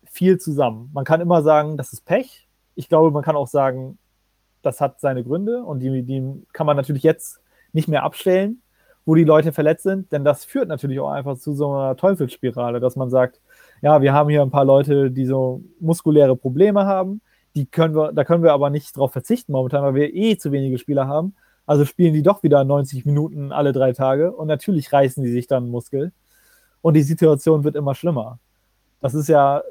viel 0.05 0.37
zusammen. 0.37 0.89
Man 0.93 1.03
kann 1.03 1.19
immer 1.19 1.43
sagen, 1.43 1.75
das 1.75 1.91
ist 1.91 2.05
Pech. 2.05 2.47
Ich 2.75 2.87
glaube, 2.87 3.11
man 3.11 3.23
kann 3.23 3.35
auch 3.35 3.47
sagen, 3.47 3.97
das 4.61 4.79
hat 4.79 5.01
seine 5.01 5.23
Gründe 5.23 5.63
und 5.63 5.79
die, 5.79 6.03
die 6.03 6.45
kann 6.53 6.65
man 6.65 6.77
natürlich 6.77 7.03
jetzt 7.03 7.41
nicht 7.73 7.89
mehr 7.89 8.03
abstellen, 8.03 8.61
wo 9.03 9.15
die 9.15 9.25
Leute 9.25 9.51
verletzt 9.51 9.83
sind, 9.83 10.13
denn 10.13 10.23
das 10.23 10.45
führt 10.45 10.69
natürlich 10.69 10.99
auch 11.01 11.11
einfach 11.11 11.37
zu 11.37 11.53
so 11.53 11.73
einer 11.73 11.97
Teufelsspirale, 11.97 12.79
dass 12.79 12.95
man 12.95 13.09
sagt, 13.09 13.41
ja, 13.81 14.01
wir 14.01 14.13
haben 14.13 14.29
hier 14.29 14.41
ein 14.41 14.49
paar 14.49 14.65
Leute, 14.65 15.11
die 15.11 15.25
so 15.25 15.61
muskuläre 15.81 16.37
Probleme 16.37 16.85
haben, 16.85 17.21
die 17.55 17.65
können 17.65 17.95
wir, 17.95 18.11
da 18.11 18.23
können 18.23 18.43
wir 18.43 18.53
aber 18.53 18.69
nicht 18.69 18.95
drauf 18.95 19.13
verzichten 19.13 19.53
momentan, 19.53 19.83
weil 19.83 19.95
wir 19.95 20.13
eh 20.13 20.37
zu 20.37 20.51
wenige 20.51 20.77
Spieler 20.77 21.07
haben. 21.07 21.35
Also 21.65 21.85
spielen 21.85 22.13
die 22.13 22.21
doch 22.21 22.43
wieder 22.43 22.63
90 22.63 23.05
Minuten 23.05 23.51
alle 23.51 23.71
drei 23.71 23.93
Tage 23.93 24.31
und 24.31 24.47
natürlich 24.47 24.91
reißen 24.93 25.23
die 25.23 25.31
sich 25.31 25.47
dann 25.47 25.69
Muskel 25.69 26.11
und 26.81 26.93
die 26.93 27.01
Situation 27.01 27.63
wird 27.63 27.75
immer 27.75 27.95
schlimmer. 27.95 28.39
Das 29.01 29.15
ist 29.15 29.27
ja, 29.27 29.63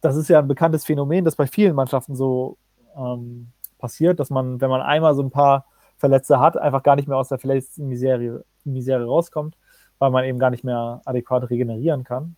das 0.00 0.16
ist 0.16 0.28
ja 0.28 0.40
ein 0.40 0.48
bekanntes 0.48 0.84
Phänomen, 0.84 1.24
das 1.24 1.36
bei 1.36 1.46
vielen 1.46 1.74
Mannschaften 1.74 2.16
so 2.16 2.58
ähm, 2.96 3.52
passiert, 3.78 4.18
dass 4.18 4.30
man, 4.30 4.60
wenn 4.60 4.70
man 4.70 4.80
einmal 4.80 5.14
so 5.14 5.22
ein 5.22 5.30
paar 5.30 5.66
Verletzte 5.96 6.40
hat, 6.40 6.56
einfach 6.56 6.82
gar 6.82 6.96
nicht 6.96 7.08
mehr 7.08 7.16
aus 7.16 7.28
der 7.28 7.38
verletzten 7.38 7.88
Misere, 7.88 8.44
Misere 8.64 9.04
rauskommt, 9.04 9.56
weil 9.98 10.10
man 10.10 10.24
eben 10.24 10.38
gar 10.38 10.50
nicht 10.50 10.64
mehr 10.64 11.00
adäquat 11.04 11.50
regenerieren 11.50 12.04
kann. 12.04 12.36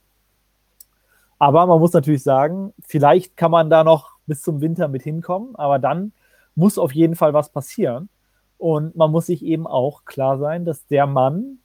Aber 1.38 1.66
man 1.66 1.80
muss 1.80 1.94
natürlich 1.94 2.22
sagen, 2.22 2.74
vielleicht 2.86 3.36
kann 3.36 3.50
man 3.50 3.70
da 3.70 3.84
noch 3.84 4.12
bis 4.30 4.42
zum 4.42 4.60
Winter 4.60 4.88
mit 4.88 5.02
hinkommen, 5.02 5.56
aber 5.56 5.78
dann 5.78 6.12
muss 6.54 6.78
auf 6.78 6.92
jeden 6.92 7.16
Fall 7.16 7.34
was 7.34 7.50
passieren. 7.50 8.08
Und 8.56 8.94
man 8.94 9.10
muss 9.10 9.26
sich 9.26 9.44
eben 9.44 9.66
auch 9.66 10.04
klar 10.04 10.38
sein, 10.38 10.64
dass 10.64 10.86
der 10.86 11.06
Mann, 11.06 11.58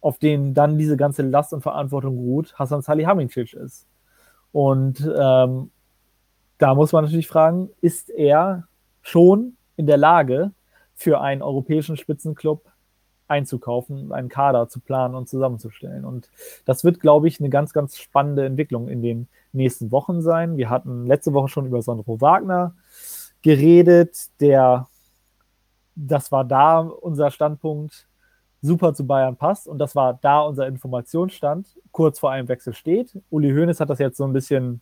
auf 0.00 0.18
den 0.18 0.54
dann 0.54 0.78
diese 0.78 0.96
ganze 0.96 1.22
Last 1.22 1.52
und 1.52 1.60
Verantwortung 1.60 2.16
ruht, 2.16 2.54
Hassan 2.58 2.82
Salihamidzic 2.82 3.52
ist. 3.52 3.86
Und 4.52 5.00
ähm, 5.00 5.70
da 6.58 6.74
muss 6.74 6.92
man 6.92 7.04
natürlich 7.04 7.28
fragen, 7.28 7.70
ist 7.80 8.10
er 8.10 8.66
schon 9.02 9.56
in 9.76 9.86
der 9.86 9.98
Lage, 9.98 10.52
für 10.94 11.20
einen 11.20 11.42
europäischen 11.42 11.96
Spitzenclub 11.96 12.64
einzukaufen, 13.28 14.12
einen 14.12 14.28
Kader 14.28 14.68
zu 14.68 14.80
planen 14.80 15.14
und 15.14 15.28
zusammenzustellen. 15.28 16.04
Und 16.04 16.30
das 16.64 16.82
wird, 16.82 17.00
glaube 17.00 17.28
ich, 17.28 17.38
eine 17.38 17.50
ganz, 17.50 17.72
ganz 17.72 17.98
spannende 17.98 18.44
Entwicklung 18.44 18.88
in 18.88 19.02
den 19.02 19.28
nächsten 19.52 19.92
Wochen 19.92 20.22
sein. 20.22 20.56
Wir 20.56 20.70
hatten 20.70 21.06
letzte 21.06 21.32
Woche 21.32 21.48
schon 21.48 21.66
über 21.66 21.82
Sandro 21.82 22.20
Wagner 22.20 22.74
geredet, 23.42 24.16
der, 24.40 24.88
das 25.94 26.32
war 26.32 26.44
da 26.44 26.80
unser 26.80 27.30
Standpunkt, 27.30 28.06
super 28.60 28.92
zu 28.92 29.06
Bayern 29.06 29.36
passt 29.36 29.68
und 29.68 29.78
das 29.78 29.94
war 29.94 30.18
da 30.20 30.40
unser 30.40 30.66
Informationsstand, 30.66 31.76
kurz 31.92 32.18
vor 32.18 32.32
einem 32.32 32.48
Wechsel 32.48 32.74
steht. 32.74 33.16
Uli 33.30 33.50
Hoeneß 33.50 33.78
hat 33.78 33.90
das 33.90 34.00
jetzt 34.00 34.16
so 34.16 34.24
ein 34.24 34.32
bisschen 34.32 34.80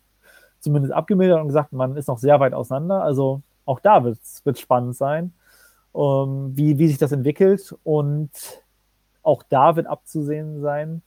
zumindest 0.59 0.93
abgemildert 0.93 1.41
und 1.41 1.47
gesagt, 1.47 1.73
man 1.73 1.95
ist 1.95 2.07
noch 2.07 2.17
sehr 2.17 2.39
weit 2.39 2.55
auseinander. 2.55 3.03
Also 3.03 3.43
auch 3.65 3.79
da 3.79 4.03
wird 4.03 4.17
es 4.17 4.59
spannend 4.59 4.95
sein 4.95 5.33
ähm, 5.95 6.51
wie, 6.55 6.77
wie 6.77 6.87
sich 6.87 6.97
das 6.97 7.11
entwickelt. 7.11 7.75
Und 7.83 8.31
auch 9.23 9.43
da 9.43 9.75
wird 9.75 9.87
abzusehen 9.87 10.61
sein. 10.61 11.01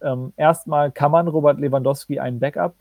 Ähm, 0.00 0.32
erstmal 0.36 0.92
kann 0.92 1.10
man 1.10 1.28
Robert 1.28 1.58
Lewandowski 1.58 2.18
ein 2.18 2.38
Backup 2.38 2.74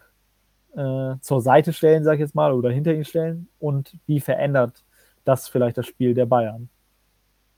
äh, 0.76 1.16
zur 1.22 1.42
Seite 1.42 1.74
stellen, 1.74 2.04
sage 2.04 2.18
ich 2.18 2.22
jetzt 2.22 2.36
mal, 2.36 2.54
oder 2.54 2.70
hinter 2.70 2.94
ihn 2.94 3.06
stellen. 3.06 3.48
Und 3.60 3.96
wie 4.06 4.20
verändert 4.20 4.84
das 5.26 5.48
vielleicht 5.48 5.78
das 5.78 5.88
Spiel 5.88 6.14
der 6.14 6.26
Bayern? 6.26 6.70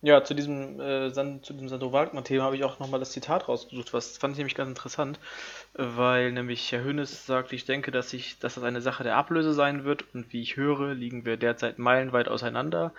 Ja, 0.01 0.23
zu 0.23 0.33
diesem, 0.33 0.79
äh, 0.79 1.09
diesem 1.09 1.67
Sandro 1.67 1.91
Wagner-Thema 1.91 2.45
habe 2.45 2.55
ich 2.55 2.63
auch 2.63 2.79
nochmal 2.79 3.01
das 3.01 3.11
Zitat 3.11 3.49
rausgesucht, 3.49 3.93
was 3.93 4.17
fand 4.17 4.31
ich 4.31 4.37
nämlich 4.37 4.55
ganz 4.55 4.69
interessant, 4.69 5.19
weil 5.73 6.31
nämlich 6.31 6.71
Herr 6.71 6.85
Hönes 6.85 7.25
sagt, 7.25 7.51
ich 7.51 7.65
denke, 7.65 7.91
dass, 7.91 8.13
ich, 8.13 8.39
dass 8.39 8.55
das 8.55 8.63
eine 8.63 8.79
Sache 8.79 9.03
der 9.03 9.17
Ablöse 9.17 9.53
sein 9.53 9.83
wird 9.83 10.05
und 10.13 10.31
wie 10.31 10.41
ich 10.41 10.55
höre, 10.55 10.93
liegen 10.93 11.25
wir 11.25 11.35
derzeit 11.35 11.79
meilenweit 11.79 12.29
auseinander 12.29 12.93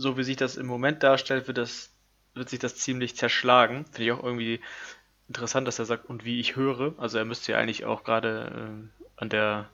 so 0.00 0.16
wie 0.16 0.24
sich 0.24 0.36
das 0.36 0.56
im 0.56 0.66
Moment 0.66 1.02
darstellt, 1.02 1.46
wird, 1.46 1.58
das, 1.58 1.92
wird 2.34 2.48
sich 2.48 2.58
das 2.58 2.76
ziemlich 2.76 3.16
zerschlagen. 3.16 3.84
Finde 3.92 4.04
ich 4.04 4.12
auch 4.12 4.22
irgendwie 4.22 4.60
interessant, 5.28 5.68
dass 5.68 5.78
er 5.78 5.84
sagt, 5.84 6.08
und 6.08 6.24
wie 6.24 6.40
ich 6.40 6.56
höre. 6.56 6.94
Also 6.98 7.18
er 7.18 7.24
müsste 7.24 7.52
ja 7.52 7.58
eigentlich 7.58 7.84
auch 7.84 8.02
gerade 8.04 8.88
äh, 8.88 9.02
an 9.16 9.28
der 9.28 9.68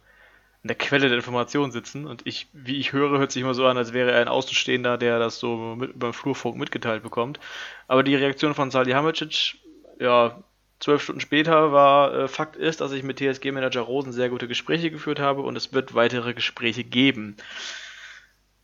an 0.63 0.69
der 0.69 0.77
Quelle 0.77 1.09
der 1.09 1.17
Information 1.17 1.71
sitzen. 1.71 2.07
Und 2.07 2.27
ich, 2.27 2.49
wie 2.53 2.79
ich 2.81 2.93
höre, 2.93 3.21
hört 3.21 3.31
sich 3.31 3.43
immer 3.43 3.55
so 3.55 3.67
an, 3.67 3.77
als 3.77 3.93
wäre 3.93 4.11
er 4.11 4.21
ein 4.21 4.27
Außenstehender, 4.27 4.99
der 4.99 5.21
das 5.21 5.39
so 5.39 5.77
mit, 5.77 5.97
beim 5.97 6.13
Flurfunk 6.13 6.57
mitgeteilt 6.57 7.05
bekommt. 7.05 7.39
Aber 7.87 8.03
die 8.03 8.17
Reaktion 8.17 8.53
von 8.53 8.73
Salihamidzic, 8.73 9.59
ja, 10.01 10.43
zwölf 10.81 11.03
Stunden 11.03 11.21
später 11.21 11.71
war, 11.71 12.13
äh, 12.15 12.29
Fakt 12.29 12.57
ist, 12.57 12.81
dass 12.81 12.91
ich 12.91 13.05
mit 13.05 13.19
TSG-Manager 13.19 13.81
Rosen 13.81 14.13
sehr 14.13 14.29
gute 14.29 14.49
Gespräche 14.49 14.91
geführt 14.91 15.21
habe 15.21 15.43
und 15.43 15.55
es 15.55 15.73
wird 15.73 15.95
weitere 15.95 16.35
Gespräche 16.35 16.83
geben. 16.83 17.37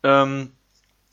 Ähm, 0.02 0.50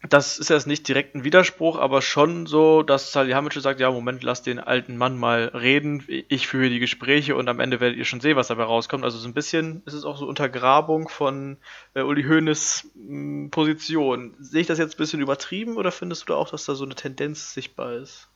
das 0.08 0.40
ist 0.40 0.50
jetzt 0.50 0.66
nicht 0.66 0.88
direkt 0.88 1.14
ein 1.14 1.26
Widerspruch, 1.26 1.78
aber 1.78 2.02
schon 2.02 2.46
so, 2.46 2.84
dass 2.84 3.12
Salihamidzic 3.12 3.62
sagt, 3.62 3.80
ja, 3.82 3.92
Moment, 3.92 4.24
lass 4.24 4.42
den 4.42 4.58
alten 4.60 4.96
Mann 4.96 5.18
mal 5.18 5.52
reden, 5.54 6.06
ich 6.08 6.48
führe 6.48 6.70
die 6.70 6.80
Gespräche 6.80 7.36
und 7.36 7.50
am 7.50 7.60
Ende 7.60 7.82
werdet 7.82 7.98
ihr 7.98 8.06
schon 8.06 8.22
sehen, 8.22 8.38
was 8.38 8.48
dabei 8.48 8.64
rauskommt. 8.64 9.04
Also 9.04 9.18
so 9.18 9.28
ein 9.28 9.34
bisschen 9.34 9.84
ist 9.86 9.94
es 9.94 10.06
auch 10.06 10.16
so 10.16 10.26
Untergrabung 10.26 11.10
von 11.10 11.58
äh, 11.96 12.02
Uli 12.02 12.24
Hoeneß 12.24 12.92
hm, 12.96 13.50
Position. 13.52 14.36
Sehe 14.40 14.62
ich 14.62 14.68
das 14.68 14.80
jetzt 14.80 14.96
ein 14.96 14.98
bisschen 14.98 15.20
übertrieben 15.20 15.76
oder 15.76 15.92
findest 15.92 16.22
du 16.24 16.26
da 16.28 16.36
auch, 16.36 16.50
dass 16.50 16.64
da 16.64 16.76
so 16.76 16.86
eine 16.86 16.96
Tendenz 16.96 17.54
sichtbar 17.54 17.94
ist? 17.96 18.30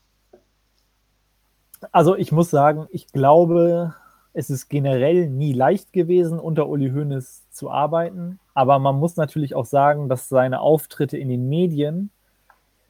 Also 1.93 2.15
ich 2.17 2.33
muss 2.33 2.49
sagen, 2.49 2.87
ich 2.91 3.07
glaube, 3.07 3.95
es 4.33 4.49
ist 4.49 4.67
generell 4.67 5.29
nie 5.29 5.53
leicht 5.53 5.93
gewesen, 5.93 6.39
unter 6.39 6.67
Uli 6.67 6.89
Hoeneß 6.89 7.49
zu 7.51 7.69
arbeiten. 7.69 8.39
Aber 8.55 8.79
man 8.79 8.97
muss 8.97 9.15
natürlich 9.15 9.53
auch 9.53 9.65
sagen, 9.65 10.09
dass 10.09 10.27
seine 10.27 10.59
Auftritte 10.59 11.17
in 11.17 11.29
den 11.29 11.47
Medien, 11.49 12.09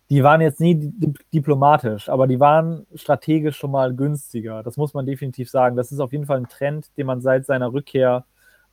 die 0.10 0.23
waren 0.23 0.41
jetzt 0.41 0.62
nie 0.62 0.75
diplomatisch, 1.34 2.08
aber 2.08 2.27
die 2.27 2.39
waren 2.39 2.86
strategisch 2.95 3.58
schon 3.58 3.71
mal 3.71 3.93
günstiger. 3.93 4.63
Das 4.63 4.77
muss 4.77 4.93
man 4.93 5.06
definitiv 5.06 5.49
sagen. 5.49 5.75
Das 5.75 5.91
ist 5.91 5.99
auf 5.99 6.12
jeden 6.12 6.25
Fall 6.25 6.38
ein 6.38 6.49
Trend, 6.49 6.88
den 6.97 7.08
man 7.08 7.21
seit 7.21 7.45
seiner 7.45 7.73
Rückkehr 7.73 8.25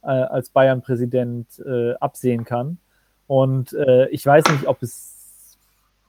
äh, 0.02 0.06
als 0.06 0.50
Bayern-Präsident 0.50 1.46
äh, 1.66 1.94
absehen 1.94 2.44
kann. 2.44 2.78
Und 3.26 3.72
äh, 3.72 4.08
ich 4.08 4.24
weiß 4.24 4.44
nicht, 4.50 4.66
ob 4.66 4.82
es 4.82 5.56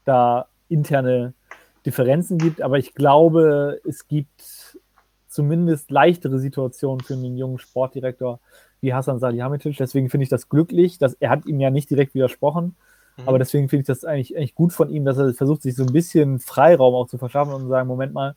da 0.06 0.47
interne 0.69 1.34
Differenzen 1.86 2.38
gibt, 2.38 2.62
aber 2.62 2.78
ich 2.78 2.93
glaube, 2.93 3.80
es 3.88 4.08
gibt 4.08 4.61
zumindest 5.32 5.91
leichtere 5.91 6.39
Situation 6.39 7.00
für 7.00 7.13
einen 7.13 7.38
jungen 7.38 7.58
Sportdirektor 7.58 8.39
wie 8.82 8.94
Hassan 8.94 9.20
Salihamidzic. 9.20 9.78
Deswegen 9.78 10.10
finde 10.10 10.24
ich 10.24 10.30
das 10.30 10.49
glücklich, 10.49 10.97
dass 10.97 11.14
er 11.16 11.30
hat 11.30 11.45
ihm 11.45 11.60
ja 11.60 11.70
nicht 11.70 11.89
direkt 11.89 12.14
widersprochen. 12.14 12.76
Mhm. 13.18 13.28
Aber 13.28 13.39
deswegen 13.39 13.70
finde 13.70 13.82
ich 13.82 13.88
das 13.88 14.03
eigentlich, 14.03 14.36
eigentlich 14.36 14.56
gut 14.56 14.74
von 14.74 14.89
ihm, 14.89 15.06
dass 15.06 15.18
er 15.18 15.34
versucht, 15.34 15.62
sich 15.62 15.76
so 15.76 15.84
ein 15.84 15.93
bisschen 15.93 16.39
Freiraum 16.39 16.95
auch 16.95 17.08
zu 17.08 17.18
verschaffen 17.18 17.53
und 17.53 17.62
zu 17.62 17.68
sagen, 17.68 17.88
Moment 17.88 18.14
mal, 18.14 18.36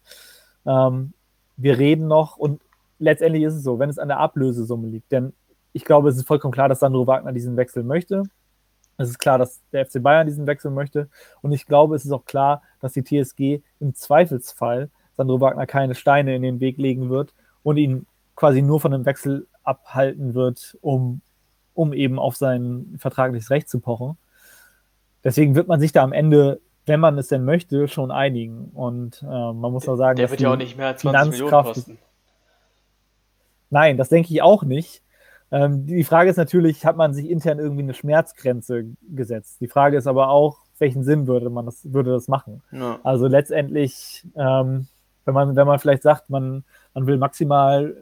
ähm, 0.67 1.13
wir 1.57 1.79
reden 1.79 2.07
noch 2.07 2.37
und 2.37 2.61
letztendlich 2.99 3.43
ist 3.43 3.55
es 3.55 3.63
so, 3.63 3.79
wenn 3.79 3.91
es 3.91 3.99
an 3.99 4.09
der 4.09 4.19
Ablösesumme 4.19 4.89
liegt, 4.89 5.13
denn 5.13 5.33
ich 5.73 5.85
glaube, 5.85 6.09
es 6.09 6.17
ist 6.17 6.27
vollkommen 6.27 6.53
klar, 6.53 6.69
dass 6.69 6.81
Sandro 6.81 7.07
Wagner 7.07 7.33
diesen 7.33 7.57
Wechsel 7.57 7.83
möchte. 7.83 8.23
Es 8.97 9.09
ist 9.09 9.19
klar, 9.19 9.39
dass 9.39 9.61
der 9.73 9.85
FC 9.85 10.01
Bayern 10.01 10.27
diesen 10.27 10.47
Wechsel 10.47 10.71
möchte. 10.71 11.09
Und 11.43 11.51
ich 11.51 11.67
glaube, 11.67 11.97
es 11.97 12.05
ist 12.05 12.13
auch 12.13 12.25
klar, 12.25 12.63
dass 12.81 12.93
die 12.93 13.03
TSG 13.03 13.61
im 13.81 13.93
Zweifelsfall 13.93 14.89
Sandro 15.17 15.41
Wagner 15.41 15.67
keine 15.67 15.95
Steine 15.95 16.35
in 16.35 16.43
den 16.43 16.61
Weg 16.61 16.79
legen 16.79 17.11
wird 17.11 17.35
und 17.63 17.77
ihn 17.77 18.07
quasi 18.37 18.63
nur 18.63 18.81
von 18.81 18.93
einem 18.93 19.07
Wechsel 19.07 19.47
abhalten 19.63 20.35
wird, 20.35 20.77
um, 20.81 21.21
um 21.75 21.93
eben 21.93 22.19
auf 22.19 22.37
sein 22.37 22.97
vertragliches 22.99 23.51
Recht 23.51 23.69
zu 23.69 23.81
pochen. 23.81 24.17
Deswegen 25.23 25.55
wird 25.55 25.69
man 25.69 25.81
sich 25.81 25.93
da 25.93 26.03
am 26.03 26.13
Ende, 26.13 26.61
wenn 26.87 27.01
man 27.01 27.17
es 27.17 27.29
denn 27.29 27.45
möchte, 27.45 27.89
schon 27.89 28.11
einigen. 28.11 28.71
Und 28.75 29.23
äh, 29.23 29.27
man 29.27 29.73
muss 29.73 29.89
auch 29.89 29.97
sagen, 29.97 30.17
der 30.17 30.31
wird 30.31 30.41
ja 30.41 30.53
auch 30.53 30.57
nicht 30.57 30.77
mehr 30.77 30.89
als 30.89 31.01
20 31.01 31.31
Millionen 31.31 31.51
kosten. 31.51 31.99
Nein, 33.71 33.97
das 33.97 34.11
denke 34.11 34.33
ich 34.33 34.43
auch 34.43 34.63
nicht. 34.63 35.03
Ähm, 35.51 35.87
die 35.87 36.05
Frage 36.05 36.31
ist 36.31 36.37
natürlich, 36.37 36.85
hat 36.85 36.97
man 36.97 37.15
sich 37.15 37.31
intern 37.31 37.59
irgendwie 37.59 37.83
eine 37.83 37.95
Schmerzgrenze 37.95 38.87
gesetzt? 39.03 39.61
Die 39.61 39.69
Frage 39.69 39.97
ist 39.97 40.07
aber 40.07 40.29
auch, 40.29 40.59
welchen 40.79 41.05
Sinn 41.05 41.27
würde 41.27 41.49
man 41.51 41.65
das, 41.67 41.93
würde 41.93 42.11
das 42.11 42.29
machen? 42.29 42.63
Ja. 42.73 42.99
Also 43.03 43.27
letztendlich, 43.27 44.27
ähm, 44.37 44.89
wenn 45.25 45.35
man, 45.35 45.57
wenn 45.57 45.67
man 45.67 45.79
vielleicht 45.79 46.03
sagt, 46.03 46.31
man, 46.31 46.65
man 46.93 47.07
will 47.07 47.17
maximal 47.17 47.97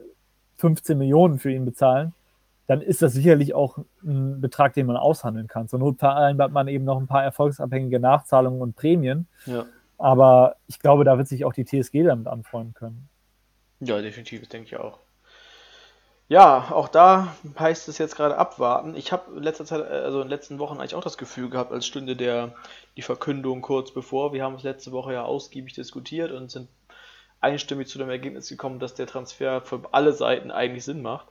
15 0.58 0.98
Millionen 0.98 1.38
für 1.38 1.50
ihn 1.50 1.64
bezahlen, 1.64 2.14
dann 2.66 2.80
ist 2.80 3.02
das 3.02 3.12
sicherlich 3.12 3.54
auch 3.54 3.78
ein 4.04 4.40
Betrag, 4.40 4.74
den 4.74 4.86
man 4.86 4.96
aushandeln 4.96 5.48
kann. 5.48 5.68
Zur 5.68 5.78
Not 5.78 5.98
vereinbart 5.98 6.52
man 6.52 6.68
eben 6.68 6.84
noch 6.84 6.98
ein 6.98 7.06
paar 7.06 7.24
erfolgsabhängige 7.24 8.00
Nachzahlungen 8.00 8.62
und 8.62 8.76
Prämien. 8.76 9.26
Ja. 9.46 9.66
Aber 9.98 10.56
ich 10.68 10.78
glaube, 10.78 11.04
da 11.04 11.18
wird 11.18 11.28
sich 11.28 11.44
auch 11.44 11.52
die 11.52 11.64
TSG 11.64 12.04
damit 12.04 12.26
anfreunden 12.26 12.74
können. 12.74 13.08
Ja, 13.80 14.00
definitiv, 14.00 14.40
das 14.40 14.48
denke 14.48 14.66
ich 14.66 14.76
auch. 14.76 14.98
Ja, 16.28 16.70
auch 16.70 16.88
da 16.88 17.34
heißt 17.58 17.88
es 17.88 17.98
jetzt 17.98 18.16
gerade 18.16 18.38
abwarten. 18.38 18.96
Ich 18.96 19.12
habe 19.12 19.36
in 19.36 19.42
letzter 19.42 19.66
Zeit, 19.66 19.84
also 19.84 20.22
in 20.22 20.24
den 20.24 20.30
letzten 20.30 20.58
Wochen 20.58 20.78
eigentlich 20.78 20.94
auch 20.94 21.02
das 21.02 21.18
Gefühl 21.18 21.50
gehabt, 21.50 21.72
als 21.72 21.84
stünde 21.84 22.16
der 22.16 22.54
die 22.96 23.02
Verkündung 23.02 23.60
kurz 23.60 23.92
bevor. 23.92 24.32
Wir 24.32 24.42
haben 24.44 24.54
es 24.54 24.62
letzte 24.62 24.92
Woche 24.92 25.12
ja 25.12 25.24
ausgiebig 25.24 25.74
diskutiert 25.74 26.32
und 26.32 26.50
sind 26.50 26.68
einstimmig 27.43 27.88
zu 27.88 27.99
dem 27.99 28.09
Ergebnis 28.09 28.49
gekommen, 28.49 28.78
dass 28.78 28.95
der 28.95 29.07
Transfer 29.07 29.61
für 29.61 29.82
alle 29.93 30.12
Seiten 30.12 30.51
eigentlich 30.51 30.84
Sinn 30.84 31.03
macht. 31.03 31.26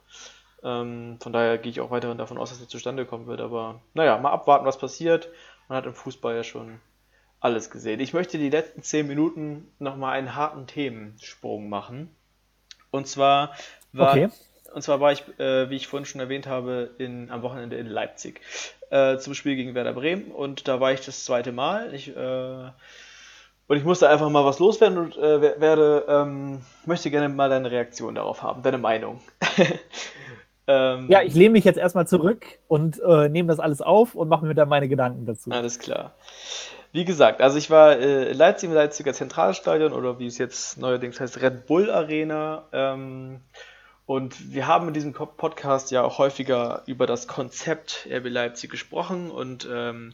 Ähm, 0.64 1.18
von 1.20 1.34
daher 1.34 1.57
gehe 1.57 1.72
ich 1.72 1.82
auch 1.82 1.91
weiterhin 1.91 2.18
davon 2.18 2.38
aus, 2.38 2.49
dass 2.49 2.62
er 2.62 2.68
zustande 2.68 3.05
kommen 3.05 3.28
wird. 3.28 3.41
Aber 3.41 3.82
naja, 3.93 4.18
mal 4.18 4.32
abwarten, 4.32 4.66
was 4.66 4.78
passiert. 4.78 5.30
Man 5.68 5.78
hat 5.78 5.86
im 5.86 5.93
Fußball 5.93 6.36
ja 6.36 6.43
schon 6.43 6.80
alles 7.39 7.72
gesehen. 7.72 7.99
Ich 7.99 8.14
möchte 8.14 8.38
die 8.38 8.49
letzten 8.49 8.84
zehn 8.84 9.07
Minuten 9.07 9.72
nochmal 9.80 10.18
einen 10.18 10.36
harten 10.36 10.68
Themensprung 10.68 11.70
machen. 11.70 12.16
Und 12.91 13.07
zwar 13.07 13.55
war, 13.93 14.12
okay. 14.12 14.30
und 14.74 14.82
zwar 14.82 14.99
war 14.99 15.12
ich, 15.12 15.24
äh, 15.39 15.70
wie 15.70 15.78
ich 15.78 15.88
vorhin 15.88 16.05
schon 16.05 16.22
erwähnt 16.22 16.45
habe, 16.45 16.91
in, 16.99 17.32
am 17.32 17.41
Wochenende 17.41 17.78
in 17.78 17.88
Leipzig 17.88 18.41
äh, 18.91 19.18
zum 19.18 19.34
Spiel 19.34 19.55
gegen 19.55 19.74
Werder 19.74 19.93
Bremen. 19.93 20.32
Und 20.32 20.68
da 20.68 20.80
war 20.80 20.91
ich 20.91 21.01
das 21.01 21.26
zweite 21.26 21.51
Mal. 21.51 21.93
Ich 21.95 22.16
äh, 22.16 22.70
und 23.72 23.78
ich 23.78 23.86
musste 23.86 24.09
einfach 24.09 24.30
mal 24.30 24.43
was 24.43 24.59
loswerden 24.59 24.97
und 24.97 25.15
äh, 25.15 25.61
werde, 25.61 26.03
ähm, 26.09 26.59
möchte 26.86 27.09
gerne 27.09 27.30
mal 27.30 27.49
deine 27.49 27.72
Reaktion 27.72 28.15
darauf 28.15 28.43
haben, 28.43 28.63
deine 28.63 28.78
Meinung. 28.78 29.22
ähm, 30.67 31.07
ja, 31.09 31.22
ich 31.22 31.34
lehne 31.36 31.51
mich 31.51 31.63
jetzt 31.63 31.78
erstmal 31.78 32.05
zurück 32.05 32.45
und 32.67 32.99
äh, 32.99 33.30
nehme 33.30 33.47
das 33.47 33.61
alles 33.61 33.82
auf 33.82 34.13
und 34.13 34.28
mache 34.28 34.45
mir 34.45 34.55
dann 34.55 34.67
meine 34.67 34.89
Gedanken 34.89 35.26
dazu. 35.26 35.51
Alles 35.51 35.80
klar. 35.80 36.15
Wie 36.91 37.05
gesagt, 37.05 37.39
also 37.39 37.57
ich 37.57 37.69
war 37.69 37.97
äh, 37.97 38.32
in 38.32 38.38
Leipzig 38.38 38.67
im 38.67 38.76
Leipziger 38.76 39.13
Zentralstadion 39.13 39.93
oder 39.93 40.19
wie 40.19 40.26
es 40.26 40.38
jetzt 40.38 40.78
neuerdings 40.78 41.22
heißt, 41.22 41.41
Red 41.41 41.65
Bull 41.65 41.89
Arena. 41.89 42.65
Ähm, 42.74 43.39
und 44.05 44.53
wir 44.53 44.67
haben 44.67 44.89
in 44.89 44.93
diesem 44.93 45.13
Podcast 45.13 45.91
ja 45.91 46.03
auch 46.03 46.17
häufiger 46.17 46.84
über 46.88 47.07
das 47.07 47.30
Konzept 47.30 48.05
RB 48.11 48.28
Leipzig 48.28 48.69
gesprochen 48.69 49.32
und 49.32 49.65
ähm, 49.72 50.13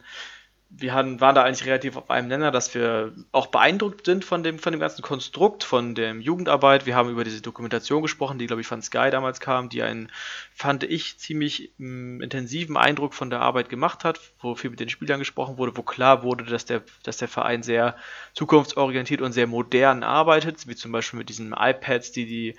wir 0.69 0.93
hatten, 0.93 1.21
waren 1.21 1.33
da 1.33 1.43
eigentlich 1.43 1.65
relativ 1.65 1.95
auf 1.95 2.09
einem 2.09 2.27
Nenner, 2.27 2.51
dass 2.51 2.75
wir 2.75 3.13
auch 3.31 3.47
beeindruckt 3.47 4.05
sind 4.05 4.25
von 4.25 4.43
dem, 4.43 4.59
von 4.59 4.73
dem 4.73 4.81
ganzen 4.81 5.01
Konstrukt, 5.01 5.63
von 5.63 5.95
der 5.95 6.13
Jugendarbeit. 6.15 6.85
Wir 6.85 6.95
haben 6.95 7.09
über 7.09 7.23
diese 7.23 7.41
Dokumentation 7.41 8.01
gesprochen, 8.01 8.37
die, 8.37 8.47
glaube 8.47 8.61
ich, 8.61 8.67
von 8.67 8.81
Sky 8.81 9.09
damals 9.09 9.39
kam, 9.39 9.69
die 9.69 9.81
einen, 9.81 10.11
fand 10.53 10.83
ich, 10.83 11.17
ziemlich 11.19 11.71
m, 11.79 12.17
mm, 12.17 12.21
intensiven 12.21 12.75
Eindruck 12.75 13.13
von 13.13 13.29
der 13.29 13.39
Arbeit 13.39 13.69
gemacht 13.69 14.03
hat, 14.03 14.19
wo 14.39 14.55
viel 14.55 14.69
mit 14.69 14.79
den 14.79 14.89
Spielern 14.89 15.19
gesprochen 15.19 15.57
wurde, 15.57 15.77
wo 15.77 15.83
klar 15.83 16.23
wurde, 16.23 16.43
dass 16.43 16.65
der, 16.65 16.83
dass 17.03 17.17
der 17.17 17.29
Verein 17.29 17.63
sehr 17.63 17.95
zukunftsorientiert 18.33 19.21
und 19.21 19.31
sehr 19.31 19.47
modern 19.47 20.03
arbeitet, 20.03 20.67
wie 20.67 20.75
zum 20.75 20.91
Beispiel 20.91 21.19
mit 21.19 21.29
diesen 21.29 21.53
iPads, 21.53 22.11
die 22.11 22.25
die 22.25 22.55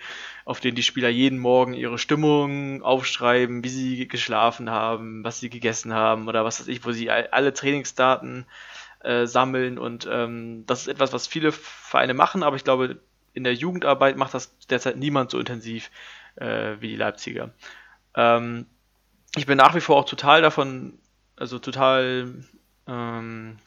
auf 0.48 0.60
denen 0.60 0.76
die 0.76 0.82
Spieler 0.82 1.10
jeden 1.10 1.38
Morgen 1.38 1.74
ihre 1.74 1.98
Stimmung 1.98 2.82
aufschreiben, 2.82 3.62
wie 3.64 3.68
sie 3.68 4.08
geschlafen 4.08 4.70
haben, 4.70 5.22
was 5.22 5.40
sie 5.40 5.50
gegessen 5.50 5.92
haben 5.92 6.26
oder 6.26 6.42
was 6.42 6.58
weiß 6.58 6.68
ich, 6.68 6.86
wo 6.86 6.92
sie 6.92 7.10
alle 7.10 7.52
Trainingsdaten 7.98 8.46
äh, 9.00 9.26
sammeln. 9.26 9.78
Und 9.78 10.08
ähm, 10.10 10.64
das 10.66 10.82
ist 10.82 10.88
etwas, 10.88 11.12
was 11.12 11.26
viele 11.26 11.52
Vereine 11.52 12.14
machen, 12.14 12.42
aber 12.42 12.56
ich 12.56 12.64
glaube, 12.64 13.00
in 13.34 13.44
der 13.44 13.54
Jugendarbeit 13.54 14.16
macht 14.16 14.34
das 14.34 14.56
derzeit 14.68 14.96
niemand 14.96 15.30
so 15.30 15.38
intensiv 15.38 15.90
äh, 16.36 16.76
wie 16.80 16.88
die 16.88 16.96
Leipziger. 16.96 17.50
Ähm, 18.14 18.66
ich 19.36 19.46
bin 19.46 19.58
nach 19.58 19.74
wie 19.74 19.80
vor 19.80 19.96
auch 19.96 20.08
total 20.08 20.42
davon, 20.42 20.98
also 21.36 21.58
total 21.58 22.44
ähm, 22.86 23.58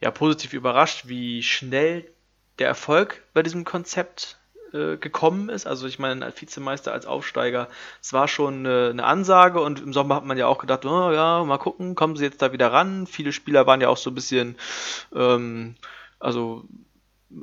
ja, 0.00 0.10
positiv 0.10 0.52
überrascht, 0.52 1.08
wie 1.08 1.42
schnell 1.42 2.10
der 2.58 2.68
Erfolg 2.68 3.22
bei 3.32 3.42
diesem 3.42 3.64
Konzept 3.64 4.38
äh, 4.72 4.96
gekommen 4.96 5.48
ist. 5.48 5.66
Also 5.66 5.86
ich 5.86 5.98
meine, 5.98 6.24
als 6.24 6.40
Vizemeister, 6.40 6.92
als 6.92 7.06
Aufsteiger, 7.06 7.68
es 8.00 8.12
war 8.12 8.28
schon 8.28 8.66
äh, 8.66 8.90
eine 8.90 9.04
Ansage 9.04 9.60
und 9.60 9.80
im 9.80 9.92
Sommer 9.92 10.16
hat 10.16 10.24
man 10.24 10.38
ja 10.38 10.46
auch 10.46 10.58
gedacht, 10.58 10.84
oh, 10.84 11.10
ja, 11.12 11.44
mal 11.44 11.58
gucken, 11.58 11.94
kommen 11.94 12.16
sie 12.16 12.24
jetzt 12.24 12.42
da 12.42 12.52
wieder 12.52 12.72
ran. 12.72 13.06
Viele 13.06 13.32
Spieler 13.32 13.66
waren 13.66 13.80
ja 13.80 13.88
auch 13.88 13.96
so 13.96 14.10
ein 14.10 14.14
bisschen, 14.14 14.56
ähm, 15.14 15.74
also 16.18 16.64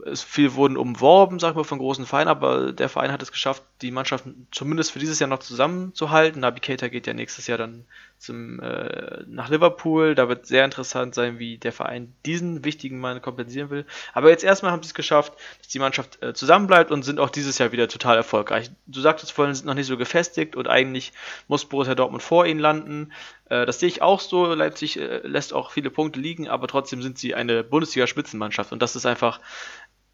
es 0.05 0.21
viel 0.21 0.53
wurden 0.53 0.77
umworben, 0.77 1.39
sag 1.39 1.51
ich 1.51 1.55
mal, 1.55 1.63
von 1.63 1.79
großen 1.79 2.05
Vereinen, 2.05 2.29
aber 2.29 2.73
der 2.73 2.89
Verein 2.89 3.11
hat 3.11 3.21
es 3.21 3.31
geschafft, 3.31 3.63
die 3.81 3.91
Mannschaft 3.91 4.25
zumindest 4.51 4.91
für 4.91 4.99
dieses 4.99 5.19
Jahr 5.19 5.29
noch 5.29 5.39
zusammenzuhalten. 5.39 6.41
Nabi 6.41 6.59
Keita 6.59 6.89
geht 6.89 7.07
ja 7.07 7.13
nächstes 7.13 7.47
Jahr 7.47 7.57
dann 7.57 7.85
zum, 8.17 8.59
äh, 8.59 9.23
nach 9.27 9.49
Liverpool. 9.49 10.15
Da 10.15 10.27
wird 10.27 10.45
sehr 10.45 10.65
interessant 10.65 11.15
sein, 11.15 11.39
wie 11.39 11.57
der 11.57 11.71
Verein 11.71 12.13
diesen 12.25 12.65
wichtigen 12.65 12.99
Mann 12.99 13.21
kompensieren 13.21 13.69
will. 13.69 13.85
Aber 14.13 14.29
jetzt 14.29 14.43
erstmal 14.43 14.71
haben 14.71 14.83
sie 14.83 14.87
es 14.87 14.93
geschafft, 14.93 15.33
dass 15.59 15.69
die 15.69 15.79
Mannschaft 15.79 16.21
äh, 16.21 16.33
zusammenbleibt 16.33 16.91
und 16.91 17.03
sind 17.03 17.19
auch 17.19 17.29
dieses 17.29 17.57
Jahr 17.57 17.71
wieder 17.71 17.87
total 17.87 18.17
erfolgreich. 18.17 18.69
Du 18.87 18.99
sagtest 18.99 19.31
vorhin, 19.31 19.55
sind 19.55 19.65
noch 19.65 19.73
nicht 19.73 19.87
so 19.87 19.97
gefestigt 19.97 20.57
und 20.57 20.67
eigentlich 20.67 21.13
muss 21.47 21.65
Borussia 21.65 21.95
Dortmund 21.95 22.21
vor 22.21 22.45
ihnen 22.45 22.59
landen. 22.59 23.13
Äh, 23.49 23.65
das 23.65 23.79
sehe 23.79 23.87
ich 23.87 24.01
auch 24.01 24.19
so. 24.19 24.53
Leipzig 24.53 24.99
äh, 24.99 25.25
lässt 25.25 25.53
auch 25.53 25.71
viele 25.71 25.89
Punkte 25.89 26.19
liegen, 26.19 26.49
aber 26.49 26.67
trotzdem 26.67 27.01
sind 27.01 27.17
sie 27.17 27.35
eine 27.35 27.63
Bundesliga-Spitzenmannschaft 27.63 28.73
und 28.73 28.81
das 28.81 28.97
ist 28.97 29.05
einfach 29.05 29.39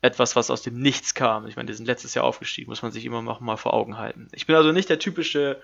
etwas, 0.01 0.35
was 0.35 0.51
aus 0.51 0.61
dem 0.61 0.79
Nichts 0.79 1.13
kam. 1.13 1.47
Ich 1.47 1.55
meine, 1.55 1.67
die 1.67 1.73
sind 1.73 1.85
letztes 1.85 2.13
Jahr 2.13 2.25
aufgestiegen, 2.25 2.69
muss 2.69 2.81
man 2.81 2.91
sich 2.91 3.05
immer 3.05 3.21
noch 3.21 3.39
mal 3.39 3.57
vor 3.57 3.73
Augen 3.73 3.97
halten. 3.97 4.27
Ich 4.33 4.45
bin 4.45 4.55
also 4.55 4.71
nicht 4.71 4.89
der 4.89 4.99
typische 4.99 5.61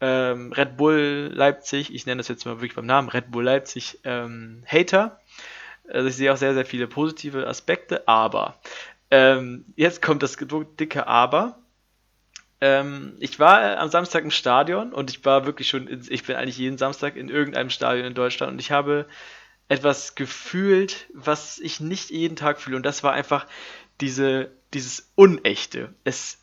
ähm, 0.00 0.52
Red 0.52 0.76
Bull 0.76 1.30
Leipzig, 1.32 1.94
ich 1.94 2.06
nenne 2.06 2.18
das 2.18 2.28
jetzt 2.28 2.46
mal 2.46 2.56
wirklich 2.56 2.74
beim 2.74 2.86
Namen, 2.86 3.08
Red 3.08 3.30
Bull 3.30 3.44
Leipzig 3.44 3.98
ähm, 4.04 4.62
Hater. 4.66 5.20
Also 5.88 6.08
ich 6.08 6.16
sehe 6.16 6.32
auch 6.32 6.36
sehr, 6.36 6.54
sehr 6.54 6.64
viele 6.64 6.86
positive 6.86 7.46
Aspekte, 7.46 8.06
aber 8.06 8.60
ähm, 9.10 9.64
jetzt 9.76 10.02
kommt 10.02 10.22
das 10.22 10.36
dicke 10.36 11.06
Aber. 11.06 11.58
Ähm, 12.60 13.16
ich 13.20 13.38
war 13.38 13.78
am 13.78 13.88
Samstag 13.88 14.22
im 14.22 14.30
Stadion 14.30 14.92
und 14.92 15.10
ich 15.10 15.24
war 15.24 15.46
wirklich 15.46 15.68
schon, 15.68 15.88
in, 15.88 16.06
ich 16.08 16.24
bin 16.24 16.36
eigentlich 16.36 16.58
jeden 16.58 16.78
Samstag 16.78 17.16
in 17.16 17.28
irgendeinem 17.28 17.70
Stadion 17.70 18.06
in 18.06 18.14
Deutschland 18.14 18.52
und 18.52 18.58
ich 18.58 18.70
habe 18.70 19.06
etwas 19.70 20.16
gefühlt, 20.16 21.06
was 21.14 21.60
ich 21.60 21.78
nicht 21.78 22.10
jeden 22.10 22.34
Tag 22.34 22.60
fühle 22.60 22.76
und 22.76 22.84
das 22.84 23.04
war 23.04 23.12
einfach 23.12 23.46
diese, 24.00 24.50
dieses 24.74 25.12
Unechte. 25.14 25.94
Es, 26.02 26.38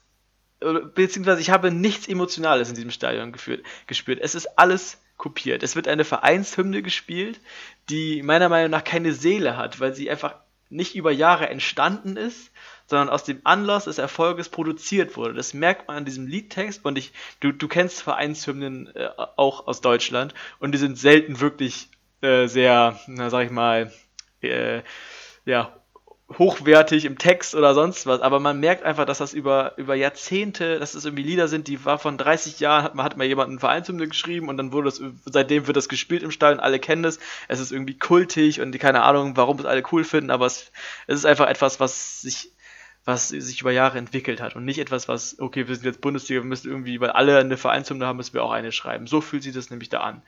beziehungsweise 0.95 1.41
ich 1.41 1.49
habe 1.49 1.69
nichts 1.69 2.07
Emotionales 2.07 2.69
in 2.69 2.75
diesem 2.75 2.89
Stadion 2.89 3.33
geführt, 3.33 3.65
gespürt. 3.85 4.19
Es 4.21 4.33
ist 4.33 4.57
alles 4.57 4.97
kopiert. 5.17 5.61
Es 5.61 5.75
wird 5.75 5.89
eine 5.89 6.05
Vereinshymne 6.05 6.81
gespielt, 6.81 7.41
die 7.89 8.23
meiner 8.23 8.47
Meinung 8.47 8.71
nach 8.71 8.85
keine 8.85 9.11
Seele 9.11 9.57
hat, 9.57 9.81
weil 9.81 9.93
sie 9.93 10.09
einfach 10.09 10.35
nicht 10.69 10.95
über 10.95 11.11
Jahre 11.11 11.49
entstanden 11.49 12.15
ist, 12.15 12.51
sondern 12.85 13.09
aus 13.09 13.25
dem 13.25 13.41
Anlass 13.43 13.85
des 13.85 13.97
Erfolges 13.97 14.47
produziert 14.47 15.17
wurde. 15.17 15.33
Das 15.33 15.53
merkt 15.53 15.89
man 15.89 15.97
an 15.97 16.05
diesem 16.05 16.27
Liedtext 16.27 16.85
und 16.85 16.97
ich, 16.97 17.11
du, 17.41 17.51
du 17.51 17.67
kennst 17.67 18.01
Vereinshymnen 18.01 18.87
äh, 18.95 19.09
auch 19.35 19.67
aus 19.67 19.81
Deutschland 19.81 20.33
und 20.59 20.71
die 20.71 20.77
sind 20.77 20.97
selten 20.97 21.41
wirklich 21.41 21.89
äh, 22.21 22.47
sehr, 22.47 22.99
na 23.07 23.29
sag 23.29 23.45
ich 23.45 23.51
mal, 23.51 23.91
äh, 24.41 24.81
ja, 25.45 25.73
hochwertig 26.37 27.05
im 27.05 27.17
Text 27.17 27.55
oder 27.55 27.73
sonst 27.73 28.05
was, 28.05 28.19
aber 28.19 28.39
man 28.41 28.59
merkt 28.59 28.83
einfach, 28.83 29.05
dass 29.05 29.19
das 29.19 29.33
über, 29.33 29.77
über 29.77 29.95
Jahrzehnte, 29.95 30.77
dass 30.77 30.91
das 30.91 31.05
irgendwie 31.05 31.23
Lieder 31.23 31.47
sind, 31.47 31.67
die 31.69 31.85
war 31.85 31.99
von 31.99 32.17
30 32.17 32.59
Jahren, 32.59 32.83
hat 32.83 32.95
man 32.95 33.05
hat 33.05 33.15
mal 33.15 33.25
jemand 33.25 33.49
einen 33.49 33.59
Vereinshymne 33.59 34.09
geschrieben 34.09 34.49
und 34.49 34.57
dann 34.57 34.73
wurde 34.73 34.89
das, 34.89 35.01
seitdem 35.25 35.67
wird 35.67 35.77
das 35.77 35.87
gespielt 35.87 36.23
im 36.23 36.31
Stall 36.31 36.53
und 36.53 36.59
alle 36.59 36.79
kennen 36.79 37.03
das. 37.03 37.19
Es 37.47 37.61
ist 37.61 37.71
irgendwie 37.71 37.97
kultig 37.97 38.59
und 38.59 38.77
keine 38.77 39.03
Ahnung, 39.03 39.37
warum 39.37 39.57
es 39.57 39.65
alle 39.65 39.83
cool 39.91 40.03
finden, 40.03 40.29
aber 40.29 40.47
es, 40.47 40.71
es 41.07 41.19
ist 41.19 41.25
einfach 41.25 41.47
etwas, 41.47 41.79
was 41.79 42.21
sich 42.21 42.51
was 43.07 43.29
sich 43.29 43.61
über 43.61 43.71
Jahre 43.71 43.97
entwickelt 43.97 44.41
hat 44.41 44.57
und 44.57 44.65
nicht 44.65 44.79
etwas, 44.79 45.07
was, 45.07 45.39
okay, 45.39 45.69
wir 45.69 45.75
sind 45.75 45.85
jetzt 45.85 46.01
Bundesliga, 46.01 46.41
wir 46.41 46.47
müssen 46.47 46.69
irgendwie, 46.69 46.99
weil 46.99 47.11
alle 47.11 47.37
eine 47.37 47.55
Vereinshymne 47.55 48.05
haben, 48.05 48.17
müssen 48.17 48.33
wir 48.33 48.43
auch 48.43 48.51
eine 48.51 48.73
schreiben. 48.73 49.07
So 49.07 49.21
fühlt 49.21 49.43
sich 49.43 49.53
das 49.53 49.69
nämlich 49.69 49.87
da 49.87 50.01
an. 50.01 50.21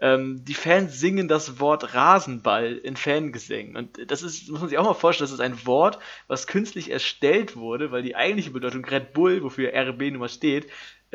Ähm, 0.00 0.44
die 0.44 0.54
Fans 0.54 0.98
singen 0.98 1.28
das 1.28 1.60
Wort 1.60 1.94
Rasenball 1.94 2.72
in 2.72 2.96
Fangesängen 2.96 3.76
und 3.76 4.10
das 4.10 4.24
ist, 4.24 4.50
muss 4.50 4.58
man 4.58 4.68
sich 4.68 4.78
auch 4.78 4.84
mal 4.84 4.94
vorstellen, 4.94 5.26
das 5.26 5.32
ist 5.32 5.40
ein 5.40 5.64
Wort, 5.64 6.00
was 6.26 6.48
künstlich 6.48 6.90
erstellt 6.90 7.54
wurde, 7.54 7.92
weil 7.92 8.02
die 8.02 8.16
eigentliche 8.16 8.50
Bedeutung 8.50 8.84
Red 8.84 9.12
Bull, 9.12 9.44
wofür 9.44 9.72
RB 9.72 10.00
nun 10.10 10.18
mal 10.18 10.28
steht, 10.28 10.66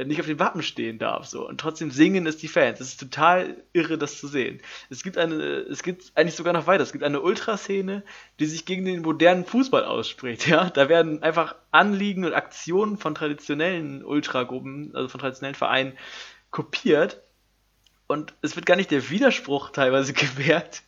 nicht 0.06 0.20
auf 0.20 0.28
dem 0.28 0.40
Wappen 0.40 0.62
stehen 0.62 1.00
darf. 1.00 1.26
So. 1.26 1.48
Und 1.48 1.60
trotzdem 1.60 1.92
singen 1.92 2.28
es 2.28 2.38
die 2.38 2.48
Fans. 2.48 2.80
Es 2.80 2.90
ist 2.90 3.00
total 3.00 3.64
irre, 3.74 3.98
das 3.98 4.20
zu 4.20 4.28
sehen. 4.28 4.62
Es 4.90 5.04
gibt 5.04 5.18
eine, 5.18 5.36
es 5.36 5.84
gibt 5.84 6.12
eigentlich 6.16 6.36
sogar 6.36 6.54
noch 6.54 6.68
weiter. 6.68 6.84
Es 6.84 6.92
gibt 6.92 7.04
eine 7.04 7.22
Ultraszene, 7.22 8.04
die 8.40 8.46
sich 8.46 8.66
gegen 8.66 8.86
den 8.86 9.02
modernen 9.02 9.46
Fußball 9.46 9.84
ausspricht. 9.86 10.48
Ja? 10.50 10.70
Da 10.70 10.90
werden 10.90 11.22
einfach 11.22 11.56
Anliegen 11.70 12.26
und 12.26 12.34
Aktionen 12.34 12.98
von 12.98 13.14
traditionellen 13.14 14.04
Ultragruppen, 14.04 14.96
also 14.96 15.10
von 15.10 15.20
traditionellen 15.20 15.56
Vereinen, 15.56 15.98
kopiert. 16.50 17.22
Und 18.12 18.34
es 18.42 18.56
wird 18.56 18.66
gar 18.66 18.76
nicht 18.76 18.90
der 18.90 19.12
Widerspruch 19.12 19.70
teilweise 19.70 20.14
gewährt, 20.14 20.82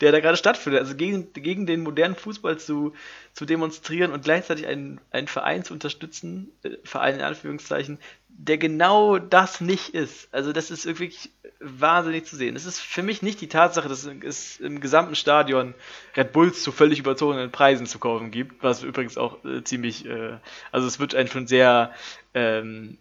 der 0.00 0.10
da 0.10 0.18
gerade 0.18 0.36
stattfindet. 0.36 0.80
Also 0.80 0.96
gegen, 0.96 1.32
gegen 1.32 1.64
den 1.64 1.84
modernen 1.84 2.16
Fußball 2.16 2.58
zu, 2.58 2.92
zu 3.34 3.46
demonstrieren 3.46 4.10
und 4.10 4.24
gleichzeitig 4.24 4.66
einen, 4.66 5.00
einen 5.12 5.28
Verein 5.28 5.62
zu 5.62 5.72
unterstützen, 5.72 6.50
äh, 6.64 6.70
Verein 6.82 7.14
in 7.14 7.20
Anführungszeichen, 7.20 8.00
der 8.26 8.58
genau 8.58 9.18
das 9.20 9.60
nicht 9.60 9.90
ist. 9.90 10.28
Also 10.34 10.52
das 10.52 10.72
ist 10.72 10.86
wirklich 10.86 11.30
wahnsinnig 11.60 12.24
zu 12.24 12.34
sehen. 12.34 12.56
Es 12.56 12.66
ist 12.66 12.80
für 12.80 13.04
mich 13.04 13.22
nicht 13.22 13.40
die 13.40 13.48
Tatsache, 13.48 13.88
dass 13.88 14.04
es 14.04 14.58
im 14.58 14.80
gesamten 14.80 15.14
Stadion 15.14 15.72
Red 16.16 16.32
Bulls 16.32 16.64
zu 16.64 16.72
völlig 16.72 16.98
überzogenen 16.98 17.52
Preisen 17.52 17.86
zu 17.86 18.00
kaufen 18.00 18.32
gibt, 18.32 18.64
was 18.64 18.82
übrigens 18.82 19.16
auch 19.16 19.44
äh, 19.44 19.62
ziemlich, 19.62 20.04
äh, 20.04 20.38
also 20.72 20.88
es 20.88 20.98
wird 20.98 21.14
einem 21.14 21.28
schon 21.28 21.46
sehr, 21.46 21.94
ähm, 22.34 22.98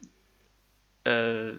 äh, 1.03 1.53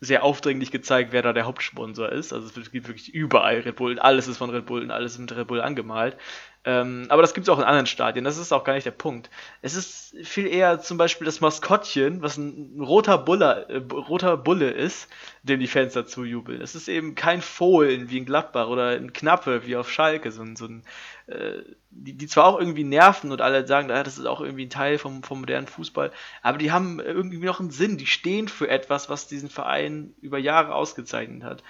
sehr 0.00 0.24
aufdringlich 0.24 0.70
gezeigt, 0.70 1.12
wer 1.12 1.22
da 1.22 1.32
der 1.34 1.44
Hauptsponsor 1.44 2.10
ist. 2.10 2.32
Also 2.32 2.48
es 2.58 2.72
gibt 2.72 2.88
wirklich 2.88 3.14
überall 3.14 3.60
Red 3.60 3.76
Bull, 3.76 3.98
alles 3.98 4.28
ist 4.28 4.38
von 4.38 4.50
Red 4.50 4.66
Bull 4.66 4.82
und 4.82 4.90
alles 4.90 5.12
ist 5.12 5.18
mit 5.18 5.36
Red 5.36 5.46
Bull 5.46 5.60
angemalt. 5.60 6.16
Ähm, 6.64 7.06
aber 7.08 7.22
das 7.22 7.32
gibt 7.32 7.46
es 7.46 7.48
auch 7.48 7.58
in 7.58 7.64
anderen 7.64 7.86
Stadien, 7.86 8.22
das 8.22 8.36
ist 8.36 8.52
auch 8.52 8.64
gar 8.64 8.74
nicht 8.74 8.84
der 8.84 8.90
Punkt. 8.90 9.30
Es 9.62 9.74
ist 9.74 10.14
viel 10.24 10.46
eher 10.46 10.78
zum 10.80 10.98
Beispiel 10.98 11.24
das 11.24 11.40
Maskottchen, 11.40 12.20
was 12.20 12.36
ein 12.36 12.82
roter, 12.82 13.16
Bulle, 13.16 13.66
äh, 13.70 13.94
roter 13.94 14.36
Bulle 14.36 14.70
ist, 14.70 15.08
dem 15.42 15.58
die 15.58 15.66
Fans 15.66 15.94
dazu 15.94 16.22
jubeln. 16.22 16.60
Es 16.60 16.74
ist 16.74 16.88
eben 16.88 17.14
kein 17.14 17.40
Fohlen 17.40 18.10
wie 18.10 18.18
in 18.18 18.26
Gladbach 18.26 18.68
oder 18.68 18.88
ein 18.88 19.14
Knappe 19.14 19.66
wie 19.66 19.76
auf 19.76 19.90
Schalke, 19.90 20.30
so 20.32 20.42
ein, 20.42 20.54
so 20.54 20.66
ein 20.66 20.82
äh, 21.28 21.62
die, 21.88 22.12
die 22.12 22.26
zwar 22.26 22.44
auch 22.44 22.58
irgendwie 22.58 22.84
nerven 22.84 23.32
und 23.32 23.40
alle 23.40 23.66
sagen, 23.66 23.88
das 23.88 24.18
ist 24.18 24.26
auch 24.26 24.42
irgendwie 24.42 24.66
ein 24.66 24.70
Teil 24.70 24.98
vom, 24.98 25.22
vom 25.22 25.40
modernen 25.40 25.66
Fußball, 25.66 26.12
aber 26.42 26.58
die 26.58 26.72
haben 26.72 27.00
irgendwie 27.00 27.38
noch 27.38 27.60
einen 27.60 27.70
Sinn, 27.70 27.96
die 27.96 28.06
stehen 28.06 28.48
für 28.48 28.68
etwas, 28.68 29.08
was 29.08 29.28
diesen 29.28 29.48
Verein 29.48 30.14
über 30.20 30.38
Jahre 30.38 30.74
ausgezeichnet 30.74 31.42
hat. 31.42 31.62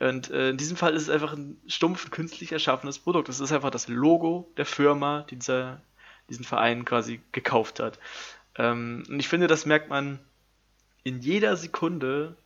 Und 0.00 0.30
äh, 0.30 0.50
in 0.50 0.56
diesem 0.56 0.76
Fall 0.76 0.94
ist 0.94 1.02
es 1.02 1.10
einfach 1.10 1.34
ein 1.34 1.60
stumpf 1.66 2.10
künstlich 2.10 2.52
erschaffenes 2.52 2.98
Produkt. 2.98 3.28
Es 3.28 3.38
ist 3.38 3.52
einfach 3.52 3.70
das 3.70 3.86
Logo 3.86 4.50
der 4.56 4.64
Firma, 4.64 5.26
die 5.28 5.36
dieser, 5.36 5.82
diesen 6.30 6.44
Verein 6.44 6.84
quasi 6.86 7.20
gekauft 7.32 7.80
hat. 7.80 7.98
Ähm, 8.56 9.04
und 9.08 9.20
ich 9.20 9.28
finde, 9.28 9.46
das 9.46 9.66
merkt 9.66 9.90
man 9.90 10.18
in 11.04 11.20
jeder 11.20 11.56
Sekunde 11.56 12.36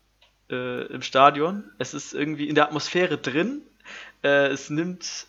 äh, 0.51 0.87
im 0.87 1.03
Stadion. 1.03 1.65
Es 1.79 1.95
ist 1.95 2.13
irgendwie 2.13 2.49
in 2.49 2.57
der 2.57 2.65
Atmosphäre 2.65 3.19
drin. 3.19 3.63
Äh, 4.25 4.49
es 4.49 4.69
nimmt 4.69 5.29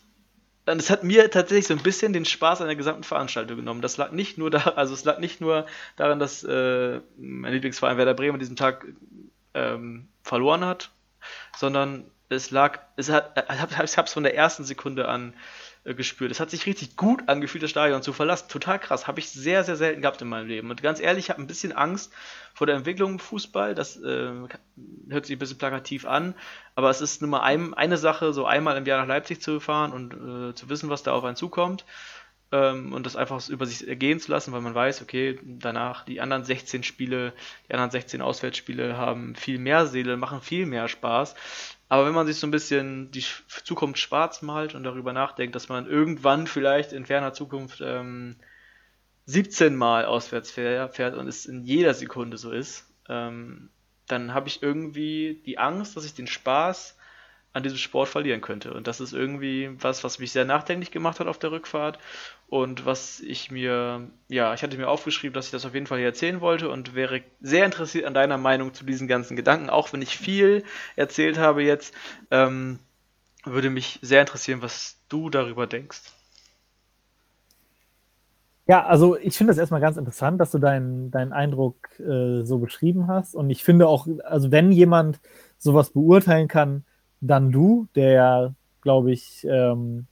und 0.67 0.79
es 0.79 0.89
hat 0.89 1.03
mir 1.03 1.29
tatsächlich 1.29 1.67
so 1.67 1.75
ein 1.75 1.83
bisschen 1.83 2.11
den 2.11 2.25
Spaß 2.25 2.61
an 2.61 2.67
der 2.67 2.75
gesamten 2.75 3.03
Veranstaltung 3.03 3.57
genommen. 3.57 3.81
Das 3.81 3.97
lag 3.97 4.11
nicht 4.11 4.39
nur 4.39 4.49
da, 4.49 4.59
also 4.75 4.95
es 4.95 5.05
lag 5.05 5.19
nicht 5.19 5.41
nur 5.41 5.67
daran, 5.95 6.17
dass 6.17 6.43
äh, 6.43 7.01
mein 7.17 7.53
Lieblingsverein 7.53 7.97
Werder 7.97 8.15
Bremen 8.15 8.35
an 8.35 8.39
diesem 8.39 8.55
Tag 8.55 8.87
ähm, 9.53 10.07
verloren 10.23 10.65
hat, 10.65 10.89
sondern 11.55 12.05
es 12.29 12.51
lag, 12.51 12.79
es 12.95 13.09
hat, 13.09 13.45
ich 13.51 13.59
habe 13.59 14.05
es 14.05 14.13
von 14.13 14.23
der 14.23 14.35
ersten 14.35 14.63
Sekunde 14.63 15.07
an 15.07 15.33
äh, 15.83 15.93
gespürt. 15.93 16.31
Es 16.31 16.39
hat 16.39 16.49
sich 16.49 16.65
richtig 16.65 16.95
gut 16.95 17.27
angefühlt, 17.27 17.63
das 17.63 17.69
Stadion 17.69 18.01
zu 18.01 18.13
verlassen. 18.13 18.49
Total 18.49 18.79
krass. 18.79 19.07
Habe 19.07 19.19
ich 19.19 19.29
sehr, 19.29 19.63
sehr 19.63 19.75
selten 19.75 20.01
gehabt 20.01 20.21
in 20.21 20.27
meinem 20.27 20.47
Leben. 20.47 20.69
Und 20.69 20.81
ganz 20.81 20.99
ehrlich, 20.99 21.25
ich 21.25 21.29
habe 21.29 21.41
ein 21.41 21.47
bisschen 21.47 21.71
Angst 21.71 22.11
vor 22.53 22.67
der 22.67 22.75
Entwicklung 22.75 23.13
im 23.13 23.19
Fußball. 23.19 23.75
Das 23.75 23.97
äh, 23.97 24.31
hört 25.09 25.25
sich 25.25 25.35
ein 25.35 25.39
bisschen 25.39 25.57
plakativ 25.57 26.05
an. 26.05 26.33
Aber 26.73 26.89
es 26.89 27.01
ist 27.01 27.21
nur 27.21 27.29
mal 27.29 27.41
ein, 27.41 27.73
eine 27.73 27.97
Sache, 27.97 28.33
so 28.33 28.45
einmal 28.45 28.77
im 28.77 28.85
Jahr 28.85 28.99
nach 28.99 29.07
Leipzig 29.07 29.41
zu 29.41 29.59
fahren 29.59 29.93
und 29.93 30.13
äh, 30.13 30.55
zu 30.55 30.69
wissen, 30.69 30.89
was 30.89 31.03
da 31.03 31.13
auf 31.13 31.23
einen 31.23 31.35
zukommt 31.35 31.85
ähm, 32.51 32.93
und 32.93 33.05
das 33.05 33.15
einfach 33.15 33.47
über 33.49 33.65
sich 33.65 33.87
ergehen 33.87 34.19
zu 34.19 34.31
lassen, 34.31 34.53
weil 34.53 34.61
man 34.61 34.75
weiß, 34.75 35.01
okay, 35.01 35.39
danach 35.43 36.05
die 36.05 36.21
anderen 36.21 36.43
16 36.43 36.83
Spiele, 36.83 37.33
die 37.67 37.73
anderen 37.73 37.91
16 37.91 38.21
Auswärtsspiele 38.21 38.97
haben 38.97 39.35
viel 39.35 39.59
mehr 39.59 39.87
Seele, 39.87 40.17
machen 40.17 40.41
viel 40.41 40.65
mehr 40.65 40.87
Spaß. 40.87 41.35
Aber 41.87 42.05
wenn 42.05 42.13
man 42.13 42.25
sich 42.25 42.37
so 42.37 42.47
ein 42.47 42.51
bisschen 42.51 43.11
die 43.11 43.23
Zukunft 43.63 43.99
schwarz 43.99 44.41
malt 44.41 44.73
und 44.73 44.83
darüber 44.83 45.13
nachdenkt, 45.13 45.55
dass 45.55 45.69
man 45.69 45.85
irgendwann 45.87 46.47
vielleicht 46.47 46.93
in 46.93 47.05
ferner 47.05 47.33
Zukunft 47.33 47.81
ähm, 47.81 48.37
17 49.25 49.75
Mal 49.75 50.05
auswärts 50.05 50.51
fährt 50.51 51.15
und 51.15 51.27
es 51.27 51.45
in 51.45 51.63
jeder 51.63 51.93
Sekunde 51.93 52.37
so 52.37 52.51
ist, 52.51 52.87
ähm, 53.07 53.69
dann 54.07 54.33
habe 54.33 54.47
ich 54.47 54.61
irgendwie 54.61 55.41
die 55.45 55.57
Angst, 55.57 55.95
dass 55.95 56.05
ich 56.05 56.13
den 56.13 56.27
Spaß 56.27 56.97
an 57.53 57.63
diesem 57.63 57.77
Sport 57.77 58.09
verlieren 58.09 58.41
könnte. 58.41 58.73
Und 58.73 58.87
das 58.87 58.99
ist 58.99 59.13
irgendwie 59.13 59.71
was, 59.81 60.03
was 60.03 60.19
mich 60.19 60.31
sehr 60.31 60.45
nachdenklich 60.45 60.91
gemacht 60.91 61.19
hat 61.19 61.27
auf 61.27 61.39
der 61.39 61.51
Rückfahrt 61.51 61.99
und 62.47 62.85
was 62.85 63.19
ich 63.21 63.49
mir, 63.49 64.07
ja, 64.29 64.53
ich 64.53 64.61
hatte 64.61 64.77
mir 64.77 64.87
aufgeschrieben, 64.87 65.33
dass 65.33 65.47
ich 65.47 65.51
das 65.51 65.65
auf 65.65 65.73
jeden 65.73 65.87
Fall 65.87 65.97
hier 65.97 66.07
erzählen 66.07 66.41
wollte 66.41 66.69
und 66.69 66.93
wäre 66.93 67.21
sehr 67.41 67.65
interessiert 67.65 68.05
an 68.05 68.13
deiner 68.13 68.37
Meinung 68.37 68.73
zu 68.73 68.85
diesen 68.85 69.07
ganzen 69.07 69.35
Gedanken, 69.35 69.69
auch 69.69 69.91
wenn 69.93 70.01
ich 70.01 70.17
viel 70.17 70.63
erzählt 70.95 71.37
habe 71.37 71.63
jetzt, 71.63 71.93
ähm, 72.29 72.79
würde 73.43 73.69
mich 73.69 73.99
sehr 74.01 74.21
interessieren, 74.21 74.61
was 74.61 74.97
du 75.09 75.29
darüber 75.29 75.67
denkst. 75.67 76.01
Ja, 78.67 78.83
also 78.85 79.15
ich 79.17 79.37
finde 79.37 79.51
das 79.51 79.59
erstmal 79.59 79.81
ganz 79.81 79.97
interessant, 79.97 80.41
dass 80.41 80.51
du 80.51 80.57
deinen, 80.57 81.11
deinen 81.11 81.33
Eindruck 81.33 81.99
äh, 81.99 82.43
so 82.43 82.57
beschrieben 82.57 83.07
hast. 83.07 83.35
Und 83.35 83.51
ich 83.51 83.63
finde 83.63 83.87
auch, 83.87 84.07
also 84.23 84.51
wenn 84.51 84.71
jemand 84.71 85.19
sowas 85.59 85.91
beurteilen 85.91 86.47
kann, 86.47 86.83
dann 87.21 87.51
du, 87.51 87.87
der 87.95 88.11
ja, 88.11 88.55
glaube 88.81 89.11
ich, 89.11 89.45
ähm, 89.47 90.07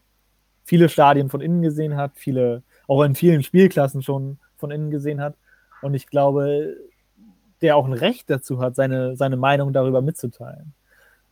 viele 0.64 0.89
Stadien 0.89 1.30
von 1.30 1.41
innen 1.41 1.61
gesehen 1.61 1.95
hat, 1.95 2.11
viele, 2.16 2.64
auch 2.88 3.03
in 3.03 3.16
vielen 3.16 3.43
Spielklassen 3.43 4.01
schon 4.01 4.38
von 4.57 4.72
innen 4.72 4.91
gesehen 4.91 5.22
hat. 5.22 5.36
Und 5.82 5.93
ich 5.93 6.07
glaube, 6.07 6.78
der 7.61 7.78
auch 7.78 7.86
ein 7.86 7.93
Recht 7.93 8.30
dazu 8.30 8.59
hat, 8.59 8.76
seine, 8.76 9.16
seine 9.16 9.38
Meinung 9.38 9.74
darüber 9.74 10.01
mitzuteilen. 10.01 10.74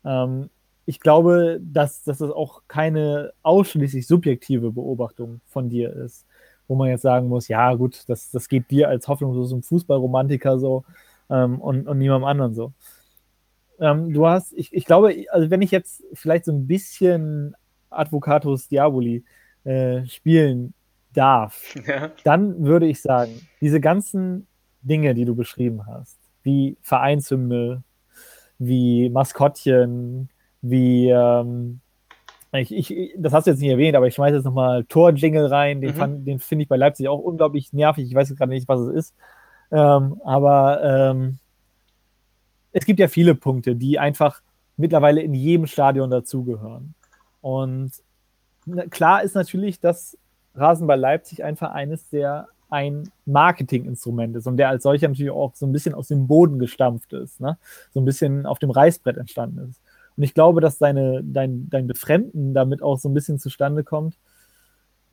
Ähm, 0.04 0.50
ich 0.86 1.00
glaube, 1.00 1.60
dass, 1.62 2.04
dass 2.04 2.18
das 2.18 2.32
auch 2.32 2.64
keine 2.68 3.34
ausschließlich 3.44 4.08
subjektive 4.08 4.72
Beobachtung 4.72 5.42
von 5.48 5.70
dir 5.70 5.94
ist, 5.94 6.26
wo 6.68 6.76
man 6.76 6.90
jetzt 6.90 7.04
sagen 7.04 7.28
muss, 7.28 7.48
ja 7.48 7.74
gut, 7.76 8.04
das, 8.08 8.32
das 8.32 8.48
geht 8.50 8.72
dir 8.72 8.90
als 8.90 9.08
hoffnungslosen 9.08 9.62
Fußballromantiker 9.62 10.58
so 10.60 10.84
ähm, 11.30 11.62
und, 11.62 11.88
und 11.88 11.98
niemandem 11.98 12.26
anderen 12.26 12.54
so. 12.56 12.74
Ähm, 13.80 14.14
du 14.14 14.28
hast, 14.28 14.54
ich, 14.54 14.74
ich 14.74 14.86
glaube, 14.86 15.26
also 15.32 15.50
wenn 15.50 15.62
ich 15.62 15.72
jetzt 15.72 16.04
vielleicht 16.14 16.46
so 16.46 16.52
ein 16.52 16.68
bisschen 16.68 17.56
Advocatus 17.92 18.68
Diaboli 18.68 19.24
äh, 19.64 20.06
spielen 20.06 20.74
darf, 21.14 21.76
ja. 21.88 22.12
dann 22.24 22.66
würde 22.66 22.88
ich 22.88 23.02
sagen, 23.02 23.48
diese 23.60 23.80
ganzen 23.80 24.48
Dinge, 24.82 25.14
die 25.14 25.26
du 25.26 25.36
beschrieben 25.36 25.86
hast, 25.86 26.18
wie 26.44 26.78
Vereinshymne, 26.82 27.84
wie 28.58 29.10
Maskottchen, 29.10 30.30
wie 30.62 31.10
ähm, 31.10 31.82
ich, 32.54 32.92
ich, 32.92 33.14
das 33.18 33.34
hast 33.34 33.48
du 33.48 33.52
jetzt 33.52 33.62
nicht 33.62 33.70
erwähnt, 33.70 33.96
aber 33.96 34.08
ich 34.08 34.16
schmeiße 34.16 34.36
jetzt 34.36 34.46
nochmal 34.46 34.84
Tor-Jingle 34.86 35.46
rein. 35.46 35.80
Den, 35.80 35.96
mhm. 35.96 36.26
den 36.26 36.39
finde 36.39 36.64
ich 36.64 36.70
bei 36.70 36.76
Leipzig 36.76 37.08
auch 37.08 37.20
unglaublich 37.20 37.72
nervig. 37.72 38.06
Ich 38.06 38.14
weiß 38.14 38.30
jetzt 38.30 38.38
gerade 38.38 38.52
nicht, 38.52 38.68
was 38.68 38.82
es 38.82 38.94
ist. 38.94 39.16
Ähm, 39.72 40.20
aber 40.26 40.82
ähm, 40.84 41.38
es 42.74 42.86
gibt 42.86 43.00
ja 43.00 43.08
viele 43.08 43.36
Punkte, 43.36 43.76
die 43.76 44.00
einfach 44.00 44.42
mittlerweile 44.76 45.22
in 45.22 45.34
jedem 45.34 45.66
Stadion 45.66 46.10
dazugehören. 46.10 46.94
Und 47.42 47.92
klar 48.89 49.24
ist 49.24 49.36
natürlich, 49.36 49.80
dass 49.80 50.18
Rasenball 50.56 51.00
Leipzig 51.00 51.44
ein 51.44 51.58
Verein 51.58 51.92
ist, 51.92 52.14
der 52.14 52.48
ein 52.70 53.12
Marketinginstrument 53.26 54.36
ist 54.38 54.48
und 54.48 54.58
der 54.58 54.70
als 54.70 54.84
solcher 54.84 55.10
natürlich 55.10 55.32
auch 55.32 55.54
so 55.56 55.66
ein 55.66 55.74
bisschen 55.74 55.94
aus 55.94 56.08
dem 56.08 56.28
Boden 56.28 56.58
gestampft 56.58 57.12
ist, 57.12 57.42
ne? 57.42 57.58
so 57.94 58.00
ein 58.00 58.06
bisschen 58.06 58.46
auf 58.46 58.60
dem 58.60 58.72
Reißbrett 58.72 59.18
entstanden 59.18 59.70
ist. 59.70 59.82
Und 60.16 60.24
ich 60.24 60.34
glaube, 60.34 60.62
dass 60.62 60.78
deine, 60.78 61.22
dein, 61.24 61.70
dein 61.70 61.88
Befremden 61.88 62.54
damit 62.54 62.82
auch 62.82 62.98
so 62.98 63.10
ein 63.10 63.14
bisschen 63.14 63.39
zustande 63.39 63.84
kommt, 63.84 64.18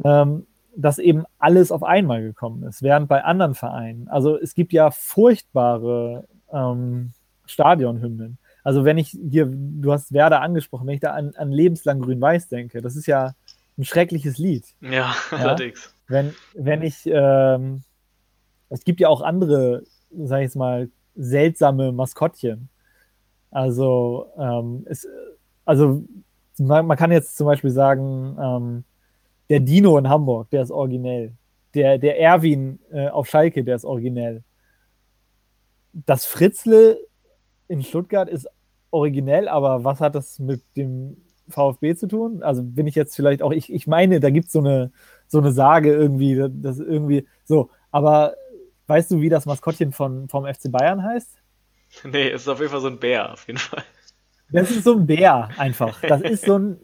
ähm, 0.04 0.46
dass 0.76 0.98
eben 0.98 1.24
alles 1.40 1.72
auf 1.72 1.82
einmal 1.82 2.22
gekommen 2.22 2.62
ist, 2.62 2.82
während 2.82 3.08
bei 3.08 3.24
anderen 3.24 3.54
Vereinen, 3.54 4.06
also 4.08 4.38
es 4.38 4.54
gibt 4.54 4.72
ja 4.72 4.92
furchtbare 4.92 6.24
ähm, 6.52 7.12
Stadionhymnen. 7.46 8.38
Also 8.64 8.84
wenn 8.84 8.98
ich 8.98 9.16
hier, 9.30 9.46
du 9.50 9.92
hast 9.92 10.12
Werder 10.12 10.42
angesprochen, 10.42 10.86
wenn 10.86 10.94
ich 10.94 11.00
da 11.00 11.12
an, 11.12 11.34
an 11.36 11.52
lebenslang 11.52 12.00
Grün-Weiß 12.00 12.48
denke, 12.48 12.82
das 12.82 12.96
ist 12.96 13.06
ja 13.06 13.34
ein 13.76 13.84
schreckliches 13.84 14.38
Lied. 14.38 14.64
Ja, 14.80 14.90
ja? 14.90 15.14
allerdings. 15.30 15.94
wenn, 16.08 16.34
wenn 16.54 16.82
ich, 16.82 17.02
ähm, 17.06 17.82
es 18.68 18.84
gibt 18.84 19.00
ja 19.00 19.08
auch 19.08 19.22
andere, 19.22 19.84
sag 20.10 20.38
ich 20.38 20.44
jetzt 20.44 20.56
mal, 20.56 20.90
seltsame 21.14 21.92
Maskottchen. 21.92 22.68
Also, 23.50 24.26
ähm, 24.38 24.84
es, 24.88 25.06
also 25.64 26.04
man, 26.58 26.86
man, 26.86 26.96
kann 26.96 27.12
jetzt 27.12 27.36
zum 27.36 27.46
Beispiel 27.46 27.70
sagen, 27.70 28.36
ähm, 28.40 28.84
der 29.48 29.60
Dino 29.60 29.96
in 29.96 30.08
Hamburg, 30.08 30.50
der 30.50 30.62
ist 30.62 30.70
originell. 30.70 31.32
Der, 31.74 31.98
der 31.98 32.20
Erwin 32.20 32.80
äh, 32.90 33.08
auf 33.08 33.28
Schalke, 33.28 33.64
der 33.64 33.76
ist 33.76 33.84
originell. 33.84 34.42
Das 35.92 36.26
Fritzle 36.26 36.98
in 37.68 37.82
Stuttgart 37.82 38.28
ist 38.28 38.48
originell, 38.90 39.48
aber 39.48 39.84
was 39.84 40.00
hat 40.00 40.14
das 40.14 40.38
mit 40.38 40.62
dem 40.76 41.16
VfB 41.48 41.94
zu 41.94 42.08
tun? 42.08 42.42
Also 42.42 42.62
bin 42.62 42.86
ich 42.86 42.94
jetzt 42.94 43.14
vielleicht 43.14 43.42
auch, 43.42 43.52
ich, 43.52 43.72
ich 43.72 43.86
meine, 43.86 44.20
da 44.20 44.30
gibt 44.30 44.46
es 44.46 44.52
so 44.52 44.60
eine, 44.60 44.92
so 45.26 45.38
eine 45.38 45.52
Sage 45.52 45.94
irgendwie, 45.94 46.42
das 46.50 46.78
irgendwie 46.78 47.26
so, 47.44 47.70
aber 47.90 48.34
weißt 48.86 49.10
du, 49.10 49.20
wie 49.20 49.28
das 49.28 49.46
Maskottchen 49.46 49.92
von, 49.92 50.28
vom 50.28 50.46
FC 50.46 50.70
Bayern 50.70 51.02
heißt? 51.02 51.36
Nee, 52.04 52.28
es 52.28 52.42
ist 52.42 52.48
auf 52.48 52.58
jeden 52.58 52.70
Fall 52.70 52.82
so 52.82 52.88
ein 52.88 52.98
Bär, 52.98 53.32
auf 53.32 53.46
jeden 53.46 53.58
Fall. 53.58 53.82
Das 54.50 54.70
ist 54.70 54.84
so 54.84 54.92
ein 54.92 55.06
Bär 55.06 55.48
einfach. 55.56 55.98
Das 56.02 56.20
ist 56.20 56.44
so 56.44 56.58
ein 56.58 56.78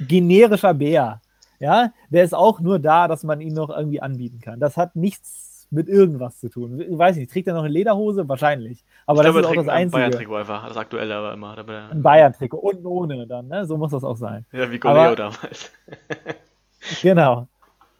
generischer 0.00 0.72
Bär. 0.72 1.20
Ja, 1.60 1.92
der 2.08 2.24
ist 2.24 2.34
auch 2.34 2.58
nur 2.60 2.78
da, 2.78 3.06
dass 3.06 3.22
man 3.22 3.42
ihn 3.42 3.52
noch 3.52 3.70
irgendwie 3.70 4.00
anbieten 4.00 4.40
kann. 4.40 4.60
Das 4.60 4.78
hat 4.78 4.96
nichts 4.96 5.43
mit 5.74 5.88
irgendwas 5.88 6.38
zu 6.38 6.48
tun. 6.48 6.80
Ich 6.80 6.96
weiß 6.96 7.16
nicht, 7.16 7.30
trägt 7.30 7.48
er 7.48 7.54
noch 7.54 7.64
eine 7.64 7.72
Lederhose? 7.72 8.28
Wahrscheinlich. 8.28 8.84
Aber 9.06 9.20
ich 9.20 9.26
das 9.26 9.32
glaube, 9.32 9.40
ist 9.40 9.46
auch 9.46 9.64
das 9.64 9.68
Einzige. 9.68 10.02
Ein 10.02 10.10
Bayern-Trikot 10.10 10.34
einfach, 10.36 10.68
das 10.68 10.76
aktuelle 10.76 11.14
aber 11.14 11.32
immer. 11.34 11.90
Ein 11.90 12.02
Bayern-Trikot, 12.02 12.58
unten 12.58 12.86
ohne 12.86 13.26
dann, 13.26 13.48
ne? 13.48 13.66
So 13.66 13.76
muss 13.76 13.90
das 13.90 14.04
auch 14.04 14.16
sein. 14.16 14.46
Ja, 14.52 14.70
wie 14.70 14.78
Goleo 14.78 15.14
damals. 15.14 15.72
genau. 17.02 17.48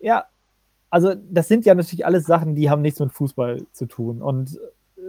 Ja, 0.01 0.25
also 0.91 1.15
das 1.15 1.49
sind 1.49 1.67
ja 1.67 1.75
natürlich 1.75 2.07
alles 2.07 2.25
Sachen, 2.25 2.55
die 2.55 2.71
haben 2.71 2.83
nichts 2.83 3.01
mit 3.01 3.13
Fußball 3.13 3.63
zu 3.73 3.87
tun. 3.87 4.23
Und 4.23 4.59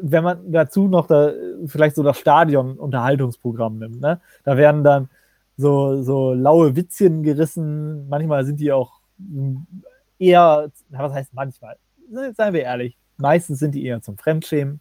wenn 0.01 0.23
man 0.23 0.51
dazu 0.51 0.87
noch 0.87 1.07
da 1.07 1.31
vielleicht 1.67 1.95
so 1.95 2.03
das 2.03 2.17
Stadion-Unterhaltungsprogramm 2.17 3.77
nimmt, 3.77 4.01
ne? 4.01 4.19
Da 4.43 4.57
werden 4.57 4.83
dann 4.83 5.09
so, 5.57 6.01
so 6.01 6.33
laue 6.33 6.75
Witzchen 6.75 7.23
gerissen. 7.23 8.09
Manchmal 8.09 8.45
sind 8.45 8.59
die 8.59 8.71
auch 8.71 8.99
eher, 10.19 10.71
was 10.89 11.13
heißt 11.13 11.33
manchmal? 11.33 11.77
Seien 12.09 12.53
wir 12.53 12.61
ehrlich, 12.61 12.97
meistens 13.17 13.59
sind 13.59 13.75
die 13.75 13.85
eher 13.85 14.01
zum 14.01 14.17
Fremdschämen. 14.17 14.79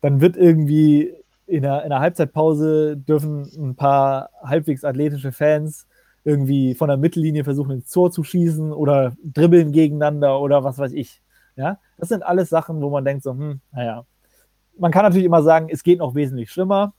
Dann 0.00 0.20
wird 0.20 0.36
irgendwie 0.36 1.14
in 1.46 1.62
der, 1.62 1.82
in 1.82 1.90
der 1.90 2.00
Halbzeitpause 2.00 2.96
dürfen 2.96 3.50
ein 3.56 3.76
paar 3.76 4.30
halbwegs 4.42 4.84
athletische 4.84 5.32
Fans 5.32 5.86
irgendwie 6.24 6.74
von 6.74 6.88
der 6.88 6.96
Mittellinie 6.96 7.44
versuchen, 7.44 7.72
ins 7.72 7.90
Tor 7.90 8.10
zu 8.12 8.22
schießen 8.22 8.72
oder 8.72 9.16
dribbeln 9.24 9.72
gegeneinander 9.72 10.40
oder 10.40 10.64
was 10.64 10.78
weiß 10.78 10.92
ich. 10.92 11.20
Ja, 11.56 11.78
das 11.98 12.08
sind 12.08 12.24
alles 12.24 12.48
Sachen, 12.48 12.80
wo 12.80 12.90
man 12.90 13.04
denkt 13.04 13.24
so, 13.24 13.32
hm, 13.32 13.60
naja. 13.72 14.06
Man 14.78 14.90
kann 14.90 15.04
natürlich 15.04 15.26
immer 15.26 15.42
sagen, 15.42 15.68
es 15.70 15.82
geht 15.82 15.98
noch 15.98 16.14
wesentlich 16.14 16.50
schlimmer. 16.50 16.94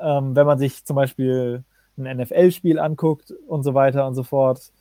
Ähm, 0.00 0.36
wenn 0.36 0.46
man 0.46 0.58
sich 0.58 0.84
zum 0.84 0.94
Beispiel 0.94 1.64
ein 1.98 2.18
NFL-Spiel 2.18 2.78
anguckt 2.78 3.32
und 3.48 3.62
so 3.62 3.74
weiter 3.74 4.06
und 4.06 4.14
so 4.14 4.22
fort. 4.22 4.72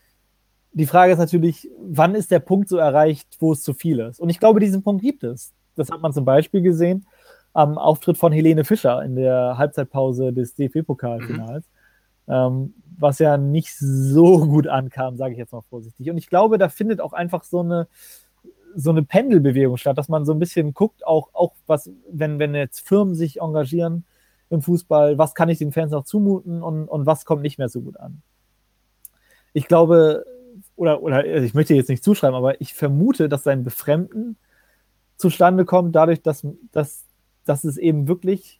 Die 0.75 0.85
Frage 0.85 1.13
ist 1.13 1.19
natürlich, 1.19 1.69
wann 1.81 2.15
ist 2.15 2.31
der 2.31 2.39
Punkt 2.39 2.69
so 2.69 2.77
erreicht, 2.77 3.37
wo 3.39 3.53
es 3.53 3.63
zu 3.63 3.73
viel 3.73 3.99
ist? 3.99 4.19
Und 4.19 4.29
ich 4.29 4.39
glaube, 4.39 4.59
diesen 4.59 4.83
Punkt 4.83 5.01
gibt 5.01 5.23
es. 5.23 5.53
Das 5.75 5.89
hat 5.89 6.01
man 6.01 6.13
zum 6.13 6.25
Beispiel 6.25 6.61
gesehen 6.61 7.07
am 7.53 7.77
Auftritt 7.77 8.17
von 8.17 8.31
Helene 8.31 8.65
Fischer 8.65 9.01
in 9.03 9.15
der 9.15 9.57
Halbzeitpause 9.57 10.33
des 10.33 10.55
DFB-Pokalfinals. 10.55 11.63
Mhm 11.63 11.75
ähm, 12.27 12.73
was 12.97 13.19
ja 13.19 13.37
nicht 13.37 13.77
so 13.77 14.45
gut 14.47 14.67
ankam, 14.67 15.17
sage 15.17 15.33
ich 15.33 15.37
jetzt 15.37 15.53
mal 15.53 15.61
vorsichtig. 15.61 16.09
Und 16.09 16.17
ich 16.17 16.27
glaube, 16.27 16.57
da 16.57 16.69
findet 16.69 17.01
auch 17.01 17.13
einfach 17.13 17.43
so 17.43 17.59
eine, 17.59 17.87
so 18.75 18.89
eine 18.89 19.03
Pendelbewegung 19.03 19.77
statt, 19.77 19.97
dass 19.97 20.09
man 20.09 20.25
so 20.25 20.33
ein 20.33 20.39
bisschen 20.39 20.73
guckt, 20.73 21.05
auch, 21.05 21.29
auch 21.33 21.53
was, 21.67 21.89
wenn, 22.09 22.39
wenn 22.39 22.55
jetzt 22.55 22.87
Firmen 22.87 23.15
sich 23.15 23.41
engagieren 23.41 24.05
im 24.49 24.61
Fußball, 24.61 25.17
was 25.17 25.33
kann 25.33 25.49
ich 25.49 25.57
den 25.57 25.71
Fans 25.71 25.91
noch 25.91 26.03
zumuten 26.03 26.61
und, 26.61 26.87
und 26.87 27.05
was 27.05 27.25
kommt 27.25 27.41
nicht 27.41 27.57
mehr 27.57 27.69
so 27.69 27.81
gut 27.81 27.97
an. 27.97 28.21
Ich 29.53 29.67
glaube, 29.67 30.25
oder, 30.75 31.01
oder 31.01 31.17
also 31.17 31.45
ich 31.45 31.53
möchte 31.53 31.73
jetzt 31.73 31.89
nicht 31.89 32.03
zuschreiben, 32.03 32.35
aber 32.35 32.59
ich 32.61 32.73
vermute, 32.73 33.29
dass 33.29 33.43
sein 33.43 33.63
Befremden 33.63 34.37
zustande 35.17 35.65
kommt, 35.65 35.95
dadurch, 35.95 36.21
dass, 36.21 36.45
dass, 36.71 37.05
dass 37.45 37.63
es 37.63 37.77
eben 37.77 38.07
wirklich 38.07 38.59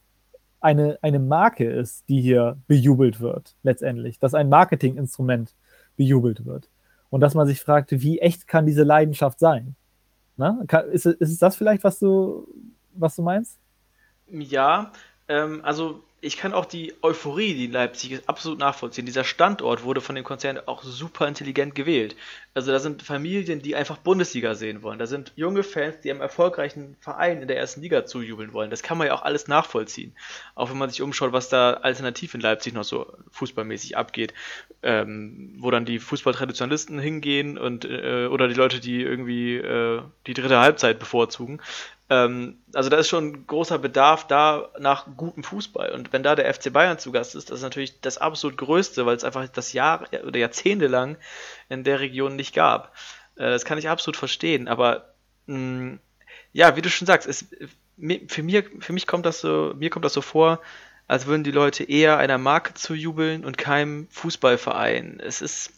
eine, 0.61 0.97
eine 1.01 1.19
Marke 1.19 1.69
ist, 1.69 2.07
die 2.09 2.21
hier 2.21 2.57
bejubelt 2.67 3.19
wird, 3.19 3.55
letztendlich, 3.63 4.19
dass 4.19 4.33
ein 4.33 4.49
Marketinginstrument 4.49 5.53
bejubelt 5.95 6.45
wird. 6.45 6.69
Und 7.09 7.21
dass 7.21 7.35
man 7.35 7.47
sich 7.47 7.61
fragt, 7.61 7.91
wie 7.91 8.19
echt 8.19 8.47
kann 8.47 8.65
diese 8.65 8.83
Leidenschaft 8.83 9.39
sein? 9.39 9.75
Na? 10.37 10.63
Ist, 10.91 11.05
ist 11.05 11.31
es 11.31 11.37
das 11.37 11.55
vielleicht, 11.55 11.83
was 11.83 11.99
du, 11.99 12.47
was 12.93 13.15
du 13.15 13.21
meinst? 13.21 13.59
Ja, 14.27 14.91
ähm, 15.27 15.61
also 15.63 16.03
ich 16.25 16.37
kann 16.37 16.53
auch 16.53 16.65
die 16.65 16.93
Euphorie, 17.03 17.53
die 17.53 17.65
in 17.65 17.71
Leipzig 17.71 18.11
ist, 18.11 18.27
absolut 18.27 18.57
nachvollziehen. 18.57 19.05
Dieser 19.05 19.23
Standort 19.23 19.83
wurde 19.83 20.01
von 20.01 20.15
dem 20.15 20.23
Konzern 20.23 20.59
auch 20.65 20.83
super 20.83 21.27
intelligent 21.27 21.75
gewählt. 21.75 22.15
Also 22.55 22.71
da 22.71 22.79
sind 22.79 23.03
Familien, 23.03 23.61
die 23.61 23.75
einfach 23.75 23.97
Bundesliga 23.97 24.55
sehen 24.55 24.81
wollen. 24.81 24.97
Da 24.97 25.05
sind 25.05 25.33
junge 25.35 25.61
Fans, 25.61 25.99
die 25.99 26.09
einem 26.09 26.21
erfolgreichen 26.21 26.95
Verein 26.99 27.41
in 27.41 27.47
der 27.47 27.57
ersten 27.57 27.81
Liga 27.81 28.05
zujubeln 28.05 28.53
wollen. 28.53 28.71
Das 28.71 28.81
kann 28.81 28.97
man 28.97 29.07
ja 29.07 29.13
auch 29.13 29.21
alles 29.21 29.47
nachvollziehen. 29.47 30.15
Auch 30.55 30.71
wenn 30.71 30.77
man 30.77 30.89
sich 30.89 31.03
umschaut, 31.03 31.31
was 31.31 31.49
da 31.49 31.73
alternativ 31.73 32.33
in 32.33 32.41
Leipzig 32.41 32.73
noch 32.73 32.85
so 32.85 33.13
fußballmäßig 33.31 33.95
abgeht. 33.95 34.33
Ähm, 34.81 35.55
wo 35.59 35.69
dann 35.69 35.85
die 35.85 35.99
Fußballtraditionalisten 35.99 36.97
hingehen 36.97 37.57
und 37.57 37.85
äh, 37.85 38.27
oder 38.27 38.47
die 38.47 38.53
Leute, 38.53 38.79
die 38.79 39.01
irgendwie 39.01 39.57
äh, 39.57 40.01
die 40.25 40.33
dritte 40.33 40.59
Halbzeit 40.59 40.97
bevorzugen. 40.97 41.61
Ähm, 42.09 42.59
also 42.73 42.89
da 42.89 42.97
ist 42.97 43.09
schon 43.09 43.47
großer 43.47 43.79
Bedarf 43.79 44.27
da 44.27 44.69
nach 44.79 45.07
gutem 45.17 45.43
Fußball. 45.43 45.91
Und 45.91 46.13
wenn 46.13 46.23
da 46.23 46.35
der 46.35 46.53
FC 46.53 46.71
Bayern 46.71 46.99
zu 46.99 47.11
Gast 47.11 47.35
ist, 47.35 47.49
das 47.49 47.57
ist 47.57 47.63
natürlich 47.63 47.99
das 48.01 48.17
absolut 48.17 48.57
Größte, 48.57 49.05
weil 49.05 49.15
es 49.15 49.23
einfach 49.23 49.47
das 49.49 49.73
Jahr 49.73 50.05
oder 50.25 50.39
Jahrzehnte 50.39 50.87
lang 50.87 51.17
in 51.69 51.83
der 51.83 51.99
Region 51.99 52.35
nicht 52.35 52.53
gab. 52.53 52.93
Äh, 53.35 53.49
das 53.49 53.65
kann 53.65 53.77
ich 53.77 53.89
absolut 53.89 54.17
verstehen. 54.17 54.67
Aber 54.67 55.13
mh, 55.47 55.57
mm, 55.57 55.99
ja, 56.53 56.75
wie 56.75 56.81
du 56.81 56.89
schon 56.89 57.07
sagst, 57.07 57.27
es, 57.27 57.45
für, 58.27 58.43
mir, 58.43 58.63
für 58.79 58.93
mich 58.93 59.07
kommt 59.07 59.25
das 59.25 59.41
so, 59.41 59.73
mir 59.75 59.89
kommt 59.89 60.05
das 60.05 60.13
so 60.13 60.21
vor, 60.21 60.61
als 61.07 61.25
würden 61.25 61.43
die 61.43 61.51
Leute 61.51 61.83
eher 61.83 62.17
einer 62.17 62.37
Marke 62.37 62.73
zujubeln 62.73 63.45
und 63.45 63.57
keinem 63.57 64.07
Fußballverein. 64.09 65.19
Es 65.19 65.41
ist 65.41 65.73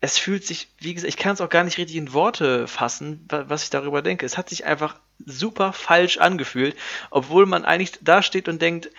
es 0.00 0.18
fühlt 0.18 0.46
sich, 0.46 0.68
wie 0.78 0.94
gesagt, 0.94 1.08
ich 1.08 1.18
kann 1.18 1.34
es 1.34 1.40
auch 1.40 1.48
gar 1.48 1.64
nicht 1.64 1.78
richtig 1.78 1.96
in 1.96 2.12
Worte 2.12 2.66
fassen, 2.66 3.26
was 3.28 3.64
ich 3.64 3.70
darüber 3.70 4.00
denke. 4.02 4.24
Es 4.24 4.38
hat 4.38 4.48
sich 4.48 4.64
einfach 4.64 4.96
super 5.26 5.72
falsch 5.72 6.18
angefühlt, 6.18 6.76
obwohl 7.10 7.46
man 7.46 7.64
eigentlich 7.64 7.92
da 8.00 8.22
steht 8.22 8.48
und 8.48 8.60
denkt, 8.60 8.90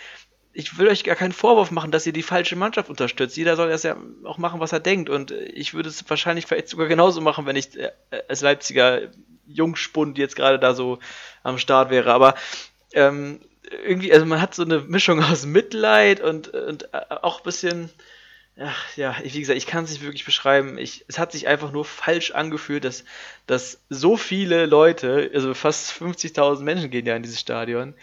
ich 0.53 0.77
will 0.77 0.89
euch 0.89 1.03
gar 1.03 1.15
keinen 1.15 1.31
Vorwurf 1.31 1.71
machen, 1.71 1.91
dass 1.91 2.05
ihr 2.05 2.13
die 2.13 2.23
falsche 2.23 2.55
Mannschaft 2.55 2.89
unterstützt. 2.89 3.37
Jeder 3.37 3.55
soll 3.55 3.69
das 3.69 3.83
ja 3.83 3.95
auch 4.25 4.37
machen, 4.37 4.59
was 4.59 4.73
er 4.73 4.79
denkt. 4.79 5.09
Und 5.09 5.31
ich 5.31 5.73
würde 5.73 5.89
es 5.89 6.09
wahrscheinlich 6.09 6.45
vielleicht 6.45 6.67
sogar 6.67 6.87
genauso 6.87 7.21
machen, 7.21 7.45
wenn 7.45 7.55
ich 7.55 7.77
äh, 7.77 7.91
als 8.27 8.41
Leipziger 8.41 9.01
Jungspund 9.47 10.17
jetzt 10.17 10.35
gerade 10.35 10.59
da 10.59 10.73
so 10.73 10.99
am 11.43 11.57
Start 11.57 11.89
wäre. 11.89 12.13
Aber 12.13 12.35
ähm, 12.93 13.39
irgendwie, 13.85 14.11
also 14.11 14.25
man 14.25 14.41
hat 14.41 14.53
so 14.53 14.63
eine 14.63 14.79
Mischung 14.79 15.23
aus 15.23 15.45
Mitleid 15.45 16.19
und, 16.19 16.49
und 16.49 16.93
äh, 16.93 17.15
auch 17.21 17.39
ein 17.39 17.43
bisschen 17.43 17.89
Ach, 18.59 18.97
ja, 18.97 19.15
wie 19.23 19.39
gesagt, 19.39 19.57
ich 19.57 19.65
kann 19.65 19.85
es 19.85 19.91
nicht 19.91 20.03
wirklich 20.03 20.25
beschreiben. 20.25 20.77
Ich, 20.77 21.05
es 21.07 21.17
hat 21.17 21.31
sich 21.31 21.47
einfach 21.47 21.71
nur 21.71 21.85
falsch 21.85 22.31
angefühlt, 22.31 22.83
dass, 22.83 23.05
dass 23.47 23.81
so 23.89 24.17
viele 24.17 24.65
Leute, 24.65 25.31
also 25.33 25.53
fast 25.53 25.91
50.000 25.91 26.61
Menschen 26.61 26.89
gehen 26.89 27.05
ja 27.05 27.15
in 27.15 27.23
dieses 27.23 27.39
Stadion, 27.39 27.93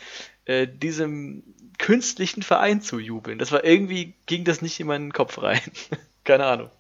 äh, 0.47 0.67
diesem 0.67 1.43
künstlichen 1.79 2.43
Verein 2.43 2.81
zu 2.81 2.99
jubeln. 2.99 3.39
Das 3.39 3.53
war 3.53 3.65
irgendwie, 3.65 4.15
ging 4.27 4.45
das 4.45 4.63
nicht 4.63 4.81
in 4.81 4.87
meinen 4.87 5.13
Kopf 5.13 5.41
rein. 5.41 5.61
Keine 6.25 6.47
Ahnung. 6.47 6.71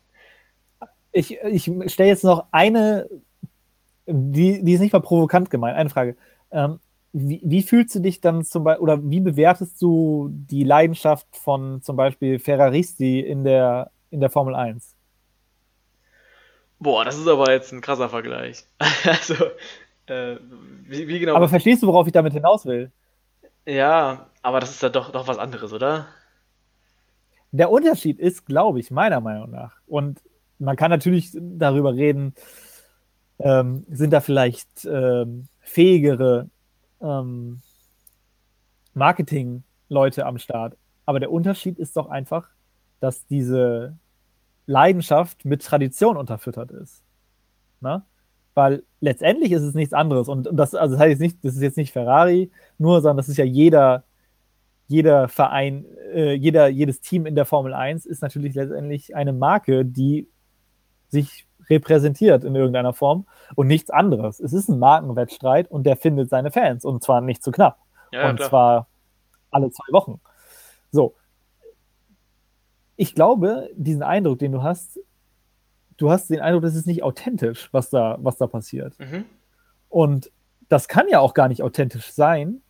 Ich, 1.12 1.38
ich 1.38 1.70
stelle 1.86 2.08
jetzt 2.08 2.24
noch 2.24 2.46
eine, 2.50 3.08
die, 4.06 4.62
die 4.62 4.72
ist 4.72 4.80
nicht 4.80 4.92
mal 4.92 5.00
provokant 5.00 5.50
gemeint, 5.50 5.76
eine 5.76 5.90
Frage. 5.90 6.16
Ähm, 6.50 6.80
wie, 7.12 7.40
wie, 7.44 7.62
fühlst 7.62 7.94
du 7.94 8.00
dich 8.00 8.20
dann 8.20 8.44
zum 8.44 8.64
Beispiel, 8.64 8.82
oder 8.82 8.98
wie 9.02 9.20
bewertest 9.20 9.80
du 9.80 10.28
die 10.30 10.64
Leidenschaft 10.64 11.26
von 11.32 11.82
zum 11.82 11.96
Beispiel 11.96 12.38
Ferraristi 12.38 13.20
in 13.20 13.44
der, 13.44 13.90
in 14.10 14.20
der 14.20 14.30
Formel 14.30 14.54
1? 14.54 14.94
Boah, 16.78 17.04
das 17.04 17.18
ist 17.18 17.26
aber 17.26 17.50
jetzt 17.50 17.72
ein 17.72 17.80
krasser 17.80 18.08
Vergleich. 18.08 18.64
also, 19.04 19.34
äh, 20.06 20.36
wie, 20.86 21.08
wie, 21.08 21.18
genau. 21.18 21.34
Aber 21.34 21.48
verstehst 21.48 21.82
du, 21.82 21.86
worauf 21.86 22.06
ich 22.06 22.12
damit 22.12 22.34
hinaus 22.34 22.66
will? 22.66 22.92
Ja, 23.66 24.28
aber 24.42 24.60
das 24.60 24.70
ist 24.70 24.82
ja 24.82 24.88
doch, 24.88 25.10
doch 25.10 25.26
was 25.26 25.38
anderes, 25.38 25.72
oder? 25.72 26.06
Der 27.50 27.70
Unterschied 27.70 28.18
ist, 28.18 28.46
glaube 28.46 28.80
ich, 28.80 28.90
meiner 28.90 29.20
Meinung 29.20 29.50
nach, 29.50 29.76
und 29.86 30.20
man 30.58 30.76
kann 30.76 30.90
natürlich 30.90 31.30
darüber 31.34 31.94
reden, 31.94 32.34
ähm, 33.38 33.84
sind 33.88 34.12
da 34.12 34.20
vielleicht 34.20 34.84
ähm, 34.84 35.48
fähigere 35.60 36.48
ähm, 37.00 37.60
Marketing-Leute 38.94 40.26
am 40.26 40.38
Start. 40.38 40.76
Aber 41.06 41.20
der 41.20 41.32
Unterschied 41.32 41.78
ist 41.78 41.96
doch 41.96 42.08
einfach, 42.08 42.48
dass 43.00 43.26
diese 43.26 43.96
Leidenschaft 44.66 45.44
mit 45.44 45.64
Tradition 45.64 46.16
unterfüttert 46.16 46.70
ist. 46.70 47.02
Ne? 47.80 48.02
Weil 48.54 48.82
letztendlich 49.00 49.52
ist 49.52 49.62
es 49.62 49.74
nichts 49.74 49.94
anderes. 49.94 50.28
Und, 50.28 50.48
das, 50.52 50.74
also 50.74 50.94
das 50.94 51.00
heißt 51.00 51.10
jetzt 51.10 51.20
nicht, 51.20 51.44
das 51.44 51.54
ist 51.54 51.62
jetzt 51.62 51.76
nicht 51.76 51.92
Ferrari 51.92 52.50
nur, 52.76 53.00
sondern 53.00 53.16
das 53.16 53.28
ist 53.28 53.38
ja 53.38 53.44
jeder, 53.44 54.04
jeder 54.86 55.28
Verein, 55.28 55.86
äh, 56.12 56.34
jeder, 56.34 56.68
jedes 56.68 57.00
Team 57.00 57.24
in 57.24 57.34
der 57.34 57.46
Formel 57.46 57.72
1 57.72 58.04
ist 58.04 58.20
natürlich 58.20 58.54
letztendlich 58.54 59.16
eine 59.16 59.32
Marke, 59.32 59.84
die 59.84 60.28
sich 61.08 61.47
repräsentiert 61.70 62.44
in 62.44 62.54
irgendeiner 62.54 62.92
Form 62.92 63.26
und 63.54 63.66
nichts 63.66 63.90
anderes. 63.90 64.40
Es 64.40 64.52
ist 64.52 64.68
ein 64.68 64.78
Markenwettstreit 64.78 65.70
und 65.70 65.84
der 65.84 65.96
findet 65.96 66.30
seine 66.30 66.50
Fans 66.50 66.84
und 66.84 67.02
zwar 67.02 67.20
nicht 67.20 67.42
zu 67.42 67.50
knapp. 67.50 67.78
Ja, 68.12 68.30
und 68.30 68.36
klar. 68.36 68.48
zwar 68.48 68.86
alle 69.50 69.70
zwei 69.70 69.92
Wochen. 69.92 70.20
So. 70.90 71.14
Ich 72.96 73.14
glaube, 73.14 73.70
diesen 73.74 74.02
Eindruck, 74.02 74.38
den 74.38 74.52
du 74.52 74.62
hast, 74.62 74.98
du 75.98 76.10
hast 76.10 76.30
den 76.30 76.40
Eindruck, 76.40 76.62
das 76.62 76.74
ist 76.74 76.86
nicht 76.86 77.02
authentisch, 77.02 77.68
was 77.72 77.90
da, 77.90 78.18
was 78.20 78.38
da 78.38 78.46
passiert. 78.46 78.98
Mhm. 78.98 79.24
Und 79.88 80.32
das 80.68 80.88
kann 80.88 81.08
ja 81.08 81.20
auch 81.20 81.34
gar 81.34 81.48
nicht 81.48 81.62
authentisch 81.62 82.12
sein, 82.12 82.60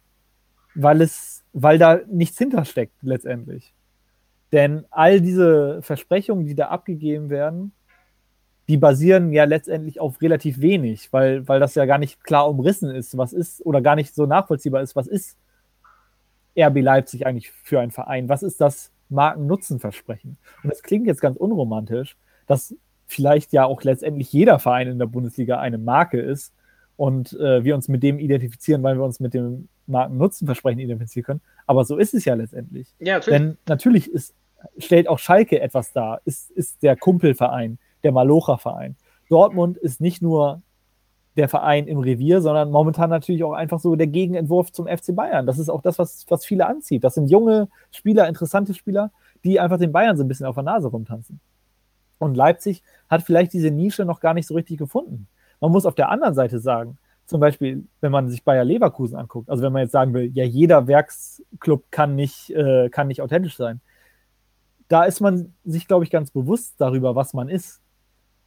weil 0.75 1.01
es, 1.01 1.45
weil 1.53 1.79
da 1.79 2.01
nichts 2.07 2.39
hintersteckt 2.39 3.03
letztendlich. 3.03 3.75
Denn 4.53 4.87
all 4.91 5.21
diese 5.21 5.83
Versprechungen, 5.83 6.47
die 6.47 6.55
da 6.55 6.69
abgegeben 6.69 7.31
werden, 7.31 7.73
die 8.69 8.77
basieren 8.77 9.33
ja 9.33 9.45
letztendlich 9.45 9.99
auf 9.99 10.21
relativ 10.21 10.61
wenig, 10.61 11.13
weil, 11.13 11.49
weil 11.49 11.59
das 11.59 11.75
ja 11.75 11.87
gar 11.87 11.99
nicht 11.99 12.23
klar 12.23 12.49
umrissen 12.49 12.91
ist, 12.91 13.17
was 13.17 13.33
ist, 13.33 13.65
oder 13.65 13.81
gar 13.81 13.97
nicht 13.97 14.15
so 14.15 14.27
nachvollziehbar 14.27 14.83
ist, 14.83 14.95
was 14.95 15.07
ist 15.07 15.39
RB 16.57 16.81
Leipzig 16.83 17.27
eigentlich 17.27 17.51
für 17.51 17.81
ein 17.81 17.91
Verein? 17.91 18.29
Was 18.29 18.43
ist 18.43 18.61
das 18.61 18.93
Markennutzenversprechen? 19.09 20.37
Und 20.63 20.71
es 20.71 20.83
klingt 20.83 21.07
jetzt 21.07 21.23
ganz 21.23 21.39
unromantisch, 21.39 22.17
dass 22.47 22.75
vielleicht 23.07 23.53
ja 23.53 23.65
auch 23.65 23.83
letztendlich 23.85 24.33
jeder 24.33 24.59
Verein 24.59 24.89
in 24.89 24.99
der 24.99 25.07
Bundesliga 25.07 25.59
eine 25.59 25.79
Marke 25.79 26.21
ist 26.21 26.53
und 26.97 27.33
äh, 27.35 27.65
wir 27.65 27.75
uns 27.75 27.89
mit 27.89 28.03
dem 28.03 28.19
identifizieren, 28.19 28.83
weil 28.83 28.99
wir 28.99 29.05
uns 29.05 29.19
mit 29.19 29.33
dem 29.33 29.69
Markennutzenversprechen 29.87 30.81
identifizieren 30.81 31.25
können. 31.25 31.41
Aber 31.67 31.87
so 31.87 31.97
ist 31.97 32.13
es 32.13 32.27
ja 32.27 32.35
letztendlich. 32.35 32.95
Ja, 32.99 33.15
natürlich. 33.15 33.39
Denn 33.39 33.59
natürlich 33.67 34.13
ist, 34.13 34.35
stellt 34.77 35.09
auch 35.09 35.19
Schalke 35.19 35.59
etwas 35.61 35.93
dar, 35.93 36.21
ist, 36.27 36.51
ist 36.51 36.83
der 36.83 36.97
Kumpelverein, 36.97 37.79
der 38.03 38.13
Malocha-Verein. 38.13 38.97
Dortmund 39.29 39.77
ist 39.77 40.01
nicht 40.01 40.23
nur 40.23 40.63
der 41.37 41.49
Verein 41.49 41.87
im 41.87 41.99
Revier, 41.99 42.41
sondern 42.41 42.71
momentan 42.71 43.11
natürlich 43.11 43.45
auch 43.45 43.53
einfach 43.53 43.79
so 43.79 43.95
der 43.95 44.09
Gegenentwurf 44.09 44.73
zum 44.73 44.87
FC 44.87 45.15
Bayern. 45.15 45.47
Das 45.47 45.59
ist 45.59 45.69
auch 45.69 45.83
das, 45.83 45.99
was, 45.99 46.27
was 46.29 46.45
viele 46.45 46.67
anzieht. 46.67 47.05
Das 47.05 47.15
sind 47.15 47.31
junge 47.31 47.69
Spieler, 47.93 48.29
interessante 48.29 48.75
Spieler, 48.75 49.13
die 49.45 49.61
einfach 49.61 49.79
den 49.79 49.93
Bayern 49.93 50.17
so 50.17 50.25
ein 50.25 50.29
bisschen 50.29 50.47
auf 50.47 50.57
der 50.57 50.65
Nase 50.65 50.89
rumtanzen. 50.89 51.41
Und 52.19 52.37
Leipzig 52.37 52.83
hat 53.09 53.23
vielleicht 53.23 53.53
diese 53.53 53.71
Nische 53.71 54.05
noch 54.05 54.19
gar 54.21 54.35
nicht 54.35 54.49
so 54.49 54.55
richtig 54.55 54.79
gefunden. 54.79 55.29
Man 55.61 55.71
muss 55.71 55.87
auf 55.87 55.95
der 55.95 56.09
anderen 56.09 56.35
Seite 56.35 56.59
sagen, 56.59 56.99
zum 57.25 57.41
Beispiel, 57.41 57.87
wenn 58.01 58.11
man 58.11 58.29
sich 58.29 58.43
Bayer 58.43 58.65
Leverkusen 58.65 59.17
anguckt, 59.17 59.51
also 59.51 59.63
wenn 59.63 59.73
man 59.73 59.83
jetzt 59.83 59.93
sagen 59.93 60.15
will, 60.15 60.31
ja, 60.33 60.45
jeder 60.45 60.87
Werksclub 60.87 61.85
kann 61.91 62.17
nicht, 62.17 62.51
äh, 62.51 62.89
kann 62.89 63.07
nicht 63.07 63.23
authentisch 63.23 63.57
sein, 63.57 63.81
da 64.89 65.05
ist 65.05 65.21
man 65.21 65.55
sich, 65.65 65.87
glaube 65.87 66.05
ich, 66.05 66.11
ganz 66.11 66.31
bewusst 66.31 66.75
darüber, 66.79 67.15
was 67.15 67.35
man 67.35 67.49
ist. 67.49 67.83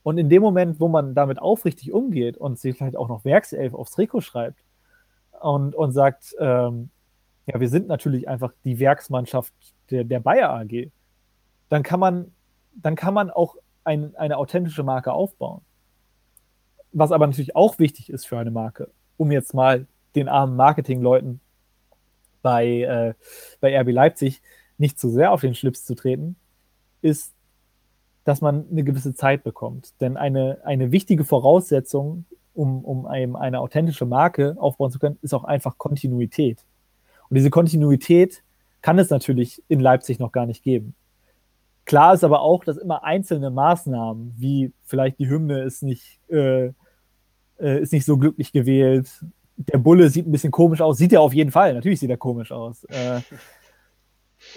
Und 0.03 0.17
in 0.17 0.29
dem 0.29 0.41
Moment, 0.41 0.79
wo 0.79 0.87
man 0.87 1.13
damit 1.13 1.39
aufrichtig 1.39 1.91
umgeht 1.91 2.37
und 2.37 2.59
sich 2.59 2.77
vielleicht 2.77 2.95
auch 2.95 3.07
noch 3.07 3.23
Werkself 3.23 3.73
aufs 3.73 3.91
Trikot 3.91 4.21
schreibt 4.21 4.59
und, 5.41 5.75
und 5.75 5.91
sagt, 5.91 6.35
ähm, 6.39 6.89
ja, 7.45 7.59
wir 7.59 7.69
sind 7.69 7.87
natürlich 7.87 8.27
einfach 8.27 8.53
die 8.63 8.79
Werksmannschaft 8.79 9.53
der, 9.89 10.03
der 10.03 10.19
Bayer 10.19 10.49
AG, 10.49 10.91
dann 11.69 11.83
kann 11.83 11.99
man, 11.99 12.31
dann 12.73 12.95
kann 12.95 13.13
man 13.13 13.29
auch 13.29 13.55
ein, 13.83 14.15
eine 14.15 14.37
authentische 14.37 14.83
Marke 14.83 15.13
aufbauen. 15.13 15.61
Was 16.93 17.11
aber 17.11 17.27
natürlich 17.27 17.55
auch 17.55 17.79
wichtig 17.79 18.09
ist 18.09 18.25
für 18.25 18.37
eine 18.37 18.51
Marke, 18.51 18.89
um 19.17 19.31
jetzt 19.31 19.53
mal 19.53 19.87
den 20.15 20.27
armen 20.27 20.55
Marketingleuten 20.55 21.39
bei, 22.41 22.81
äh, 22.81 23.13
bei 23.59 23.79
RB 23.79 23.91
Leipzig 23.91 24.41
nicht 24.77 24.99
zu 24.99 25.09
sehr 25.09 25.31
auf 25.31 25.41
den 25.41 25.55
Schlips 25.55 25.85
zu 25.85 25.95
treten, 25.95 26.35
ist, 27.01 27.33
dass 28.23 28.41
man 28.41 28.65
eine 28.69 28.83
gewisse 28.83 29.13
Zeit 29.13 29.43
bekommt. 29.43 29.93
Denn 29.99 30.17
eine, 30.17 30.59
eine 30.63 30.91
wichtige 30.91 31.23
Voraussetzung, 31.23 32.25
um, 32.53 32.83
um 32.83 33.05
einem 33.05 33.35
eine 33.35 33.59
authentische 33.59 34.05
Marke 34.05 34.55
aufbauen 34.59 34.91
zu 34.91 34.99
können, 34.99 35.17
ist 35.21 35.33
auch 35.33 35.43
einfach 35.43 35.77
Kontinuität. 35.77 36.59
Und 37.29 37.35
diese 37.35 37.49
Kontinuität 37.49 38.43
kann 38.81 38.99
es 38.99 39.09
natürlich 39.09 39.63
in 39.67 39.79
Leipzig 39.79 40.19
noch 40.19 40.31
gar 40.31 40.45
nicht 40.45 40.63
geben. 40.63 40.95
Klar 41.85 42.13
ist 42.13 42.23
aber 42.23 42.41
auch, 42.41 42.63
dass 42.63 42.77
immer 42.77 43.03
einzelne 43.03 43.49
Maßnahmen, 43.49 44.35
wie 44.37 44.71
vielleicht 44.85 45.17
die 45.19 45.29
Hymne 45.29 45.63
ist 45.63 45.81
nicht, 45.81 46.19
äh, 46.29 46.67
äh, 47.59 47.81
ist 47.81 47.91
nicht 47.91 48.05
so 48.05 48.17
glücklich 48.17 48.51
gewählt, 48.51 49.09
der 49.57 49.77
Bulle 49.77 50.09
sieht 50.09 50.27
ein 50.27 50.31
bisschen 50.31 50.51
komisch 50.51 50.81
aus, 50.81 50.97
sieht 50.97 51.13
er 51.13 51.21
auf 51.21 51.33
jeden 51.33 51.51
Fall, 51.51 51.73
natürlich 51.73 51.99
sieht 51.99 52.09
er 52.09 52.17
komisch 52.17 52.51
aus. 52.51 52.83
Äh, 52.85 53.21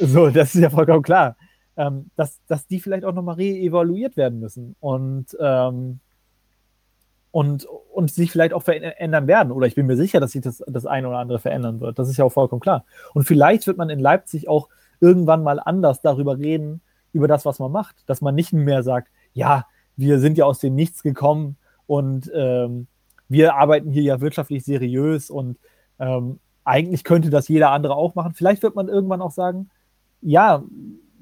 so, 0.00 0.28
das 0.30 0.54
ist 0.54 0.60
ja 0.60 0.70
vollkommen 0.70 1.02
klar 1.02 1.36
ähm, 1.76 2.10
dass, 2.16 2.40
dass 2.46 2.66
die 2.66 2.80
vielleicht 2.80 3.04
auch 3.04 3.14
nochmal 3.14 3.36
re-evaluiert 3.36 4.16
werden 4.16 4.40
müssen 4.40 4.76
und, 4.80 5.26
ähm, 5.40 6.00
und, 7.30 7.66
und 7.92 8.10
sich 8.10 8.30
vielleicht 8.30 8.52
auch 8.52 8.62
verändern 8.62 9.26
werden. 9.26 9.52
Oder 9.52 9.66
ich 9.66 9.74
bin 9.74 9.86
mir 9.86 9.96
sicher, 9.96 10.20
dass 10.20 10.32
sich 10.32 10.42
das, 10.42 10.62
das 10.66 10.86
eine 10.86 11.08
oder 11.08 11.18
andere 11.18 11.38
verändern 11.38 11.80
wird. 11.80 11.98
Das 11.98 12.08
ist 12.08 12.16
ja 12.16 12.24
auch 12.24 12.32
vollkommen 12.32 12.60
klar. 12.60 12.84
Und 13.12 13.24
vielleicht 13.24 13.66
wird 13.66 13.76
man 13.76 13.90
in 13.90 13.98
Leipzig 13.98 14.48
auch 14.48 14.68
irgendwann 15.00 15.42
mal 15.42 15.58
anders 15.58 16.00
darüber 16.00 16.38
reden, 16.38 16.80
über 17.12 17.26
das, 17.26 17.44
was 17.44 17.58
man 17.58 17.72
macht. 17.72 18.08
Dass 18.08 18.20
man 18.20 18.34
nicht 18.34 18.52
mehr 18.52 18.82
sagt, 18.82 19.10
ja, 19.32 19.66
wir 19.96 20.20
sind 20.20 20.38
ja 20.38 20.44
aus 20.44 20.60
dem 20.60 20.74
Nichts 20.74 21.02
gekommen 21.02 21.56
und 21.86 22.30
ähm, 22.34 22.86
wir 23.28 23.56
arbeiten 23.56 23.90
hier 23.90 24.02
ja 24.02 24.20
wirtschaftlich 24.20 24.64
seriös 24.64 25.30
und 25.30 25.58
ähm, 25.98 26.38
eigentlich 26.64 27.04
könnte 27.04 27.30
das 27.30 27.48
jeder 27.48 27.70
andere 27.70 27.96
auch 27.96 28.14
machen. 28.14 28.34
Vielleicht 28.34 28.62
wird 28.62 28.74
man 28.74 28.88
irgendwann 28.88 29.22
auch 29.22 29.30
sagen, 29.30 29.70
ja, 30.20 30.62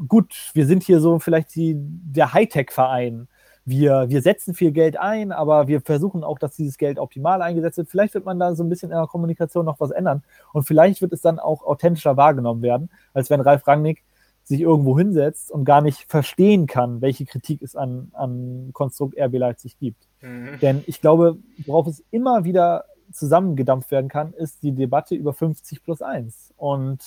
gut, 0.09 0.51
wir 0.55 0.67
sind 0.67 0.83
hier 0.83 1.01
so 1.01 1.19
vielleicht 1.19 1.55
die, 1.55 1.75
der 1.77 2.33
Hightech-Verein. 2.33 3.29
Wir, 3.65 4.07
wir 4.09 4.23
setzen 4.23 4.55
viel 4.55 4.73
Geld 4.73 4.99
ein, 4.99 5.31
aber 5.31 5.69
wir 5.69 5.81
versuchen 5.81 6.25
auch, 6.25 6.39
dass 6.39 6.57
dieses 6.57 6.79
Geld 6.79 6.99
optimal 6.99 7.43
eingesetzt 7.43 7.79
wird. 7.79 7.89
Vielleicht 7.89 8.15
wird 8.15 8.25
man 8.25 8.41
da 8.41 8.55
so 8.57 8.65
ein 8.65 8.69
bisschen 8.69 8.91
in 8.91 8.97
der 8.97 9.07
Kommunikation 9.07 9.65
noch 9.65 9.79
was 9.79 9.93
ändern. 9.93 10.25
Und 10.53 10.65
vielleicht 10.65 11.01
wird 11.01 11.13
es 11.13 11.21
dann 11.21 11.39
auch 11.39 11.63
authentischer 11.63 12.17
wahrgenommen 12.17 12.63
werden, 12.63 12.91
als 13.15 13.31
wenn 13.31 13.41
Ralf 13.41 13.67
Rangnick 13.67 14.03
sich 14.45 14.61
irgendwo 14.61 14.99
hinsetzt 14.99 15.53
und 15.53 15.65
gar 15.65 15.81
nicht 15.81 16.11
verstehen 16.11 16.67
kann, 16.67 17.01
welche 17.01 17.25
Kritik 17.25 17.63
es 17.63 17.77
an, 17.77 18.11
an 18.13 18.71
Konstrukt 18.73 19.17
RB 19.17 19.35
Leipzig 19.35 19.79
gibt. 19.79 20.09
Mhm. 20.21 20.59
Denn 20.61 20.85
ich 20.87 21.01
glaube, 21.01 21.39
worauf 21.67 21.87
es 21.87 22.03
immer 22.11 22.43
wieder 22.43 22.85
zusammengedampft 23.13 23.91
werden 23.93 24.09
kann, 24.09 24.33
ist 24.33 24.63
die 24.63 24.73
Debatte 24.73 25.15
über 25.15 25.33
50 25.33 25.85
plus 25.85 26.03
1. 26.03 26.55
Und 26.57 26.99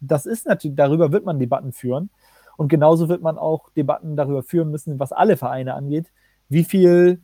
das 0.00 0.26
ist 0.26 0.46
natürlich, 0.46 0.76
darüber 0.76 1.10
wird 1.12 1.24
man 1.24 1.38
Debatten 1.38 1.72
führen. 1.72 2.10
Und 2.56 2.68
genauso 2.68 3.08
wird 3.08 3.22
man 3.22 3.38
auch 3.38 3.70
Debatten 3.70 4.16
darüber 4.16 4.42
führen 4.42 4.70
müssen, 4.70 4.98
was 4.98 5.12
alle 5.12 5.36
Vereine 5.36 5.74
angeht, 5.74 6.10
wie 6.48 6.64
viel 6.64 7.20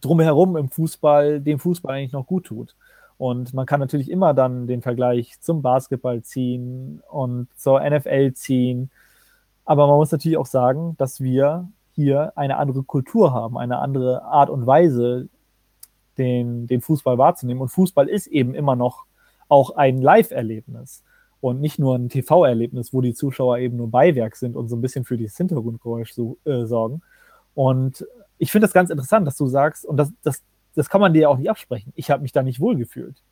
drumherum 0.00 0.56
im 0.56 0.68
Fußball 0.68 1.40
dem 1.40 1.58
Fußball 1.58 1.96
eigentlich 1.96 2.12
noch 2.12 2.26
gut 2.26 2.44
tut. 2.46 2.76
Und 3.18 3.54
man 3.54 3.66
kann 3.66 3.80
natürlich 3.80 4.10
immer 4.10 4.34
dann 4.34 4.66
den 4.66 4.82
Vergleich 4.82 5.40
zum 5.40 5.62
Basketball 5.62 6.22
ziehen 6.22 7.02
und 7.10 7.48
zur 7.56 7.80
NFL 7.80 8.34
ziehen. 8.34 8.90
Aber 9.64 9.86
man 9.86 9.96
muss 9.96 10.12
natürlich 10.12 10.36
auch 10.36 10.46
sagen, 10.46 10.94
dass 10.98 11.20
wir 11.20 11.68
hier 11.92 12.32
eine 12.36 12.58
andere 12.58 12.82
Kultur 12.82 13.32
haben, 13.32 13.56
eine 13.56 13.78
andere 13.78 14.22
Art 14.22 14.50
und 14.50 14.66
Weise, 14.66 15.28
den, 16.18 16.66
den 16.66 16.82
Fußball 16.82 17.18
wahrzunehmen. 17.18 17.62
Und 17.62 17.70
Fußball 17.70 18.08
ist 18.08 18.26
eben 18.26 18.54
immer 18.54 18.76
noch 18.76 19.06
auch 19.48 19.76
ein 19.76 20.00
Live-Erlebnis 20.00 21.02
und 21.46 21.60
nicht 21.60 21.78
nur 21.78 21.94
ein 21.94 22.08
TV-Erlebnis, 22.08 22.92
wo 22.92 23.00
die 23.00 23.14
Zuschauer 23.14 23.58
eben 23.58 23.76
nur 23.76 23.88
Beiwerk 23.88 24.34
sind 24.34 24.56
und 24.56 24.66
so 24.66 24.74
ein 24.74 24.80
bisschen 24.80 25.04
für 25.04 25.16
dieses 25.16 25.36
Hintergrundgeräusch 25.36 26.12
so, 26.12 26.38
äh, 26.44 26.64
sorgen. 26.64 27.02
Und 27.54 28.04
ich 28.38 28.50
finde 28.50 28.66
das 28.66 28.74
ganz 28.74 28.90
interessant, 28.90 29.28
dass 29.28 29.36
du 29.36 29.46
sagst, 29.46 29.84
und 29.84 29.96
das, 29.96 30.12
das, 30.24 30.42
das 30.74 30.88
kann 30.88 31.00
man 31.00 31.12
dir 31.14 31.22
ja 31.22 31.28
auch 31.28 31.38
nicht 31.38 31.48
absprechen, 31.48 31.92
ich 31.94 32.10
habe 32.10 32.22
mich 32.22 32.32
da 32.32 32.42
nicht 32.42 32.58
wohlgefühlt. 32.58 33.22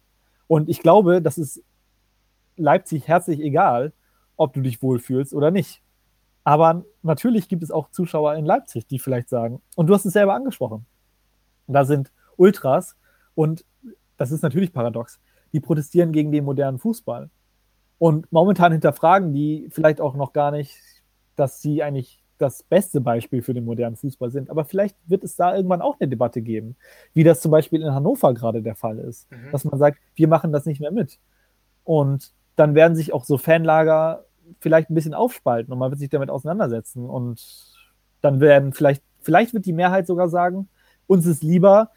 Und 0.47 0.69
ich 0.69 0.79
glaube, 0.79 1.23
das 1.23 1.39
ist 1.39 1.61
Leipzig 2.57 3.09
herzlich 3.09 3.41
egal, 3.41 3.93
ob 4.37 4.53
du 4.53 4.61
dich 4.61 4.81
wohlfühlst 4.81 5.35
oder 5.35 5.51
nicht. 5.51 5.83
Aber 6.45 6.85
natürlich 7.03 7.49
gibt 7.49 7.65
es 7.65 7.73
auch 7.73 7.91
Zuschauer 7.91 8.37
in 8.37 8.45
Leipzig, 8.45 8.87
die 8.87 9.01
vielleicht 9.01 9.29
sagen, 9.29 9.61
und 9.75 9.89
du 9.89 9.95
hast 9.95 10.05
es 10.05 10.13
selber 10.13 10.35
angesprochen, 10.35 10.87
da 11.67 11.85
sind 11.85 12.13
Ultras 12.37 12.95
und 13.35 13.65
das 14.19 14.31
ist 14.31 14.43
natürlich 14.43 14.73
paradox, 14.73 15.19
die 15.53 15.59
protestieren 15.59 16.13
gegen 16.13 16.31
den 16.31 16.45
modernen 16.45 16.79
Fußball. 16.79 17.29
Und 17.99 18.31
momentan 18.33 18.73
hinterfragen 18.73 19.33
die 19.33 19.69
vielleicht 19.71 20.01
auch 20.01 20.15
noch 20.15 20.33
gar 20.33 20.51
nicht, 20.51 20.77
dass 21.37 21.61
sie 21.61 21.83
eigentlich 21.83 22.23
das 22.39 22.63
beste 22.63 23.01
Beispiel 23.01 23.43
für 23.43 23.55
den 23.55 23.65
modernen 23.65 23.97
Fußball 23.97 24.31
sind. 24.31 24.51
Aber 24.51 24.65
vielleicht 24.65 24.97
wird 25.07 25.25
es 25.25 25.37
da 25.37 25.55
irgendwann 25.55 25.83
auch 25.83 25.99
eine 26.01 26.09
Debatte 26.09 26.43
geben, 26.43 26.77
wie 27.13 27.25
das 27.25 27.41
zum 27.41 27.51
Beispiel 27.51 27.81
in 27.81 27.95
Hannover 27.95 28.35
gerade 28.35 28.63
der 28.63 28.75
Fall 28.75 28.99
ist, 28.99 29.31
mhm. 29.31 29.53
dass 29.53 29.65
man 29.65 29.79
sagt, 29.79 29.99
wir 30.17 30.29
machen 30.29 30.53
das 30.53 30.67
nicht 30.67 30.81
mehr 30.81 30.91
mit. 30.91 31.19
Und 31.85 32.33
dann 32.57 32.75
werden 32.75 32.97
sich 32.97 33.13
auch 33.13 33.25
so 33.25 33.39
Fanlager 33.39 34.25
vielleicht 34.61 34.91
ein 34.91 34.95
bisschen 34.95 35.15
aufspalten 35.15 35.73
und 35.73 35.79
man 35.79 35.91
wird 35.91 36.01
sich 36.01 36.11
damit 36.11 36.31
auseinandersetzen. 36.31 37.09
Und 37.09 37.43
dann 38.21 38.41
werden 38.41 38.73
vielleicht, 38.73 39.03
vielleicht 39.21 39.55
wird 39.55 39.67
die 39.67 39.73
Mehrheit 39.73 40.07
sogar 40.07 40.29
sagen, 40.29 40.69
uns 41.07 41.27
ist 41.27 41.43
lieber, 41.43 41.91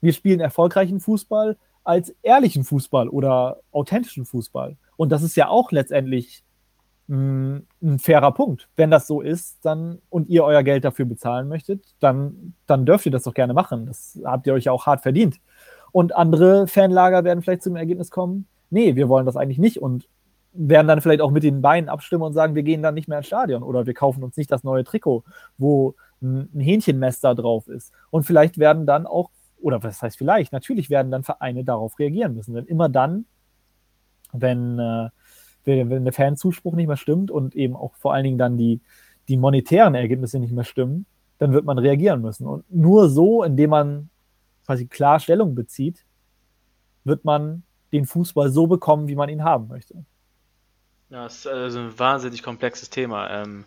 wir 0.00 0.12
spielen 0.12 0.40
erfolgreichen 0.40 1.00
Fußball 1.00 1.56
als 1.84 2.14
ehrlichen 2.22 2.64
Fußball 2.64 3.08
oder 3.08 3.60
authentischen 3.70 4.24
Fußball. 4.24 4.76
Und 4.96 5.12
das 5.12 5.22
ist 5.22 5.36
ja 5.36 5.48
auch 5.48 5.72
letztendlich 5.72 6.44
mh, 7.08 7.60
ein 7.82 7.98
fairer 7.98 8.32
Punkt. 8.32 8.68
Wenn 8.76 8.90
das 8.90 9.06
so 9.06 9.20
ist, 9.20 9.64
dann 9.64 9.98
und 10.10 10.28
ihr 10.28 10.44
euer 10.44 10.62
Geld 10.62 10.84
dafür 10.84 11.04
bezahlen 11.04 11.48
möchtet, 11.48 11.84
dann, 12.00 12.54
dann 12.66 12.86
dürft 12.86 13.06
ihr 13.06 13.12
das 13.12 13.24
doch 13.24 13.34
gerne 13.34 13.54
machen. 13.54 13.86
Das 13.86 14.18
habt 14.24 14.46
ihr 14.46 14.54
euch 14.54 14.64
ja 14.64 14.72
auch 14.72 14.86
hart 14.86 15.02
verdient. 15.02 15.40
Und 15.92 16.14
andere 16.14 16.66
Fanlager 16.66 17.24
werden 17.24 17.42
vielleicht 17.42 17.62
zum 17.62 17.76
Ergebnis 17.76 18.10
kommen, 18.10 18.46
nee, 18.70 18.96
wir 18.96 19.08
wollen 19.08 19.26
das 19.26 19.36
eigentlich 19.36 19.58
nicht 19.58 19.80
und 19.80 20.08
werden 20.52 20.88
dann 20.88 21.00
vielleicht 21.00 21.20
auch 21.20 21.30
mit 21.30 21.42
den 21.42 21.62
Beinen 21.62 21.88
abstimmen 21.88 22.22
und 22.22 22.32
sagen, 22.32 22.54
wir 22.54 22.62
gehen 22.62 22.82
dann 22.82 22.94
nicht 22.94 23.08
mehr 23.08 23.18
ins 23.18 23.26
Stadion 23.26 23.62
oder 23.62 23.86
wir 23.86 23.94
kaufen 23.94 24.22
uns 24.22 24.36
nicht 24.36 24.50
das 24.50 24.64
neue 24.64 24.84
Trikot, 24.84 25.24
wo 25.58 25.94
ein 26.22 26.48
Hähnchenmester 26.58 27.34
drauf 27.34 27.68
ist. 27.68 27.92
Und 28.10 28.24
vielleicht 28.24 28.58
werden 28.58 28.86
dann 28.86 29.06
auch, 29.06 29.30
oder 29.60 29.82
was 29.82 30.00
heißt 30.00 30.16
vielleicht, 30.16 30.52
natürlich 30.52 30.88
werden 30.90 31.10
dann 31.10 31.24
Vereine 31.24 31.62
darauf 31.62 31.98
reagieren 31.98 32.34
müssen. 32.34 32.54
Denn 32.54 32.66
immer 32.66 32.88
dann, 32.88 33.26
wenn, 34.32 34.78
äh, 34.78 35.08
wenn 35.64 36.04
der 36.04 36.12
Fanzuspruch 36.12 36.74
nicht 36.74 36.86
mehr 36.86 36.96
stimmt 36.96 37.30
und 37.30 37.54
eben 37.54 37.76
auch 37.76 37.94
vor 37.96 38.14
allen 38.14 38.24
Dingen 38.24 38.38
dann 38.38 38.56
die, 38.56 38.80
die 39.28 39.36
monetären 39.36 39.94
Ergebnisse 39.94 40.38
nicht 40.38 40.52
mehr 40.52 40.64
stimmen, 40.64 41.06
dann 41.38 41.52
wird 41.52 41.64
man 41.64 41.78
reagieren 41.78 42.22
müssen. 42.22 42.46
Und 42.46 42.64
nur 42.72 43.08
so, 43.08 43.42
indem 43.42 43.70
man 43.70 44.10
quasi 44.64 44.86
klar 44.86 45.20
Stellung 45.20 45.54
bezieht, 45.54 46.04
wird 47.04 47.24
man 47.24 47.62
den 47.92 48.06
Fußball 48.06 48.50
so 48.50 48.66
bekommen, 48.66 49.08
wie 49.08 49.14
man 49.14 49.28
ihn 49.28 49.44
haben 49.44 49.68
möchte. 49.68 50.04
Ja, 51.08 51.24
das 51.24 51.38
ist 51.38 51.46
also 51.46 51.78
ein 51.78 51.98
wahnsinnig 51.98 52.42
komplexes 52.42 52.90
Thema. 52.90 53.30
Ähm, 53.30 53.64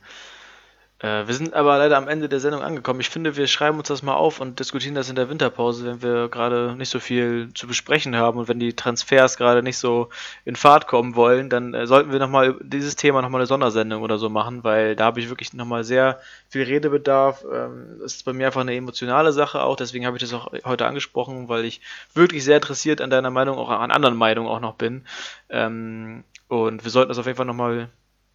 äh, 0.99 1.27
wir 1.27 1.33
sind 1.33 1.53
aber 1.53 1.77
leider 1.77 1.97
am 1.97 2.09
Ende 2.09 2.27
der 2.27 2.41
Sendung 2.41 2.61
angekommen. 2.61 2.99
Ich 2.99 3.09
finde, 3.09 3.37
wir 3.37 3.47
schreiben 3.47 3.77
uns 3.77 3.87
das 3.87 4.03
mal 4.03 4.15
auf 4.15 4.41
und 4.41 4.59
diskutieren 4.59 4.95
das 4.95 5.09
in 5.09 5.15
der 5.15 5.29
Winterpause, 5.29 5.85
wenn 5.85 6.01
wir 6.01 6.27
gerade 6.27 6.75
nicht 6.75 6.89
so 6.89 6.99
viel 6.99 7.51
zu 7.53 7.67
besprechen 7.67 8.17
haben 8.17 8.37
und 8.37 8.49
wenn 8.49 8.59
die 8.59 8.75
Transfers 8.75 9.37
gerade 9.37 9.63
nicht 9.63 9.77
so 9.77 10.09
in 10.43 10.57
Fahrt 10.57 10.87
kommen 10.87 11.15
wollen, 11.15 11.49
dann 11.49 11.73
äh, 11.73 11.87
sollten 11.87 12.11
wir 12.11 12.19
nochmal 12.19 12.55
dieses 12.61 12.97
Thema 12.97 13.21
nochmal 13.21 13.39
eine 13.39 13.47
Sondersendung 13.47 14.01
oder 14.01 14.17
so 14.17 14.29
machen, 14.29 14.65
weil 14.65 14.97
da 14.97 15.05
habe 15.05 15.21
ich 15.21 15.29
wirklich 15.29 15.53
nochmal 15.53 15.85
sehr 15.85 16.19
viel 16.49 16.63
Redebedarf. 16.63 17.45
Ähm, 17.49 17.99
das 18.01 18.15
ist 18.15 18.25
bei 18.25 18.33
mir 18.33 18.47
einfach 18.47 18.61
eine 18.61 18.75
emotionale 18.75 19.31
Sache 19.31 19.61
auch, 19.61 19.77
deswegen 19.77 20.05
habe 20.05 20.17
ich 20.17 20.21
das 20.21 20.33
auch 20.33 20.51
heute 20.65 20.85
angesprochen, 20.85 21.47
weil 21.47 21.63
ich 21.63 21.79
wirklich 22.13 22.43
sehr 22.43 22.57
interessiert 22.57 22.99
an 22.99 23.09
deiner 23.09 23.29
Meinung, 23.29 23.57
auch 23.57 23.69
an 23.69 23.91
anderen 23.91 24.17
Meinungen 24.17 24.49
auch 24.49 24.59
noch 24.59 24.75
bin. 24.75 25.05
Ähm, 25.49 26.25
und 26.49 26.83
wir 26.83 26.91
sollten 26.91 27.09
das 27.09 27.19
auf 27.19 27.25
jeden 27.25 27.37
Fall 27.37 27.45
nochmal 27.45 27.89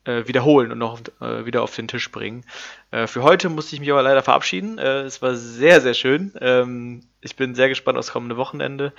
äh, 0.04 0.26
wiederholen 0.26 0.70
und 0.72 0.78
noch 0.78 1.00
äh, 1.20 1.46
wieder 1.46 1.62
auf 1.62 1.74
den 1.74 1.88
Tisch 1.88 2.10
bringen. 2.10 2.44
Äh, 2.90 3.06
für 3.06 3.22
heute 3.22 3.48
musste 3.48 3.74
ich 3.74 3.80
mich 3.80 3.90
aber 3.90 4.02
leider 4.02 4.22
verabschieden. 4.22 4.78
Äh, 4.78 5.02
es 5.02 5.22
war 5.22 5.34
sehr, 5.34 5.80
sehr 5.80 5.94
schön. 5.94 6.32
Ähm, 6.40 7.02
ich 7.20 7.36
bin 7.36 7.54
sehr 7.54 7.68
gespannt 7.68 7.98
aufs 7.98 8.12
kommende 8.12 8.36
Wochenende 8.36 8.92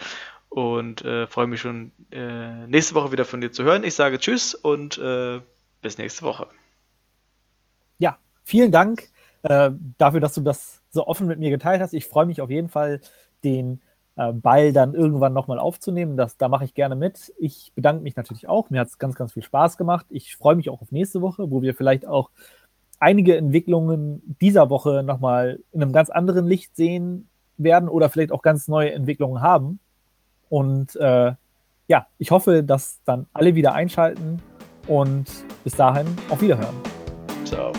und 0.50 1.04
äh, 1.04 1.28
freue 1.28 1.48
mich 1.48 1.62
schon 1.62 1.92
nächste 2.68 2.96
Woche 2.96 3.12
wieder 3.12 3.26
von 3.26 3.42
dir 3.42 3.52
zu 3.52 3.64
hören. 3.64 3.84
Ich 3.84 3.94
sage 3.94 4.20
Tschüss 4.20 4.56
und 4.56 5.00
bis 5.82 5.98
nächste 5.98 6.24
Woche. 6.24 6.48
Ja, 7.98 8.18
vielen 8.44 8.72
Dank 8.72 9.10
dafür, 9.44 10.22
dass 10.22 10.34
du 10.34 10.42
das 10.42 10.82
so 10.90 11.06
offen 11.06 11.28
mit 11.28 11.40
mir 11.40 11.50
geteilt 11.50 11.82
hast. 11.82 11.94
Ich 11.94 12.06
freue 12.06 12.26
mich 12.26 12.42
auf 12.42 12.50
jeden 12.50 12.70
Fall, 12.70 13.02
den 13.44 13.82
äh, 14.16 14.32
Ball 14.34 14.74
dann 14.74 14.94
irgendwann 14.94 15.34
nochmal 15.34 15.60
aufzunehmen. 15.60 16.18
Das, 16.18 16.38
da 16.38 16.48
mache 16.48 16.66
ich 16.66 16.74
gerne 16.74 16.96
mit. 16.96 17.34
Ich 17.38 17.72
bedanke 17.76 18.04
mich 18.04 18.16
natürlich 18.16 18.48
auch. 18.48 18.70
Mir 18.70 18.82
hat 18.82 18.88
es 18.88 18.98
ganz, 18.98 19.16
ganz 19.16 19.34
viel 19.34 19.44
Spaß 19.44 19.78
gemacht. 19.78 20.06
Ich 20.10 20.36
freue 20.36 20.56
mich 20.56 20.70
auch 20.70 20.82
auf 20.82 20.92
nächste 20.92 21.22
Woche, 21.22 21.52
wo 21.52 21.62
wir 21.62 21.76
vielleicht 21.76 22.08
auch 22.08 22.30
einige 23.00 23.36
Entwicklungen 23.38 24.22
dieser 24.42 24.70
Woche 24.70 25.04
nochmal 25.04 25.60
in 25.72 25.82
einem 25.82 25.92
ganz 25.92 26.10
anderen 26.10 26.46
Licht 26.48 26.76
sehen 26.76 27.28
werden 27.58 27.90
oder 27.90 28.10
vielleicht 28.10 28.32
auch 28.32 28.42
ganz 28.42 28.68
neue 28.68 28.92
Entwicklungen 28.94 29.42
haben. 29.42 29.80
Und 30.50 30.96
äh, 30.96 31.34
ja, 31.88 32.08
ich 32.18 32.32
hoffe, 32.32 32.64
dass 32.64 33.02
dann 33.06 33.28
alle 33.34 33.56
wieder 33.56 33.74
einschalten 33.74 34.42
und 34.88 35.26
bis 35.64 35.76
dahin 35.76 36.08
auf 36.30 36.42
Wiederhören. 36.42 36.76
Ciao. 37.44 37.72